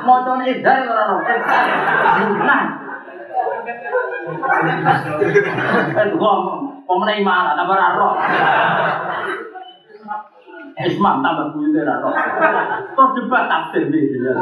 Coba 0.00 0.44
edar 0.48 0.78
orang 0.88 1.20
orang. 1.20 1.40
Nah, 2.40 2.62
Eh, 5.94 6.06
pemenang 6.88 7.20
mana? 7.24 7.52
Tambah 7.60 7.76
raro. 7.76 8.08
Ismam 10.80 11.20
tambah 11.20 11.46
buyut 11.52 11.76
raro. 11.84 12.08
Terus 12.96 13.10
debat 13.20 13.44
tafsir 13.52 13.92
dia. 13.92 14.32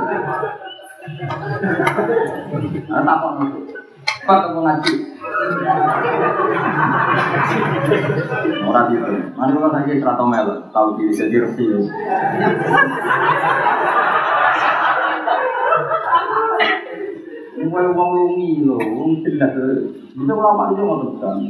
Nah, 2.86 3.02
tak 3.02 3.16
apa 3.18 3.28
Pak 4.22 4.54
ngaji. 4.54 5.11
Orang 8.62 8.86
itu, 8.94 9.12
mana 9.36 9.52
kalau 9.52 9.70
lagi 9.74 10.00
seratus 10.00 10.26
mel, 10.30 10.48
tahu 10.72 10.88
diri 10.96 11.12
jadi 11.12 11.36
resi. 11.44 11.64
Mulai 17.62 17.88
uang 17.88 18.10
lungi 18.12 18.50
loh, 18.68 18.80
uang 18.80 19.24
jelas. 19.24 19.52
Bisa 20.12 20.32
ulama 20.36 20.72
itu 20.76 20.82
mau 20.84 21.08
kan, 21.20 21.40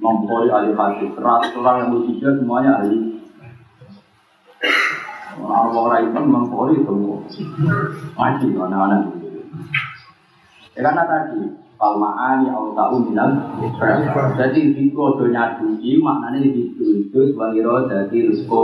mempori 0.00 0.48
ahli 0.48 0.72
hadis, 0.72 1.12
seratus 1.12 1.52
orang 1.60 1.76
yang 1.84 1.88
bertiga 1.92 2.28
semuanya 2.40 2.80
ahli. 2.80 2.98
Orang 5.40 5.72
orang 5.76 6.08
itu 6.08 6.20
mempori 6.20 6.74
semua, 6.80 7.20
ngaji 8.16 8.46
mana-mana. 8.56 8.96
Ya 10.72 10.80
karena 10.86 11.02
tadi, 11.04 11.40
Palmaani 11.80 12.52
au 12.52 12.76
ta'u 12.76 13.00
minal 13.00 13.40
Jadi 14.36 14.60
itu 14.76 14.92
ojo 14.92 15.32
nyadui 15.32 15.96
maknanya 15.96 16.44
itu 16.44 17.08
itu 17.08 17.18
sebagai 17.32 17.64
roh 17.64 17.88
jadi 17.88 18.28
rizko 18.28 18.60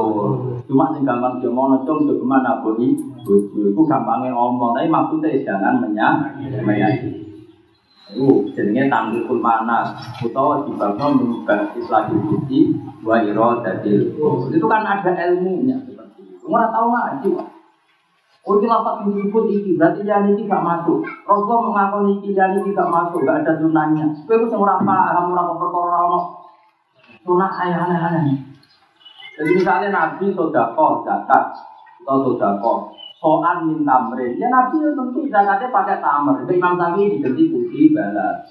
Cuma 0.68 0.93
sing 0.93 1.09
gampang 1.09 1.40
dia 1.40 1.48
mau 1.48 1.72
ngecong 1.72 2.05
itu 2.05 2.12
ke 2.20 2.26
mana 2.28 2.60
bodi 2.60 2.93
itu 2.93 3.82
gampangnya 3.88 4.36
ngomong. 4.36 4.76
Tapi 4.76 4.93
maksudnya 4.93 5.32
jangan 5.48 5.80
Menyakiti 6.60 7.24
Itu 8.12 8.52
jadinya 8.52 8.84
tanggul 8.93 9.40
mana 9.40 9.97
Utawa 10.20 10.68
di 10.68 10.76
bawah 10.76 11.09
mengubah 11.16 11.72
islah 11.72 12.12
budi 12.12 12.76
Wa 13.01 13.24
iro 13.24 13.64
jadi 13.64 14.12
Itu 14.52 14.66
kan 14.68 14.84
ada 14.84 15.10
ilmunya. 15.32 15.80
Nggak 16.44 16.68
tahu 16.70 16.86
ngaji 16.93 17.56
Oh 18.47 18.62
ini 18.62 18.70
lapat 18.70 19.10
disebut 19.10 19.44
iki, 19.51 19.74
berarti 19.74 20.06
yang 20.06 20.31
ini 20.31 20.47
gak 20.47 20.62
masuk. 20.62 21.02
Rasulullah 21.27 21.66
mengakui 21.66 22.14
iki 22.23 22.31
yang 22.31 22.55
ini 22.55 22.70
gak 22.70 22.86
masuk, 22.94 23.27
gak 23.27 23.43
ada 23.43 23.59
sunahnya. 23.59 24.06
Kau 24.23 24.39
itu 24.39 24.47
semua 24.47 24.78
paham, 24.86 25.35
orang 25.35 25.59
perkara 25.59 25.98
orang 26.06 26.24
sunah 27.27 27.51
ayah 27.66 27.90
aneh-aneh. 27.90 28.39
Jadi 29.35 29.51
misalnya 29.51 29.90
Nabi 29.90 30.31
sodako 30.31 31.02
zakat 31.02 31.59
atau 32.06 32.23
sodako 32.23 32.94
soal 33.18 33.66
minta 33.66 33.98
tamrin, 33.98 34.39
ya 34.39 34.47
Nabi 34.47 34.78
itu 34.78 34.94
tentu 34.94 35.20
zakatnya 35.27 35.74
pakai 35.74 35.98
tamer. 35.98 36.47
Itu 36.47 36.52
Imam 36.55 36.78
Syafi'i 36.78 37.18
diganti 37.18 37.51
putih 37.51 37.90
balas. 37.98 38.47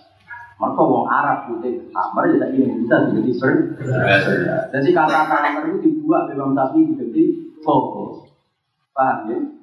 Mereka 0.59 0.81
wong 0.83 1.07
Arab 1.07 1.47
putih 1.47 1.87
tamer, 1.95 2.35
ya 2.35 2.51
ini 2.51 2.83
bisa 2.83 3.07
diganti 3.07 3.31
ber. 3.39 3.51
Jadi 4.75 4.89
kata 4.91 5.19
tamer 5.31 5.63
itu 5.71 5.77
dibuat 5.87 6.27
Imam 6.35 6.51
Syafi'i 6.51 6.83
diganti 6.91 7.23
koko. 7.63 8.27
Paham 8.91 9.31
ya? 9.31 9.54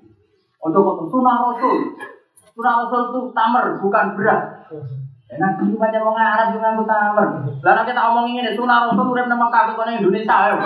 Untuk 0.62 1.10
sunah 1.10 1.36
Rasul. 1.42 1.76
Sunah 2.54 2.72
Rasul 2.86 3.00
itu 3.10 3.20
tamer, 3.34 3.82
bukan 3.82 4.04
beras. 4.14 4.42
Enak 5.32 5.64
iki 5.64 5.80
pancen 5.80 6.04
wong 6.04 6.12
Arab 6.12 6.52
yo 6.52 6.60
nganggo 6.60 6.84
tamer. 6.84 7.26
Nek 7.64 7.88
kita 7.88 8.04
omongin 8.12 8.36
ngene 8.36 8.52
sunah 8.52 8.84
rasul 8.84 9.16
urip 9.16 9.24
nang 9.32 9.40
Mekah 9.40 9.72
kok 9.72 9.80
nang 9.80 9.96
Indonesia 9.96 10.36
ayo. 10.44 10.60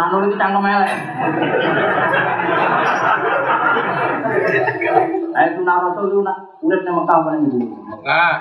Nak 0.00 0.06
nurut 0.08 0.32
iki 0.32 0.40
cangkem 0.40 0.64
elek. 0.64 0.90
Ayo 5.36 5.48
sunah 5.60 5.76
rasul 5.76 6.04
itu 6.08 6.18
urip 6.64 6.80
nang 6.88 6.94
Mekah 7.04 7.16
kok 7.20 7.30
nang 7.36 7.44
Indonesia. 7.44 7.76
Nah, 8.00 8.34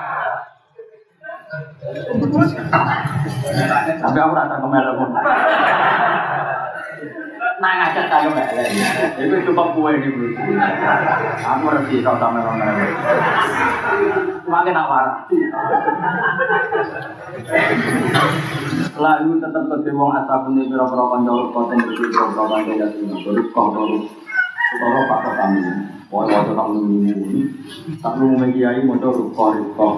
Tapi 4.01 4.17
aku 4.17 4.33
rasa 4.33 4.55
kemelek 4.57 4.95
Nah 7.63 7.79
ngajak 7.79 8.11
saya 8.11 8.27
kemelek. 8.27 8.67
Itu 9.23 9.35
cukup 9.47 9.71
kue 9.71 9.95
ini 9.95 10.11
bro. 10.11 10.27
Aku 11.47 11.65
resi 11.71 12.03
kau 12.03 12.19
sama 12.19 12.43
orang 12.43 12.59
lain. 12.59 12.91
Makin 14.43 14.75
awar. 14.75 15.23
Lalu 18.99 19.39
tetap 19.39 19.63
ke 19.79 19.91
wong 19.95 20.11
asap 20.11 20.43
ini 20.51 20.67
pira-pira 20.67 21.03
kanca 21.07 21.33
konten 21.55 21.79
ya 22.75 22.87
sing 22.91 23.07
terus 23.07 23.47
kok 23.55 23.67
terus. 23.71 24.11
Ora 24.83 24.99
pak 25.07 25.31
kami. 25.39 25.63
Wah-wah 26.11 26.43
tak 26.43 26.67
ngene 26.67 27.47
Tak 28.03 28.13
ngene 28.19 28.47
kiai 28.51 28.83
motor 28.83 29.15
kok 29.31 29.55
kok 29.79 29.95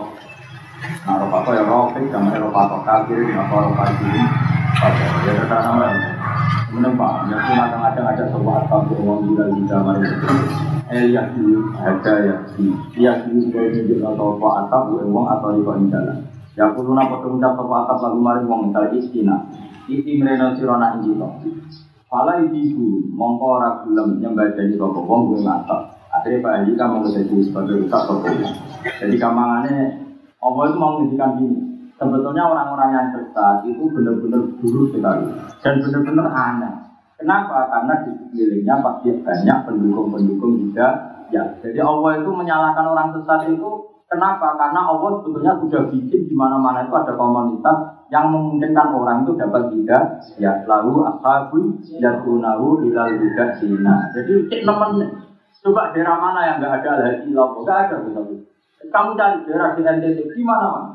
Nah, 0.86 1.18
kau 1.18 1.50
ya 1.50 1.66
sama 2.14 2.38
ropa 2.38 2.62
kau 2.70 2.82
kafir, 2.86 3.26
apa 3.34 3.56
ropa 3.58 3.84
ini, 3.90 4.22
ya 5.26 5.34
terkena 5.34 6.15
pak, 6.84 7.14
ya 7.32 7.38
kadang-kadang 7.40 8.06
ada 8.12 8.24
sebuah 8.32 8.56
atap 8.68 8.92
uang 9.00 9.20
gila 9.32 9.46
di 9.56 9.62
zaman 9.70 9.96
itu. 10.04 10.28
Elias 10.92 11.28
dulu 11.34 11.60
ada 11.80 12.14
ya, 12.22 12.36
dia 12.94 13.12
dulu 13.24 13.40
sebagai 13.48 13.70
tunjuk 13.80 14.00
atau 14.04 14.28
apa 14.36 14.48
atap 14.66 14.84
uang 14.92 15.28
atau 15.30 15.50
di 15.56 15.62
bawah 15.64 15.86
jalan. 15.88 16.18
Ya 16.56 16.64
aku 16.72 16.80
lunak 16.88 17.12
foto 17.12 17.36
ucap 17.36 17.54
apa 17.56 17.76
atap 17.88 17.98
lagu 18.04 18.20
mari 18.20 18.42
uang 18.44 18.62
misalnya 18.72 18.90
istina, 18.96 19.36
isi 19.88 20.12
mereka 20.20 20.56
sirona 20.56 21.00
injito. 21.00 21.28
Pala 22.06 22.40
ibu 22.40 22.88
mongko 23.12 23.46
ora 23.60 23.70
gelem 23.84 24.22
nyembah 24.22 24.56
jadi 24.56 24.78
kok 24.78 24.94
wong 24.94 25.36
gue 25.36 25.44
atap. 25.44 25.96
Akhirnya 26.16 26.40
Pak 26.48 26.52
Haji 26.64 26.72
kamu 26.80 26.96
menjadi 27.04 27.36
sebagai 27.44 27.76
rusak 27.84 28.02
toko. 28.08 28.28
Jadi 29.04 29.16
kamangane 29.20 29.76
Allah 30.40 30.64
itu 30.70 30.78
mau 30.80 30.96
menghentikan 30.96 31.32
gini. 31.42 31.60
Sebetulnya 31.96 32.44
orang-orang 32.44 32.90
yang 32.92 33.08
sesat 33.16 33.64
itu 33.64 33.88
benar-benar 33.88 34.44
buruk 34.60 34.92
sekali 34.92 35.32
dan 35.64 35.74
benar-benar 35.80 36.28
aneh. 36.28 36.74
Kenapa? 37.16 37.72
Karena 37.72 37.94
di 38.04 38.12
sekelilingnya 38.20 38.76
pasti 38.84 39.08
banyak 39.24 39.58
pendukung-pendukung 39.64 40.54
juga. 40.60 40.88
Ya, 41.32 41.42
jadi 41.64 41.80
Allah 41.82 42.20
itu 42.20 42.30
menyalahkan 42.36 42.86
orang 42.86 43.16
sesat 43.16 43.48
itu 43.48 43.70
kenapa? 44.12 44.60
Karena 44.60 44.92
Allah 44.92 45.24
sebetulnya 45.24 45.56
sudah 45.58 45.82
bikin 45.88 46.28
di 46.28 46.36
mana-mana 46.36 46.84
itu 46.84 46.94
ada 46.94 47.16
komunitas 47.16 47.78
yang 48.14 48.30
memungkinkan 48.30 48.94
orang 48.94 49.26
itu 49.26 49.34
dapat 49.34 49.74
juga 49.74 49.98
ya 50.38 50.62
lalu 50.70 51.02
ashabul 51.10 51.74
yakunahu 51.90 52.86
ilal 52.86 53.12
juga 53.18 53.56
sina. 53.58 54.12
Jadi 54.14 54.52
cek 54.52 54.62
nemen 54.68 55.10
coba 55.66 55.90
daerah 55.96 56.18
mana 56.22 56.40
yang 56.46 56.58
nggak 56.62 56.86
ada 56.86 56.92
lagi 57.02 57.34
lopo 57.34 57.66
nggak 57.66 57.90
ada 57.90 57.96
betul. 58.06 58.46
Kamu 58.86 59.18
cari 59.18 59.38
daerah 59.50 59.74
di 59.74 59.82
NTT 59.82 60.38
di 60.38 60.44
mana 60.46 60.66
mana? 60.70 60.95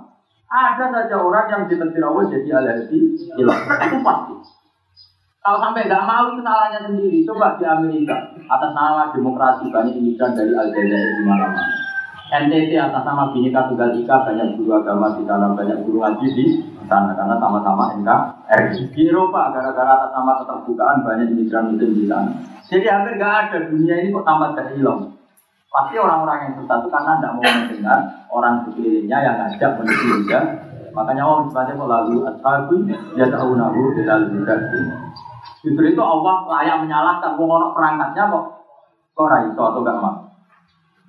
Ada 0.51 0.91
saja 0.91 1.15
orang 1.15 1.47
yang 1.47 1.63
ditetir 1.71 2.03
Allah 2.03 2.27
jadi 2.27 2.49
alergi 2.59 2.99
hilang. 3.39 3.63
Itu 3.87 3.99
pasti. 4.03 4.35
Kalau 5.41 5.59
sampai 5.63 5.87
nggak 5.87 6.05
mau 6.05 6.35
itu 6.35 6.43
salahnya 6.43 6.81
sendiri. 6.91 7.23
Coba 7.23 7.55
di 7.55 7.65
Amerika 7.65 8.35
atas 8.51 8.71
nama 8.75 9.15
demokrasi 9.15 9.71
banyak 9.71 9.95
imigran 9.95 10.35
dari 10.35 10.53
Aljazair 10.53 11.07
di 11.17 11.23
mana-mana. 11.23 11.63
NTT 12.31 12.71
atas 12.79 13.03
nama 13.03 13.31
Bhinneka 13.31 13.71
Tunggal 13.71 13.95
Ika 13.95 14.17
banyak 14.27 14.55
guru 14.59 14.71
agama 14.79 15.19
di 15.19 15.27
sana, 15.27 15.51
banyak 15.55 15.83
guru 15.83 15.99
ngaji 16.03 16.27
di 16.35 16.45
sana 16.87 17.15
karena 17.15 17.39
sama-sama 17.39 17.95
NKRI. 17.99 18.91
Di 18.91 19.03
Eropa 19.07 19.55
gara-gara 19.55 20.03
atas 20.03 20.11
nama 20.15 20.33
keterbukaan 20.43 21.07
banyak 21.07 21.27
imigran 21.31 21.75
muslim 21.75 21.91
di 21.95 22.05
sana. 22.11 22.31
Jadi 22.67 22.87
hampir 22.91 23.19
nggak 23.19 23.35
ada 23.47 23.59
dunia 23.71 23.95
ini 24.03 24.15
kok 24.15 24.27
tambah 24.27 24.51
terhilang. 24.59 25.20
Pasti 25.71 25.95
orang-orang 25.95 26.39
yang 26.51 26.53
sesat 26.59 26.79
itu 26.83 26.89
karena 26.91 27.13
tidak 27.23 27.33
mau 27.39 27.47
mendengar 27.47 27.99
orang 28.27 28.55
sekelilingnya 28.67 29.19
yang 29.23 29.37
ngajak 29.39 29.71
menuju 29.79 30.07
juga. 30.19 30.41
Makanya 30.91 31.23
orang 31.23 31.47
sebenarnya 31.47 31.79
kok 31.79 31.91
lalu 31.95 32.17
ashabu 32.27 32.75
ya 33.15 33.27
tahu 33.31 33.51
nahu 33.55 33.81
bilal 33.95 34.23
juga 34.35 34.55
Justru 35.63 35.85
itu 35.95 36.03
Allah 36.03 36.37
layak 36.51 36.77
menyalahkan. 36.83 37.39
Wong 37.39 37.71
perangkatnya 37.71 38.27
kok 38.35 38.45
kok 39.15 39.29
raiso 39.31 39.63
atau 39.63 39.81
gak 39.87 39.99
mau. 40.01 40.17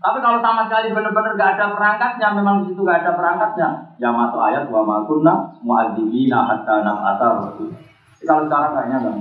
Tapi 0.01 0.17
kalau 0.17 0.41
sama 0.41 0.65
sekali 0.65 0.89
benar-benar 0.93 1.37
gak 1.37 1.51
ada 1.57 1.65
perangkatnya, 1.77 2.27
memang 2.33 2.65
di 2.65 2.73
situ 2.73 2.81
gak 2.81 3.05
ada 3.05 3.13
perangkatnya, 3.13 3.67
ya 4.01 4.09
masuk 4.09 4.41
ayat 4.41 4.65
wa 4.73 4.81
ma 4.81 5.05
kunna 5.05 5.53
mu'adzibina 5.61 6.41
hatta 6.41 6.81
nab'atha 6.81 7.25
rasul. 7.37 7.69
Kalau 8.25 8.49
sekarang 8.49 8.71
kayaknya 8.73 8.97
nggak 8.97 9.15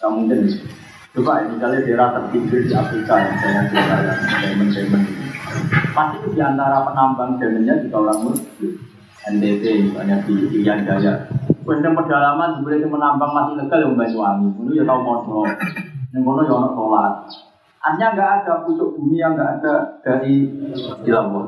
nggak 0.00 0.10
mungkin. 0.12 0.40
Coba 1.14 1.46
ya, 1.46 1.46
misalnya 1.46 1.86
daerah 1.86 2.08
terpinggir 2.10 2.66
di 2.66 2.74
Afrika 2.74 3.14
yang 3.22 3.38
saya 3.38 3.70
daerah 3.70 3.98
yang 4.02 4.18
diamond-diamond. 4.42 5.04
Pasti 5.94 6.16
itu 6.18 6.28
di 6.34 6.42
antara 6.42 6.82
penambang 6.82 7.38
diamondnya 7.38 7.78
juga 7.86 7.96
orang 8.02 8.18
muslim. 8.26 8.72
NTT 9.24 9.64
misalnya 9.88 10.20
di 10.26 10.34
Irian 10.50 10.82
Jaya. 10.82 11.30
Kemudian 11.62 11.94
pedalaman 11.94 12.58
sebenarnya 12.58 12.82
itu 12.82 12.90
menambang 12.90 13.30
masih 13.30 13.54
legal 13.62 13.78
yang 13.78 13.94
Banyuwangi. 13.94 14.48
Itu 14.58 14.72
ya 14.74 14.84
tahu 14.84 15.00
modo. 15.06 15.38
Yang 16.10 16.22
kono 16.26 16.40
ya 16.42 16.52
ono 16.58 16.68
sholat. 16.74 17.14
Artinya 17.78 18.08
nggak 18.18 18.30
ada 18.42 18.52
pucuk 18.66 18.88
bumi 18.98 19.16
yang 19.22 19.38
nggak 19.38 19.50
ada 19.62 19.74
dari 20.02 20.50
Ilawah. 21.06 21.46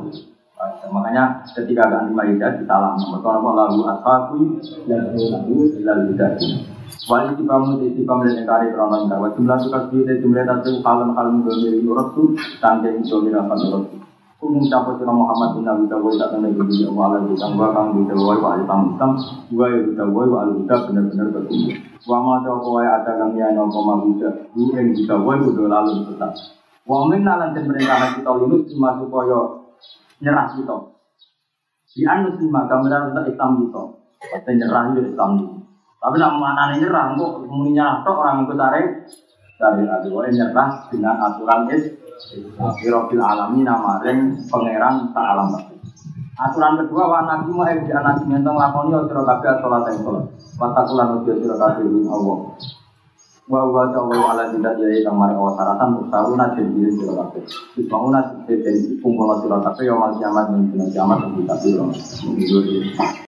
Makanya 0.88 1.43
ketika 1.52 1.90
agak 1.90 2.14
Maidah 2.14 2.55
disalam, 2.56 2.97
maka 2.97 3.28
apa 3.28 3.51
lalu 3.51 3.80
ashabu 3.93 4.38
dan 4.88 5.12
lalu 5.12 5.74
ilal. 5.82 6.01
Wali 7.06 7.34
tibamu 7.34 7.82
di 7.82 7.94
tibam 7.98 8.22
dan 8.22 8.46
kari 8.46 8.70
kronon 8.70 9.10
kawa 9.10 9.30
jumlah 9.34 9.58
suka 9.58 9.90
di 9.90 10.06
jumlah 10.22 10.42
tadi 10.46 10.78
kalem 10.82 11.14
kalem 11.14 11.42
domir 11.42 11.74
nurut 11.82 12.14
tu 12.14 12.34
tangke 12.62 12.94
domir 13.02 13.34
apa 13.34 13.54
nurut. 13.58 13.90
Umum 14.36 14.68
capo 14.68 14.94
sira 15.00 15.10
Muhammad 15.10 15.56
bin 15.56 15.64
Abi 15.64 15.88
Dawud 15.88 16.20
tak 16.20 16.36
kena 16.36 16.52
jadi 16.52 16.92
Allah 16.92 17.24
di 17.24 17.34
tangga 17.40 17.72
kang 17.72 17.96
di 17.96 18.04
Dawud 18.04 18.38
wa 18.38 18.54
ali 18.54 18.68
tamusam 18.68 19.10
dua 19.48 19.66
ya 19.72 19.80
Dawud 19.96 20.28
wa 20.28 20.38
ali 20.44 20.62
benar-benar 20.62 21.26
bertumbuh. 21.34 21.74
Wa 22.06 22.18
ma 22.22 22.44
ta 22.44 22.54
apa 22.54 22.68
wae 22.68 22.86
ada 22.86 23.12
kang 23.16 23.32
ya 23.34 23.50
no 23.56 23.66
koma 23.72 23.94
buja. 24.04 24.30
Du 24.54 24.70
ing 24.76 24.94
di 24.94 25.02
Dawud 25.08 25.40
kudu 25.40 25.66
lalu 25.66 26.06
tetap. 26.06 26.36
Wa 26.86 27.08
min 27.10 27.26
lan 27.26 27.50
den 27.56 27.66
perintah 27.66 28.14
kita 28.14 28.30
lunus 28.30 28.68
cuma 28.70 28.94
supaya 29.00 29.40
nyerah 30.22 30.46
kita. 30.54 30.76
Di 31.96 32.02
anu 32.06 32.36
lima 32.38 32.68
gambaran 32.70 33.10
untuk 33.10 33.26
Islam 33.32 33.50
kita. 33.64 33.82
Pasti 34.20 34.52
nyerah 34.54 34.82
itu 34.94 35.00
Islam 35.10 35.30
kita. 35.40 35.65
Tapi 35.97 36.16
nak 36.20 36.32
mana 36.39 36.77
nyerah 36.77 37.16
kok 37.16 37.32
muni 37.48 37.74
nyerah 37.74 38.05
tok 38.05 38.20
orang 38.20 38.47
tarik 38.47 38.86
dari 39.56 39.85
adu 39.89 40.12
nyerah 40.12 40.68
dengan 40.93 41.16
aturan 41.24 41.73
is 41.73 41.85
Firofil 42.81 43.20
alami 43.20 43.60
nama 43.60 44.01
ring 44.01 44.40
pangeran 44.48 45.12
tak 45.12 45.27
alam 45.36 45.52
Aturan 46.36 46.77
kedua 46.85 47.05
wa 47.09 47.20
nabi 47.24 47.48
mau 47.48 47.64
di 47.64 47.89
anak 47.93 48.28
mentong 48.28 48.60
lakoni 48.60 48.93
ya 48.93 49.01
sira 49.09 49.24
kabeh 49.24 49.56
salat 49.56 49.89
yang 49.89 50.05
salat. 50.05 50.24
Watakulan 50.60 51.16
utia 51.16 51.32
sira 51.40 51.56
kabeh 51.56 51.89
ing 51.89 52.05
Allah. 52.12 52.39
Wa 53.48 53.60
wa 53.64 53.89
ta'ala 53.89 54.16
ala 54.36 54.44
tidak 54.52 54.77
jadi 54.77 55.01
kang 55.01 55.16
mari 55.16 55.32
awas 55.32 55.56
saratan 55.56 55.97
musaruna 55.97 56.52
jadi 56.52 56.93
sira 56.93 57.12
kabeh. 57.24 57.40
Disbangun 57.81 58.12
nasi 58.12 58.52
jadi 58.52 59.01
kumpul 59.01 59.32
sira 59.40 59.64
kabeh 59.64 59.89
ya 59.89 59.97
mal 59.97 60.12
kiamat 60.20 60.44
dan 60.52 60.89
kiamat 60.93 61.24
kita 61.24 61.55
sira. 61.64 61.85